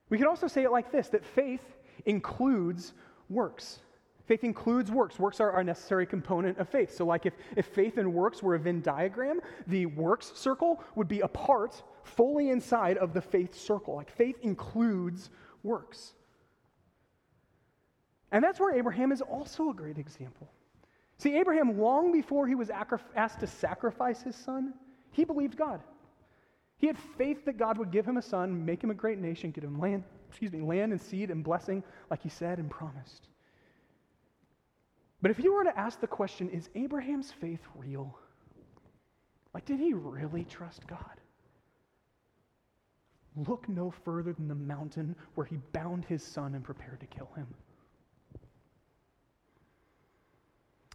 We 0.09 0.19
could 0.19 0.27
also 0.27 0.49
say 0.49 0.65
it 0.65 0.73
like 0.73 0.91
this 0.91 1.11
that 1.11 1.25
faith 1.25 1.63
includes 2.07 2.93
works. 3.29 3.79
Faith 4.27 4.43
includes 4.43 4.91
works. 4.91 5.19
Works 5.19 5.39
are 5.41 5.61
a 5.61 5.65
necessary 5.65 6.07
component 6.07 6.59
of 6.59 6.69
faith. 6.69 6.95
So, 6.95 7.05
like 7.05 7.27
if, 7.27 7.35
if 7.57 7.67
faith 7.67 7.99
and 7.99 8.13
works 8.15 8.43
were 8.43 8.55
a 8.55 8.59
Venn 8.59 8.81
diagram, 8.81 9.41
the 9.67 9.87
works 9.87 10.33
circle 10.35 10.83
would 10.95 11.09
be 11.09 11.21
a 11.21 11.29
part 11.29 11.83
fully 12.03 12.49
inside 12.51 12.97
of 12.97 13.13
the 13.13 13.21
faith 13.21 13.55
circle. 13.55 13.97
Like 13.97 14.11
faith 14.11 14.37
includes 14.43 15.31
works. 15.63 16.15
And 18.33 18.43
that's 18.43 18.59
where 18.59 18.75
Abraham 18.75 19.13
is 19.13 19.21
also 19.21 19.71
a 19.71 19.75
great 19.75 19.99
example. 19.99 20.51
See, 21.19 21.37
Abraham, 21.37 21.79
long 21.79 22.11
before 22.11 22.47
he 22.47 22.55
was 22.55 22.71
asked 22.71 23.41
to 23.41 23.47
sacrifice 23.47 24.23
his 24.23 24.35
son, 24.35 24.75
he 25.13 25.25
believed 25.25 25.57
God. 25.57 25.81
He 26.79 26.87
had 26.87 26.99
faith 26.99 27.45
that 27.45 27.59
God 27.59 27.79
would 27.79 27.91
give 27.91 28.07
him 28.07 28.17
a 28.17 28.23
son, 28.23 28.65
make 28.65 28.83
him 28.83 28.91
a 28.91 28.95
great 28.95 29.19
nation, 29.19 29.51
give 29.51 29.65
him 29.65 29.79
land, 29.79 30.03
excuse 30.29 30.51
me, 30.51 30.61
land 30.61 30.93
and 30.93 31.01
seed 31.01 31.31
and 31.31 31.45
blessing, 31.45 31.85
like 32.11 32.23
he 32.23 32.29
said 32.29 32.59
and 32.59 32.69
promised. 32.69 33.29
But 35.25 35.31
if 35.31 35.39
you 35.39 35.55
were 35.55 35.65
to 35.65 35.79
ask 35.79 36.01
the 36.01 36.07
question, 36.07 36.51
is 36.51 36.69
Abraham's 36.75 37.33
faith 37.33 37.63
real? 37.75 38.15
Like, 39.55 39.65
did 39.65 39.79
he 39.79 39.95
really 39.95 40.45
trust 40.45 40.87
God? 40.87 41.19
Look 43.35 43.67
no 43.67 43.91
further 43.91 44.35
than 44.35 44.49
the 44.49 44.55
mountain 44.55 45.17
where 45.35 45.47
he 45.47 45.57
bound 45.73 46.05
his 46.05 46.23
son 46.23 46.55
and 46.55 46.63
prepared 46.63 47.01
to 47.01 47.07
kill 47.07 47.31
him. 47.37 47.47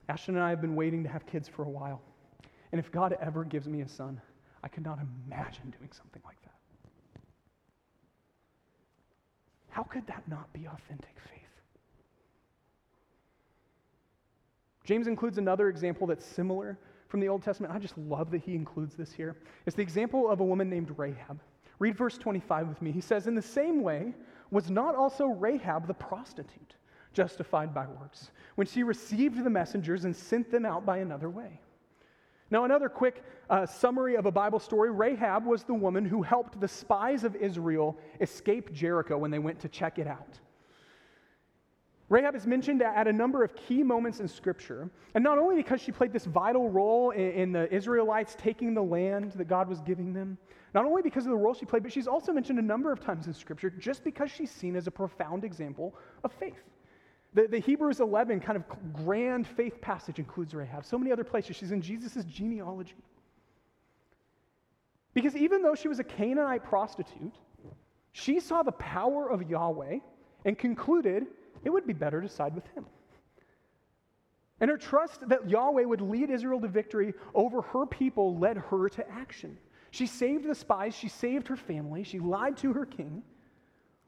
Ashton 0.09 0.35
and 0.35 0.43
I 0.43 0.51
have 0.51 0.61
been 0.61 0.75
waiting 0.75 1.01
to 1.01 1.09
have 1.09 1.25
kids 1.25 1.49
for 1.49 1.63
a 1.63 1.69
while. 1.69 1.99
And 2.71 2.77
if 2.77 2.91
God 2.91 3.17
ever 3.19 3.43
gives 3.43 3.67
me 3.67 3.81
a 3.81 3.87
son, 3.87 4.21
I 4.63 4.67
could 4.67 4.85
not 4.85 4.99
imagine 4.99 5.73
doing 5.75 5.89
something 5.91 6.21
like 6.23 6.39
that. 6.43 7.21
How 9.69 9.81
could 9.81 10.05
that 10.05 10.21
not 10.27 10.53
be 10.53 10.67
authentic 10.67 11.15
faith? 11.31 11.38
James 14.89 15.05
includes 15.05 15.37
another 15.37 15.69
example 15.69 16.07
that's 16.07 16.25
similar 16.25 16.75
from 17.09 17.19
the 17.19 17.29
Old 17.29 17.43
Testament. 17.43 17.71
I 17.71 17.77
just 17.77 17.95
love 17.95 18.31
that 18.31 18.41
he 18.41 18.55
includes 18.55 18.95
this 18.95 19.11
here. 19.11 19.35
It's 19.67 19.75
the 19.75 19.83
example 19.83 20.27
of 20.27 20.39
a 20.39 20.43
woman 20.43 20.67
named 20.67 20.95
Rahab. 20.97 21.39
Read 21.77 21.95
verse 21.95 22.17
25 22.17 22.67
with 22.67 22.81
me. 22.81 22.91
He 22.91 22.99
says, 22.99 23.27
In 23.27 23.35
the 23.35 23.41
same 23.43 23.83
way, 23.83 24.15
was 24.49 24.71
not 24.71 24.95
also 24.95 25.27
Rahab 25.27 25.85
the 25.85 25.93
prostitute 25.93 26.73
justified 27.13 27.71
by 27.71 27.85
works 27.85 28.31
when 28.55 28.65
she 28.65 28.81
received 28.81 29.43
the 29.43 29.49
messengers 29.51 30.05
and 30.05 30.15
sent 30.15 30.49
them 30.49 30.65
out 30.65 30.87
by 30.87 30.97
another 30.97 31.29
way? 31.29 31.61
Now, 32.49 32.65
another 32.65 32.89
quick 32.89 33.23
uh, 33.47 33.67
summary 33.67 34.15
of 34.15 34.25
a 34.25 34.31
Bible 34.31 34.57
story 34.57 34.89
Rahab 34.89 35.45
was 35.45 35.61
the 35.61 35.75
woman 35.75 36.03
who 36.03 36.23
helped 36.23 36.59
the 36.59 36.67
spies 36.67 37.23
of 37.23 37.35
Israel 37.35 37.95
escape 38.21 38.73
Jericho 38.73 39.19
when 39.19 39.29
they 39.29 39.37
went 39.37 39.59
to 39.59 39.69
check 39.69 39.99
it 39.99 40.07
out. 40.07 40.39
Rahab 42.09 42.35
is 42.35 42.47
mentioned 42.47 42.81
at 42.81 43.07
a 43.07 43.13
number 43.13 43.43
of 43.43 43.55
key 43.55 43.83
moments 43.83 44.19
in 44.19 44.27
Scripture, 44.27 44.89
and 45.13 45.23
not 45.23 45.37
only 45.37 45.55
because 45.55 45.79
she 45.79 45.91
played 45.91 46.11
this 46.11 46.25
vital 46.25 46.69
role 46.69 47.11
in, 47.11 47.31
in 47.31 47.51
the 47.51 47.71
Israelites 47.73 48.35
taking 48.37 48.73
the 48.73 48.81
land 48.81 49.33
that 49.33 49.47
God 49.47 49.69
was 49.69 49.79
giving 49.81 50.11
them, 50.11 50.37
not 50.73 50.85
only 50.85 51.03
because 51.03 51.25
of 51.25 51.31
the 51.31 51.37
role 51.37 51.53
she 51.53 51.65
played, 51.65 51.83
but 51.83 51.91
she's 51.91 52.07
also 52.07 52.31
mentioned 52.31 52.57
a 52.57 52.63
number 52.63 52.91
of 52.91 52.99
times 52.99 53.27
in 53.27 53.33
Scripture 53.33 53.69
just 53.69 54.03
because 54.03 54.31
she's 54.31 54.49
seen 54.49 54.75
as 54.75 54.87
a 54.87 54.91
profound 54.91 55.43
example 55.43 55.95
of 56.23 56.31
faith. 56.33 56.63
The, 57.35 57.47
the 57.47 57.59
Hebrews 57.59 57.99
11 57.99 58.39
kind 58.39 58.57
of 58.57 58.63
grand 58.93 59.45
faith 59.45 59.79
passage 59.79 60.17
includes 60.17 60.55
Rahab. 60.55 60.85
So 60.85 60.97
many 60.97 61.11
other 61.11 61.23
places. 61.23 61.55
She's 61.55 61.71
in 61.71 61.81
Jesus' 61.81 62.25
genealogy. 62.25 62.95
Because 65.13 65.35
even 65.35 65.61
though 65.61 65.75
she 65.75 65.87
was 65.87 65.99
a 65.99 66.03
Canaanite 66.03 66.63
prostitute, 66.63 67.35
she 68.13 68.39
saw 68.39 68.63
the 68.63 68.71
power 68.71 69.29
of 69.29 69.47
Yahweh 69.47 69.99
and 70.45 70.57
concluded 70.57 71.27
it 71.63 71.69
would 71.69 71.87
be 71.87 71.93
better 71.93 72.21
to 72.21 72.29
side 72.29 72.55
with 72.55 72.67
him. 72.67 72.85
And 74.61 74.69
her 74.69 74.77
trust 74.77 75.27
that 75.29 75.49
Yahweh 75.49 75.83
would 75.83 76.01
lead 76.01 76.29
Israel 76.29 76.59
to 76.61 76.67
victory 76.67 77.13
over 77.33 77.61
her 77.61 77.85
people 77.85 78.37
led 78.37 78.57
her 78.57 78.89
to 78.89 79.09
action. 79.09 79.57
She 79.91 80.05
saved 80.05 80.47
the 80.47 80.55
spies, 80.55 80.93
she 80.93 81.07
saved 81.07 81.47
her 81.47 81.55
family, 81.55 82.03
she 82.03 82.19
lied 82.19 82.57
to 82.57 82.73
her 82.73 82.85
king, 82.85 83.23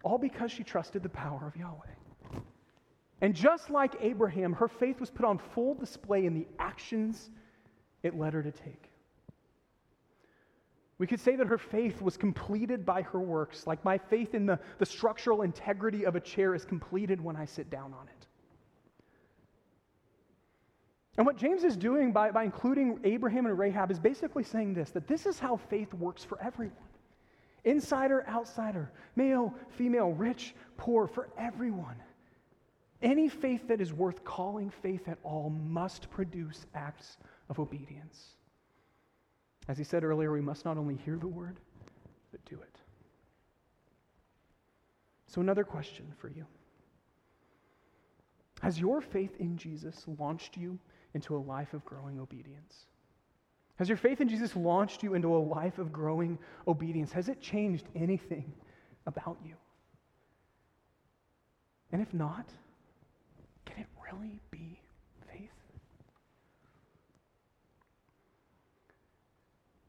all 0.04 0.18
because 0.18 0.52
she 0.52 0.64
trusted 0.64 1.04
the 1.04 1.10
power 1.10 1.48
of 1.48 1.56
Yahweh. 1.56 2.42
And 3.22 3.36
just 3.36 3.70
like 3.70 3.96
Abraham, 4.02 4.54
her 4.54 4.68
faith 4.68 5.00
was 5.00 5.10
put 5.10 5.26
on 5.26 5.38
full 5.38 5.76
display 5.76 6.26
in 6.26 6.34
the 6.34 6.48
actions 6.60 7.30
it 8.04 8.18
led 8.18 8.34
her 8.34 8.44
to 8.44 8.52
take. 8.52 8.91
We 11.02 11.08
could 11.08 11.20
say 11.20 11.36
that 11.38 11.48
her 11.48 11.58
faith 11.58 12.00
was 12.00 12.16
completed 12.16 12.86
by 12.86 13.02
her 13.02 13.20
works, 13.20 13.66
like 13.66 13.84
my 13.84 13.98
faith 13.98 14.36
in 14.36 14.46
the, 14.46 14.60
the 14.78 14.86
structural 14.86 15.42
integrity 15.42 16.06
of 16.06 16.16
a 16.16 16.20
chair 16.20 16.54
is 16.54 16.64
completed 16.64 17.20
when 17.20 17.36
I 17.36 17.46
sit 17.46 17.72
down 17.72 17.92
on 18.00 18.08
it. 18.08 18.28
And 21.18 21.26
what 21.26 21.38
James 21.38 21.64
is 21.64 21.76
doing 21.76 22.12
by, 22.12 22.30
by 22.30 22.44
including 22.44 23.00
Abraham 23.04 23.48
and 23.48 23.58
Rahab 23.58 23.90
is 23.90 23.98
basically 23.98 24.44
saying 24.44 24.76
this 24.76 24.92
that 24.92 25.08
this 25.08 25.26
is 25.26 25.40
how 25.40 25.58
faith 25.58 25.92
works 25.96 26.24
for 26.24 26.40
everyone 26.40 26.78
insider, 27.64 28.24
outsider, 28.30 28.92
male, 29.16 29.56
female, 29.70 30.12
rich, 30.12 30.54
poor, 30.78 31.08
for 31.08 31.30
everyone. 31.36 31.96
Any 33.02 33.28
faith 33.28 33.68
that 33.70 33.82
is 33.82 33.92
worth 33.92 34.24
calling 34.24 34.70
faith 34.70 35.08
at 35.08 35.18
all 35.24 35.50
must 35.50 36.12
produce 36.12 36.68
acts 36.76 37.18
of 37.50 37.60
obedience. 37.60 38.36
As 39.72 39.78
he 39.78 39.86
said 39.86 40.04
earlier, 40.04 40.34
we 40.34 40.42
must 40.42 40.66
not 40.66 40.78
only 40.78 40.98
hear 40.98 41.18
the 41.18 41.30
word, 41.30 41.58
but 42.30 42.44
do 42.44 42.56
it. 42.56 42.78
So, 45.28 45.40
another 45.40 45.64
question 45.64 46.12
for 46.18 46.28
you 46.28 46.46
Has 48.62 48.78
your 48.78 49.00
faith 49.00 49.34
in 49.40 49.56
Jesus 49.56 50.04
launched 50.20 50.58
you 50.58 50.78
into 51.14 51.38
a 51.38 51.40
life 51.40 51.74
of 51.74 51.86
growing 51.86 52.20
obedience? 52.20 52.86
Has 53.78 53.88
your 53.88 53.98
faith 53.98 54.20
in 54.20 54.28
Jesus 54.28 54.58
launched 54.58 55.04
you 55.04 55.14
into 55.14 55.34
a 55.34 55.40
life 55.40 55.78
of 55.78 55.94
growing 55.94 56.38
obedience? 56.68 57.14
Has 57.14 57.30
it 57.30 57.40
changed 57.40 57.88
anything 57.96 58.52
about 59.08 59.38
you? 59.42 59.54
And 61.94 62.02
if 62.02 62.14
not, 62.14 62.50
can 63.64 63.80
it 63.80 63.88
really 64.04 64.42
be 64.52 64.81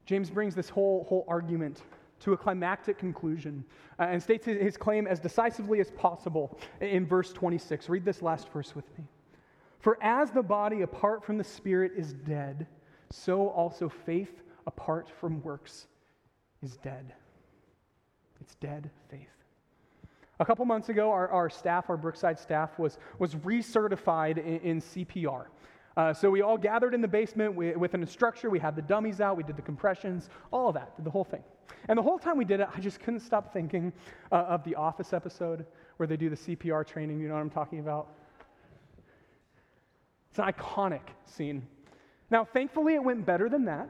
James 0.05 0.29
brings 0.29 0.55
this 0.55 0.69
whole, 0.69 1.05
whole 1.05 1.25
argument 1.27 1.81
to 2.19 2.33
a 2.33 2.37
climactic 2.37 2.97
conclusion 2.97 3.63
uh, 3.99 4.03
and 4.03 4.21
states 4.21 4.45
his 4.45 4.77
claim 4.77 5.07
as 5.07 5.19
decisively 5.19 5.79
as 5.79 5.91
possible 5.91 6.57
in 6.79 7.05
verse 7.05 7.33
26. 7.33 7.89
Read 7.89 8.05
this 8.05 8.21
last 8.21 8.49
verse 8.49 8.75
with 8.75 8.85
me. 8.97 9.05
For 9.79 10.01
as 10.01 10.31
the 10.31 10.43
body 10.43 10.81
apart 10.81 11.23
from 11.23 11.37
the 11.37 11.43
spirit 11.43 11.91
is 11.97 12.13
dead, 12.13 12.65
so 13.09 13.49
also 13.49 13.89
faith 13.89 14.41
apart 14.65 15.09
from 15.19 15.43
works 15.43 15.87
is 16.61 16.77
dead. 16.77 17.13
It's 18.39 18.55
dead 18.55 18.89
faith. 19.09 19.27
A 20.39 20.45
couple 20.45 20.65
months 20.65 20.89
ago, 20.89 21.11
our, 21.11 21.29
our 21.29 21.49
staff, 21.49 21.89
our 21.89 21.97
Brookside 21.97 22.39
staff, 22.39 22.79
was, 22.79 22.97
was 23.19 23.35
recertified 23.35 24.37
in, 24.37 24.59
in 24.59 24.81
CPR. 24.81 25.45
Uh, 25.95 26.13
so 26.13 26.29
we 26.29 26.41
all 26.41 26.57
gathered 26.57 26.93
in 26.93 27.01
the 27.01 27.07
basement 27.07 27.55
we, 27.55 27.71
with 27.75 27.93
an 27.93 28.01
instructor. 28.01 28.49
We 28.49 28.59
had 28.59 28.75
the 28.75 28.81
dummies 28.81 29.21
out. 29.21 29.37
We 29.37 29.43
did 29.43 29.55
the 29.55 29.61
compressions, 29.61 30.29
all 30.51 30.69
of 30.69 30.75
that, 30.75 30.95
did 30.95 31.05
the 31.05 31.11
whole 31.11 31.23
thing. 31.23 31.43
And 31.87 31.97
the 31.97 32.01
whole 32.01 32.17
time 32.17 32.37
we 32.37 32.45
did 32.45 32.59
it, 32.59 32.67
I 32.75 32.79
just 32.79 32.99
couldn't 32.99 33.19
stop 33.19 33.53
thinking 33.53 33.93
uh, 34.31 34.35
of 34.35 34.63
the 34.63 34.75
Office 34.75 35.13
episode 35.13 35.65
where 35.97 36.07
they 36.07 36.17
do 36.17 36.29
the 36.29 36.35
CPR 36.35 36.85
training. 36.85 37.19
You 37.19 37.27
know 37.27 37.35
what 37.35 37.41
I'm 37.41 37.49
talking 37.49 37.79
about? 37.79 38.07
It's 40.31 40.39
an 40.39 40.45
iconic 40.45 41.01
scene. 41.25 41.67
Now, 42.31 42.43
thankfully, 42.43 42.95
it 42.95 43.03
went 43.03 43.25
better 43.25 43.47
than 43.47 43.65
that. 43.65 43.89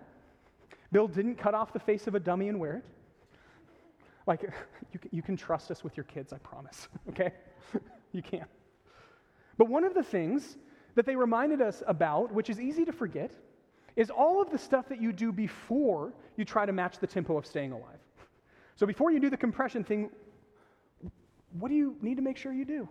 Bill 0.92 1.08
didn't 1.08 1.36
cut 1.36 1.54
off 1.54 1.72
the 1.72 1.80
face 1.80 2.08
of 2.08 2.16
a 2.16 2.20
dummy 2.20 2.50
and 2.50 2.60
wear 2.60 2.78
it. 2.78 2.86
Like, 4.28 4.44
you 4.92 5.00
you 5.12 5.22
can 5.22 5.38
trust 5.38 5.72
us 5.72 5.84
with 5.84 5.96
your 5.96 6.04
kids, 6.04 6.34
I 6.34 6.38
promise, 6.40 6.90
okay? 7.10 7.32
you 8.12 8.22
can. 8.22 8.46
But 9.58 9.70
one 9.70 9.86
of 9.86 9.94
the 9.94 10.04
things 10.04 10.58
that 10.96 11.06
they 11.06 11.16
reminded 11.16 11.62
us 11.62 11.82
about, 11.88 12.32
which 12.32 12.50
is 12.50 12.60
easy 12.60 12.86
to 12.86 12.92
forget, 12.92 13.32
is 13.96 14.10
all 14.10 14.42
of 14.42 14.50
the 14.50 14.58
stuff 14.58 14.90
that 14.90 15.02
you 15.02 15.12
do 15.12 15.32
before 15.32 16.14
you 16.38 16.46
try 16.46 16.66
to 16.66 16.72
match 16.72 17.00
the 17.00 17.08
tempo 17.08 17.38
of 17.38 17.46
staying 17.46 17.72
alive. 17.72 18.00
So 18.76 18.86
before 18.86 19.12
you 19.12 19.20
do 19.20 19.30
the 19.30 19.38
compression 19.38 19.84
thing, 19.84 20.10
what 21.60 21.70
do 21.70 21.76
you 21.76 21.96
need 22.02 22.16
to 22.16 22.24
make 22.24 22.38
sure 22.38 22.52
you 22.52 22.66
do? 22.66 22.90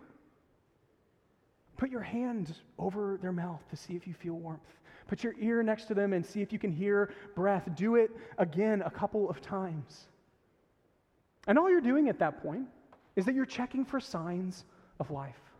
Put 1.77 1.91
your 1.91 2.03
hand 2.03 2.55
over 2.79 3.19
their 3.21 3.33
mouth 3.33 3.61
to 3.71 3.77
see 3.77 3.95
if 3.95 4.07
you 4.07 4.15
feel 4.15 4.35
warmth. 4.35 4.61
Put 5.09 5.25
your 5.25 5.35
ear 5.41 5.63
next 5.63 5.87
to 5.87 5.95
them 5.95 6.13
and 6.13 6.25
see 6.25 6.41
if 6.41 6.53
you 6.53 6.59
can 6.59 6.71
hear 6.71 7.13
breath. 7.35 7.69
Do 7.75 7.97
it 7.97 8.13
again 8.39 8.83
a 8.83 8.91
couple 8.91 9.29
of 9.29 9.41
times. 9.41 10.07
And 11.49 11.59
all 11.59 11.69
you're 11.69 11.81
doing 11.81 12.09
at 12.09 12.21
that 12.21 12.41
point 12.43 12.67
is 13.17 13.25
that 13.27 13.35
you're 13.35 13.45
checking 13.45 13.85
for 13.85 13.99
signs 13.99 14.65
of 15.01 15.11
life 15.11 15.52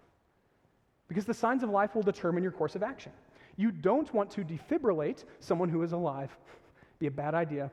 because 1.13 1.27
the 1.27 1.35
signs 1.35 1.63
of 1.63 1.69
life 1.69 1.95
will 1.95 2.03
determine 2.03 2.43
your 2.43 2.53
course 2.53 2.75
of 2.75 2.83
action. 2.83 3.13
You 3.57 3.71
don't 3.71 4.13
want 4.15 4.31
to 4.31 4.41
defibrillate 4.41 5.25
someone 5.41 5.69
who 5.69 5.83
is 5.83 5.93
alive. 5.93 6.35
Be 6.99 7.07
a 7.07 7.11
bad 7.11 7.35
idea. 7.35 7.71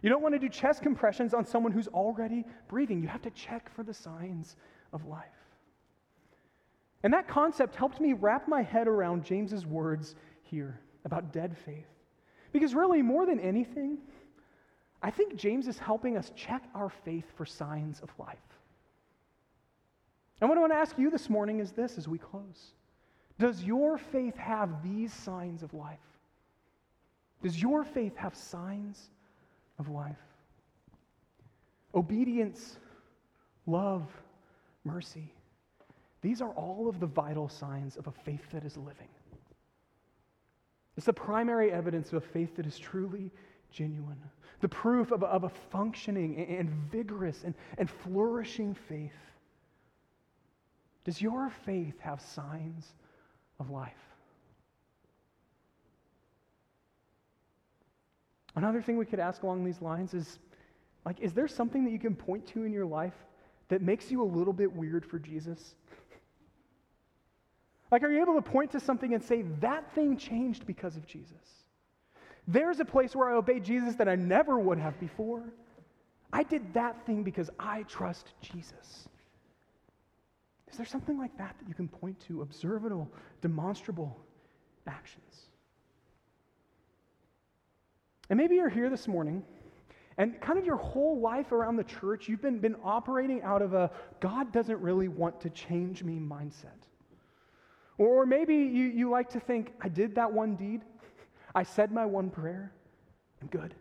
You 0.00 0.08
don't 0.08 0.22
want 0.22 0.34
to 0.34 0.38
do 0.38 0.48
chest 0.48 0.80
compressions 0.82 1.34
on 1.34 1.44
someone 1.44 1.70
who's 1.70 1.88
already 1.88 2.46
breathing. 2.68 3.02
You 3.02 3.08
have 3.08 3.20
to 3.22 3.30
check 3.32 3.70
for 3.76 3.82
the 3.82 3.92
signs 3.92 4.56
of 4.94 5.04
life. 5.04 5.26
And 7.02 7.12
that 7.12 7.28
concept 7.28 7.76
helped 7.76 8.00
me 8.00 8.14
wrap 8.14 8.48
my 8.48 8.62
head 8.62 8.88
around 8.88 9.22
James's 9.22 9.66
words 9.66 10.14
here 10.40 10.80
about 11.04 11.30
dead 11.30 11.54
faith. 11.66 11.84
Because 12.52 12.74
really, 12.74 13.02
more 13.02 13.26
than 13.26 13.38
anything, 13.38 13.98
I 15.02 15.10
think 15.10 15.36
James 15.36 15.68
is 15.68 15.78
helping 15.78 16.16
us 16.16 16.32
check 16.34 16.62
our 16.74 16.88
faith 16.88 17.26
for 17.36 17.44
signs 17.44 18.00
of 18.00 18.08
life. 18.18 18.38
And 20.42 20.48
what 20.48 20.58
I 20.58 20.60
want 20.60 20.72
to 20.72 20.78
ask 20.78 20.98
you 20.98 21.08
this 21.08 21.30
morning 21.30 21.60
is 21.60 21.70
this 21.70 21.96
as 21.96 22.08
we 22.08 22.18
close 22.18 22.72
Does 23.38 23.62
your 23.62 23.96
faith 23.96 24.36
have 24.36 24.82
these 24.82 25.12
signs 25.12 25.62
of 25.62 25.72
life? 25.72 26.00
Does 27.44 27.62
your 27.62 27.84
faith 27.84 28.16
have 28.16 28.34
signs 28.34 29.10
of 29.78 29.88
life? 29.88 30.18
Obedience, 31.94 32.76
love, 33.66 34.10
mercy. 34.82 35.32
These 36.22 36.42
are 36.42 36.50
all 36.50 36.88
of 36.88 36.98
the 36.98 37.06
vital 37.06 37.48
signs 37.48 37.96
of 37.96 38.08
a 38.08 38.12
faith 38.12 38.50
that 38.50 38.64
is 38.64 38.76
living. 38.76 39.08
It's 40.96 41.06
the 41.06 41.12
primary 41.12 41.70
evidence 41.70 42.08
of 42.08 42.14
a 42.14 42.26
faith 42.26 42.56
that 42.56 42.66
is 42.66 42.78
truly 42.80 43.30
genuine, 43.70 44.20
the 44.60 44.68
proof 44.68 45.12
of 45.12 45.22
a, 45.22 45.26
of 45.26 45.44
a 45.44 45.48
functioning 45.48 46.36
and 46.36 46.68
vigorous 46.90 47.44
and, 47.44 47.54
and 47.78 47.88
flourishing 47.88 48.74
faith. 48.74 49.12
Does 51.04 51.20
your 51.20 51.50
faith 51.64 51.98
have 52.00 52.20
signs 52.20 52.86
of 53.58 53.70
life? 53.70 53.92
Another 58.54 58.82
thing 58.82 58.98
we 58.98 59.06
could 59.06 59.20
ask 59.20 59.42
along 59.42 59.64
these 59.64 59.80
lines 59.80 60.14
is 60.14 60.38
like, 61.04 61.20
is 61.20 61.32
there 61.32 61.48
something 61.48 61.84
that 61.84 61.90
you 61.90 61.98
can 61.98 62.14
point 62.14 62.46
to 62.48 62.64
in 62.64 62.72
your 62.72 62.86
life 62.86 63.14
that 63.68 63.82
makes 63.82 64.10
you 64.10 64.22
a 64.22 64.24
little 64.24 64.52
bit 64.52 64.72
weird 64.72 65.04
for 65.04 65.18
Jesus? 65.18 65.74
like, 67.90 68.02
are 68.02 68.10
you 68.10 68.22
able 68.22 68.34
to 68.34 68.42
point 68.42 68.70
to 68.70 68.80
something 68.80 69.12
and 69.12 69.22
say, 69.22 69.42
that 69.60 69.94
thing 69.94 70.16
changed 70.16 70.66
because 70.66 70.96
of 70.96 71.06
Jesus? 71.06 71.36
There's 72.48 72.80
a 72.80 72.84
place 72.84 73.14
where 73.14 73.28
I 73.28 73.36
obeyed 73.36 73.64
Jesus 73.64 73.96
that 73.96 74.08
I 74.08 74.16
never 74.16 74.58
would 74.58 74.78
have 74.78 74.98
before. 74.98 75.42
I 76.32 76.42
did 76.42 76.72
that 76.74 77.04
thing 77.04 77.22
because 77.22 77.50
I 77.58 77.82
trust 77.82 78.32
Jesus. 78.40 79.08
Is 80.72 80.78
there 80.78 80.86
something 80.86 81.18
like 81.18 81.36
that 81.36 81.54
that 81.58 81.68
you 81.68 81.74
can 81.74 81.86
point 81.86 82.18
to? 82.28 82.40
Observable, 82.40 83.12
demonstrable 83.42 84.18
actions. 84.86 85.42
And 88.30 88.38
maybe 88.38 88.54
you're 88.54 88.70
here 88.70 88.88
this 88.88 89.06
morning, 89.06 89.44
and 90.16 90.40
kind 90.40 90.58
of 90.58 90.64
your 90.64 90.76
whole 90.76 91.20
life 91.20 91.52
around 91.52 91.76
the 91.76 91.84
church, 91.84 92.26
you've 92.26 92.40
been, 92.40 92.58
been 92.58 92.76
operating 92.82 93.42
out 93.42 93.60
of 93.60 93.74
a 93.74 93.90
God 94.20 94.50
doesn't 94.50 94.80
really 94.80 95.08
want 95.08 95.42
to 95.42 95.50
change 95.50 96.02
me 96.02 96.18
mindset. 96.18 96.88
Or 97.98 98.24
maybe 98.24 98.54
you, 98.54 98.86
you 98.86 99.10
like 99.10 99.28
to 99.30 99.40
think, 99.40 99.74
I 99.82 99.90
did 99.90 100.14
that 100.14 100.32
one 100.32 100.56
deed, 100.56 100.80
I 101.54 101.64
said 101.64 101.92
my 101.92 102.06
one 102.06 102.30
prayer, 102.30 102.72
I'm 103.42 103.48
good. 103.48 103.74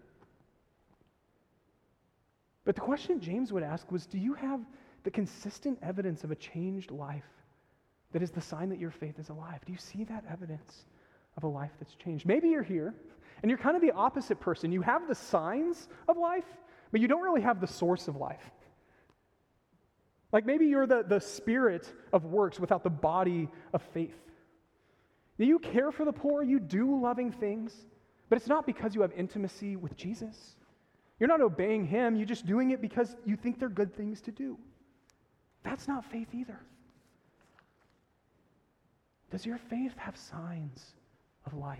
But 2.65 2.75
the 2.75 2.81
question 2.81 3.21
James 3.21 3.53
would 3.53 3.63
ask 3.63 3.89
was 3.91 4.05
Do 4.05 4.17
you 4.17 4.33
have 4.33 4.59
the 5.03 5.11
consistent 5.11 5.79
evidence 5.81 6.23
of 6.23 6.31
a 6.31 6.35
changed 6.35 6.91
life 6.91 7.25
that 8.11 8.21
is 8.21 8.31
the 8.31 8.41
sign 8.41 8.69
that 8.69 8.79
your 8.79 8.91
faith 8.91 9.19
is 9.19 9.29
alive? 9.29 9.59
Do 9.65 9.71
you 9.71 9.77
see 9.77 10.03
that 10.05 10.23
evidence 10.29 10.85
of 11.37 11.43
a 11.43 11.47
life 11.47 11.71
that's 11.79 11.95
changed? 11.95 12.25
Maybe 12.25 12.49
you're 12.49 12.63
here 12.63 12.93
and 13.41 13.49
you're 13.49 13.57
kind 13.57 13.75
of 13.75 13.81
the 13.81 13.91
opposite 13.91 14.39
person. 14.39 14.71
You 14.71 14.81
have 14.81 15.07
the 15.07 15.15
signs 15.15 15.87
of 16.07 16.17
life, 16.17 16.45
but 16.91 17.01
you 17.01 17.07
don't 17.07 17.21
really 17.21 17.41
have 17.41 17.61
the 17.61 17.67
source 17.67 18.07
of 18.07 18.15
life. 18.15 18.51
Like 20.31 20.45
maybe 20.45 20.65
you're 20.67 20.87
the, 20.87 21.03
the 21.07 21.19
spirit 21.19 21.91
of 22.13 22.25
works 22.25 22.59
without 22.59 22.83
the 22.83 22.89
body 22.89 23.49
of 23.73 23.81
faith. 23.93 24.15
You 25.37 25.59
care 25.59 25.91
for 25.91 26.05
the 26.05 26.13
poor, 26.13 26.43
you 26.43 26.59
do 26.59 27.01
loving 27.01 27.31
things, 27.31 27.73
but 28.29 28.37
it's 28.37 28.47
not 28.47 28.65
because 28.65 28.93
you 28.93 29.01
have 29.01 29.11
intimacy 29.13 29.75
with 29.75 29.97
Jesus. 29.97 30.55
You're 31.19 31.29
not 31.29 31.41
obeying 31.41 31.85
him, 31.85 32.15
you're 32.15 32.27
just 32.27 32.45
doing 32.45 32.71
it 32.71 32.81
because 32.81 33.15
you 33.25 33.35
think 33.35 33.59
they're 33.59 33.69
good 33.69 33.95
things 33.95 34.21
to 34.21 34.31
do. 34.31 34.57
That's 35.63 35.87
not 35.87 36.05
faith 36.05 36.27
either. 36.33 36.59
Does 39.31 39.45
your 39.45 39.57
faith 39.57 39.95
have 39.97 40.17
signs 40.17 40.93
of 41.45 41.53
life? 41.53 41.79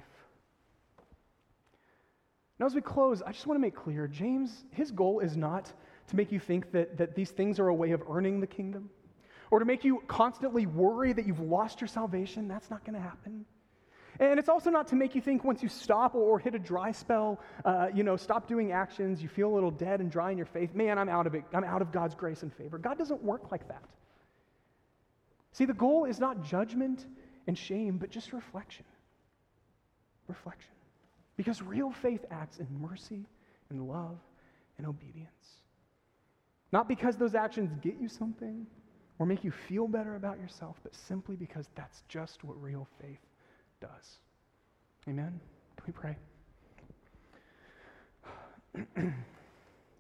Now, 2.60 2.68
as 2.68 2.76
we 2.76 2.82
close, 2.82 3.22
I 3.24 3.32
just 3.32 3.48
want 3.48 3.58
to 3.58 3.62
make 3.62 3.76
clear 3.76 4.08
James, 4.08 4.66
his 4.72 4.92
goal 4.92 5.20
is 5.20 5.36
not 5.36 5.72
to 6.08 6.16
make 6.16 6.32
you 6.32 6.40
think 6.40 6.72
that, 6.72 6.98
that 6.98 7.16
these 7.16 7.32
things 7.32 7.60
are 7.60 7.68
a 7.68 7.74
way 7.74 7.92
of 7.92 8.04
earning 8.08 8.40
the 8.40 8.48
kingdom 8.48 8.90
or 9.50 9.60
to 9.60 9.66
make 9.66 9.84
you 9.84 10.02
constantly 10.08 10.66
worry 10.66 11.12
that 11.12 11.26
you've 11.26 11.40
lost 11.40 11.82
your 11.82 11.88
salvation. 11.88 12.48
That's 12.48 12.70
not 12.70 12.86
going 12.86 12.96
to 12.96 13.02
happen. 13.02 13.46
And 14.22 14.38
it's 14.38 14.50
also 14.50 14.70
not 14.70 14.88
to 14.90 14.96
make 14.96 15.16
you 15.16 15.22
think 15.22 15.44
once 15.44 15.64
you 15.64 15.68
stop 15.68 16.14
or, 16.14 16.38
hit 16.38 16.54
a 16.54 16.60
dry 16.60 16.92
spell, 16.92 17.40
uh, 17.66 17.88
you 17.92 18.04
know, 18.04 18.16
stop 18.16 18.48
doing 18.48 18.72
actions, 18.72 19.20
you 19.20 19.28
feel 19.28 19.50
a 19.52 19.56
little 19.56 19.72
dead 19.72 20.00
and 20.00 20.12
dry 20.12 20.30
in 20.30 20.38
your 20.38 20.46
faith, 20.46 20.76
man, 20.76 21.00
I'm 21.00 21.10
out 21.10 21.26
of 21.26 21.34
it. 21.34 21.44
I'm 21.54 21.64
out 21.64 21.82
of 21.82 21.92
God's 21.92 22.14
grace 22.14 22.44
and 22.44 22.54
favor. 22.54 22.78
God 22.78 23.00
doesn't 23.00 23.24
work 23.24 23.52
like 23.52 23.68
that. 23.68 23.84
See, 25.54 25.66
the 25.66 25.74
goal 25.74 26.06
is 26.06 26.20
not 26.20 26.44
judgment 26.46 27.04
and 27.48 27.58
shame, 27.58 27.98
but 27.98 28.12
just 28.12 28.32
reflection. 28.32 28.86
Reflection. 30.28 30.72
Because 31.36 31.60
real 31.64 31.92
faith 31.92 32.24
acts 32.30 32.60
in 32.60 32.68
mercy 32.80 33.26
and 33.72 33.88
love 33.88 34.20
and 34.78 34.86
obedience. 34.86 35.32
Not 36.72 36.88
because 36.88 37.18
those 37.18 37.34
actions 37.34 37.72
get 37.82 38.00
you 38.00 38.08
something 38.08 38.68
or 39.18 39.26
make 39.26 39.44
you 39.44 39.50
feel 39.50 39.88
better 39.88 40.16
about 40.16 40.40
yourself, 40.40 40.76
but 40.84 40.94
simply 40.94 41.36
because 41.36 41.68
that's 41.74 42.04
just 42.08 42.44
what 42.44 42.62
real 42.62 42.88
faith 43.02 43.18
does. 43.82 44.20
Amen? 45.08 45.40
Can 45.76 45.86
we 45.88 45.94
pray? 45.94 46.16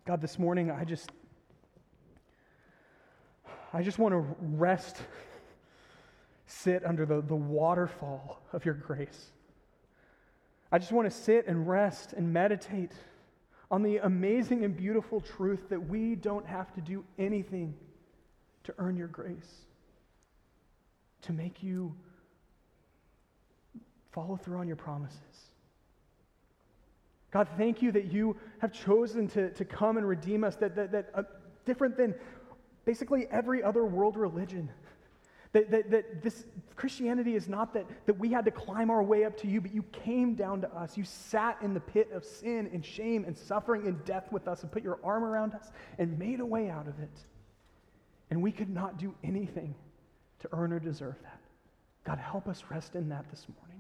God, 0.06 0.22
this 0.22 0.40
morning, 0.40 0.72
I 0.72 0.86
just. 0.86 1.12
I 3.74 3.82
just 3.82 3.98
want 4.00 4.14
to 4.14 4.36
rest, 4.42 4.98
sit 6.46 6.86
under 6.86 7.06
the, 7.06 7.22
the 7.22 7.36
waterfall 7.36 8.42
of 8.52 8.66
your 8.66 8.74
grace. 8.74 9.32
I 10.74 10.78
just 10.78 10.92
want 10.92 11.10
to 11.10 11.16
sit 11.16 11.48
and 11.48 11.68
rest 11.68 12.12
and 12.14 12.34
meditate 12.34 12.92
on 13.70 13.82
the 13.82 13.98
amazing 13.98 14.66
and 14.66 14.76
beautiful 14.76 15.22
truth 15.22 15.70
that 15.70 15.88
we 15.88 16.16
don't 16.16 16.46
have 16.46 16.74
to 16.74 16.82
do 16.82 17.06
anything 17.18 17.74
to 18.66 18.74
earn 18.78 18.98
your 18.98 19.08
grace, 19.08 19.66
to 21.22 21.32
make 21.32 21.64
you 21.64 21.96
follow 24.12 24.36
through 24.36 24.60
on 24.60 24.68
your 24.68 24.76
promises. 24.76 25.20
God, 27.32 27.48
thank 27.58 27.82
you 27.82 27.92
that 27.94 28.12
you 28.12 28.36
have 28.60 28.74
chosen 28.74 29.28
to, 29.30 29.52
to 29.52 29.66
come 29.66 29.98
and 29.98 30.08
redeem 30.08 30.44
us, 30.44 30.58
that, 30.58 30.76
that, 30.76 30.92
that 30.92 31.10
uh, 31.16 31.24
different 31.66 31.96
than 31.96 32.14
basically 32.86 33.26
every 33.32 33.64
other 33.64 33.86
world 33.86 34.18
religion. 34.18 34.70
That, 35.54 35.70
that, 35.72 35.92
that 35.92 36.24
this 36.24 36.46
Christianity 36.78 37.36
is 37.36 37.50
not 37.50 37.74
that, 37.74 37.86
that 38.06 38.18
we 38.18 38.32
had 38.32 38.46
to 38.46 38.52
climb 38.52 38.90
our 38.90 39.04
way 39.04 39.26
up 39.26 39.38
to 39.40 39.48
you, 39.48 39.60
but 39.60 39.74
you 39.74 39.84
came 39.92 40.34
down 40.34 40.62
to 40.62 40.74
us. 40.74 40.96
You 40.96 41.04
sat 41.04 41.58
in 41.62 41.74
the 41.74 41.82
pit 41.82 42.10
of 42.14 42.24
sin 42.24 42.70
and 42.74 42.86
shame 42.86 43.26
and 43.26 43.38
suffering 43.38 43.86
and 43.86 44.04
death 44.06 44.32
with 44.32 44.48
us 44.48 44.64
and 44.64 44.72
put 44.72 44.82
your 44.82 45.00
arm 45.04 45.26
around 45.26 45.54
us 45.54 45.72
and 45.98 46.18
made 46.18 46.40
a 46.40 46.46
way 46.46 46.70
out 46.70 46.88
of 46.88 46.98
it. 47.00 47.20
And 48.30 48.42
we 48.42 48.54
could 48.54 48.70
not 48.70 48.98
do 48.98 49.14
anything 49.26 49.76
to 50.40 50.50
earn 50.54 50.72
or 50.72 50.80
deserve 50.80 51.16
that. 51.24 51.40
God, 52.06 52.18
help 52.18 52.48
us 52.48 52.64
rest 52.70 52.96
in 52.96 53.10
that 53.10 53.30
this 53.30 53.46
morning. 53.60 53.71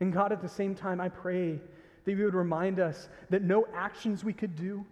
And 0.00 0.12
God, 0.12 0.32
at 0.32 0.40
the 0.40 0.48
same 0.48 0.74
time, 0.74 1.00
I 1.00 1.08
pray 1.08 1.60
that 2.04 2.12
you 2.12 2.24
would 2.24 2.34
remind 2.34 2.80
us 2.80 3.08
that 3.30 3.42
no 3.42 3.66
actions 3.74 4.24
we 4.24 4.32
could 4.32 4.56
do 4.56 4.84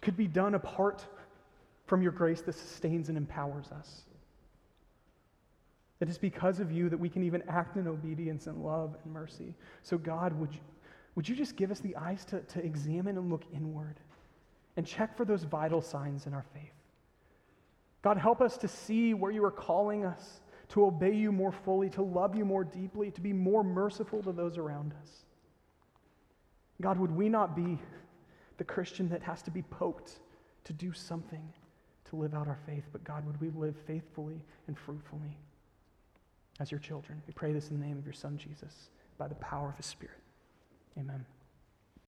could 0.00 0.16
be 0.16 0.26
done 0.26 0.54
apart 0.54 1.04
from 1.86 2.02
your 2.02 2.12
grace 2.12 2.42
that 2.42 2.54
sustains 2.54 3.08
and 3.08 3.16
empowers 3.16 3.70
us. 3.72 4.02
It's 6.00 6.18
because 6.18 6.60
of 6.60 6.70
you 6.70 6.88
that 6.90 6.98
we 6.98 7.08
can 7.08 7.24
even 7.24 7.42
act 7.48 7.76
in 7.76 7.88
obedience 7.88 8.46
and 8.46 8.62
love 8.64 8.96
and 9.02 9.12
mercy. 9.12 9.54
So, 9.82 9.98
God, 9.98 10.32
would 10.38 10.54
you, 10.54 10.60
would 11.16 11.28
you 11.28 11.34
just 11.34 11.56
give 11.56 11.70
us 11.70 11.80
the 11.80 11.96
eyes 11.96 12.24
to, 12.26 12.40
to 12.40 12.64
examine 12.64 13.18
and 13.18 13.30
look 13.30 13.42
inward 13.52 13.96
and 14.76 14.86
check 14.86 15.16
for 15.16 15.24
those 15.24 15.42
vital 15.42 15.82
signs 15.82 16.26
in 16.26 16.34
our 16.34 16.44
faith? 16.54 16.72
God, 18.02 18.16
help 18.16 18.40
us 18.40 18.56
to 18.58 18.68
see 18.68 19.12
where 19.12 19.32
you 19.32 19.44
are 19.44 19.50
calling 19.50 20.04
us 20.04 20.40
to 20.70 20.84
obey 20.84 21.14
you 21.14 21.32
more 21.32 21.52
fully, 21.52 21.88
to 21.90 22.02
love 22.02 22.36
you 22.36 22.44
more 22.44 22.64
deeply, 22.64 23.10
to 23.10 23.20
be 23.20 23.32
more 23.32 23.64
merciful 23.64 24.22
to 24.22 24.32
those 24.32 24.58
around 24.58 24.94
us. 25.02 25.24
God, 26.80 26.98
would 26.98 27.10
we 27.10 27.28
not 27.28 27.56
be 27.56 27.78
the 28.58 28.64
Christian 28.64 29.08
that 29.08 29.22
has 29.22 29.42
to 29.42 29.50
be 29.50 29.62
poked 29.62 30.20
to 30.64 30.72
do 30.72 30.92
something 30.92 31.42
to 32.10 32.16
live 32.16 32.34
out 32.34 32.48
our 32.48 32.58
faith, 32.66 32.84
but 32.92 33.04
God, 33.04 33.26
would 33.26 33.40
we 33.40 33.50
live 33.50 33.74
faithfully 33.86 34.44
and 34.66 34.78
fruitfully 34.78 35.36
as 36.60 36.70
your 36.70 36.80
children? 36.80 37.22
We 37.26 37.32
pray 37.32 37.52
this 37.52 37.70
in 37.70 37.80
the 37.80 37.86
name 37.86 37.98
of 37.98 38.04
your 38.04 38.14
Son, 38.14 38.36
Jesus, 38.36 38.90
by 39.16 39.28
the 39.28 39.34
power 39.36 39.68
of 39.68 39.76
his 39.76 39.86
Spirit. 39.86 40.18
Amen. 40.98 41.24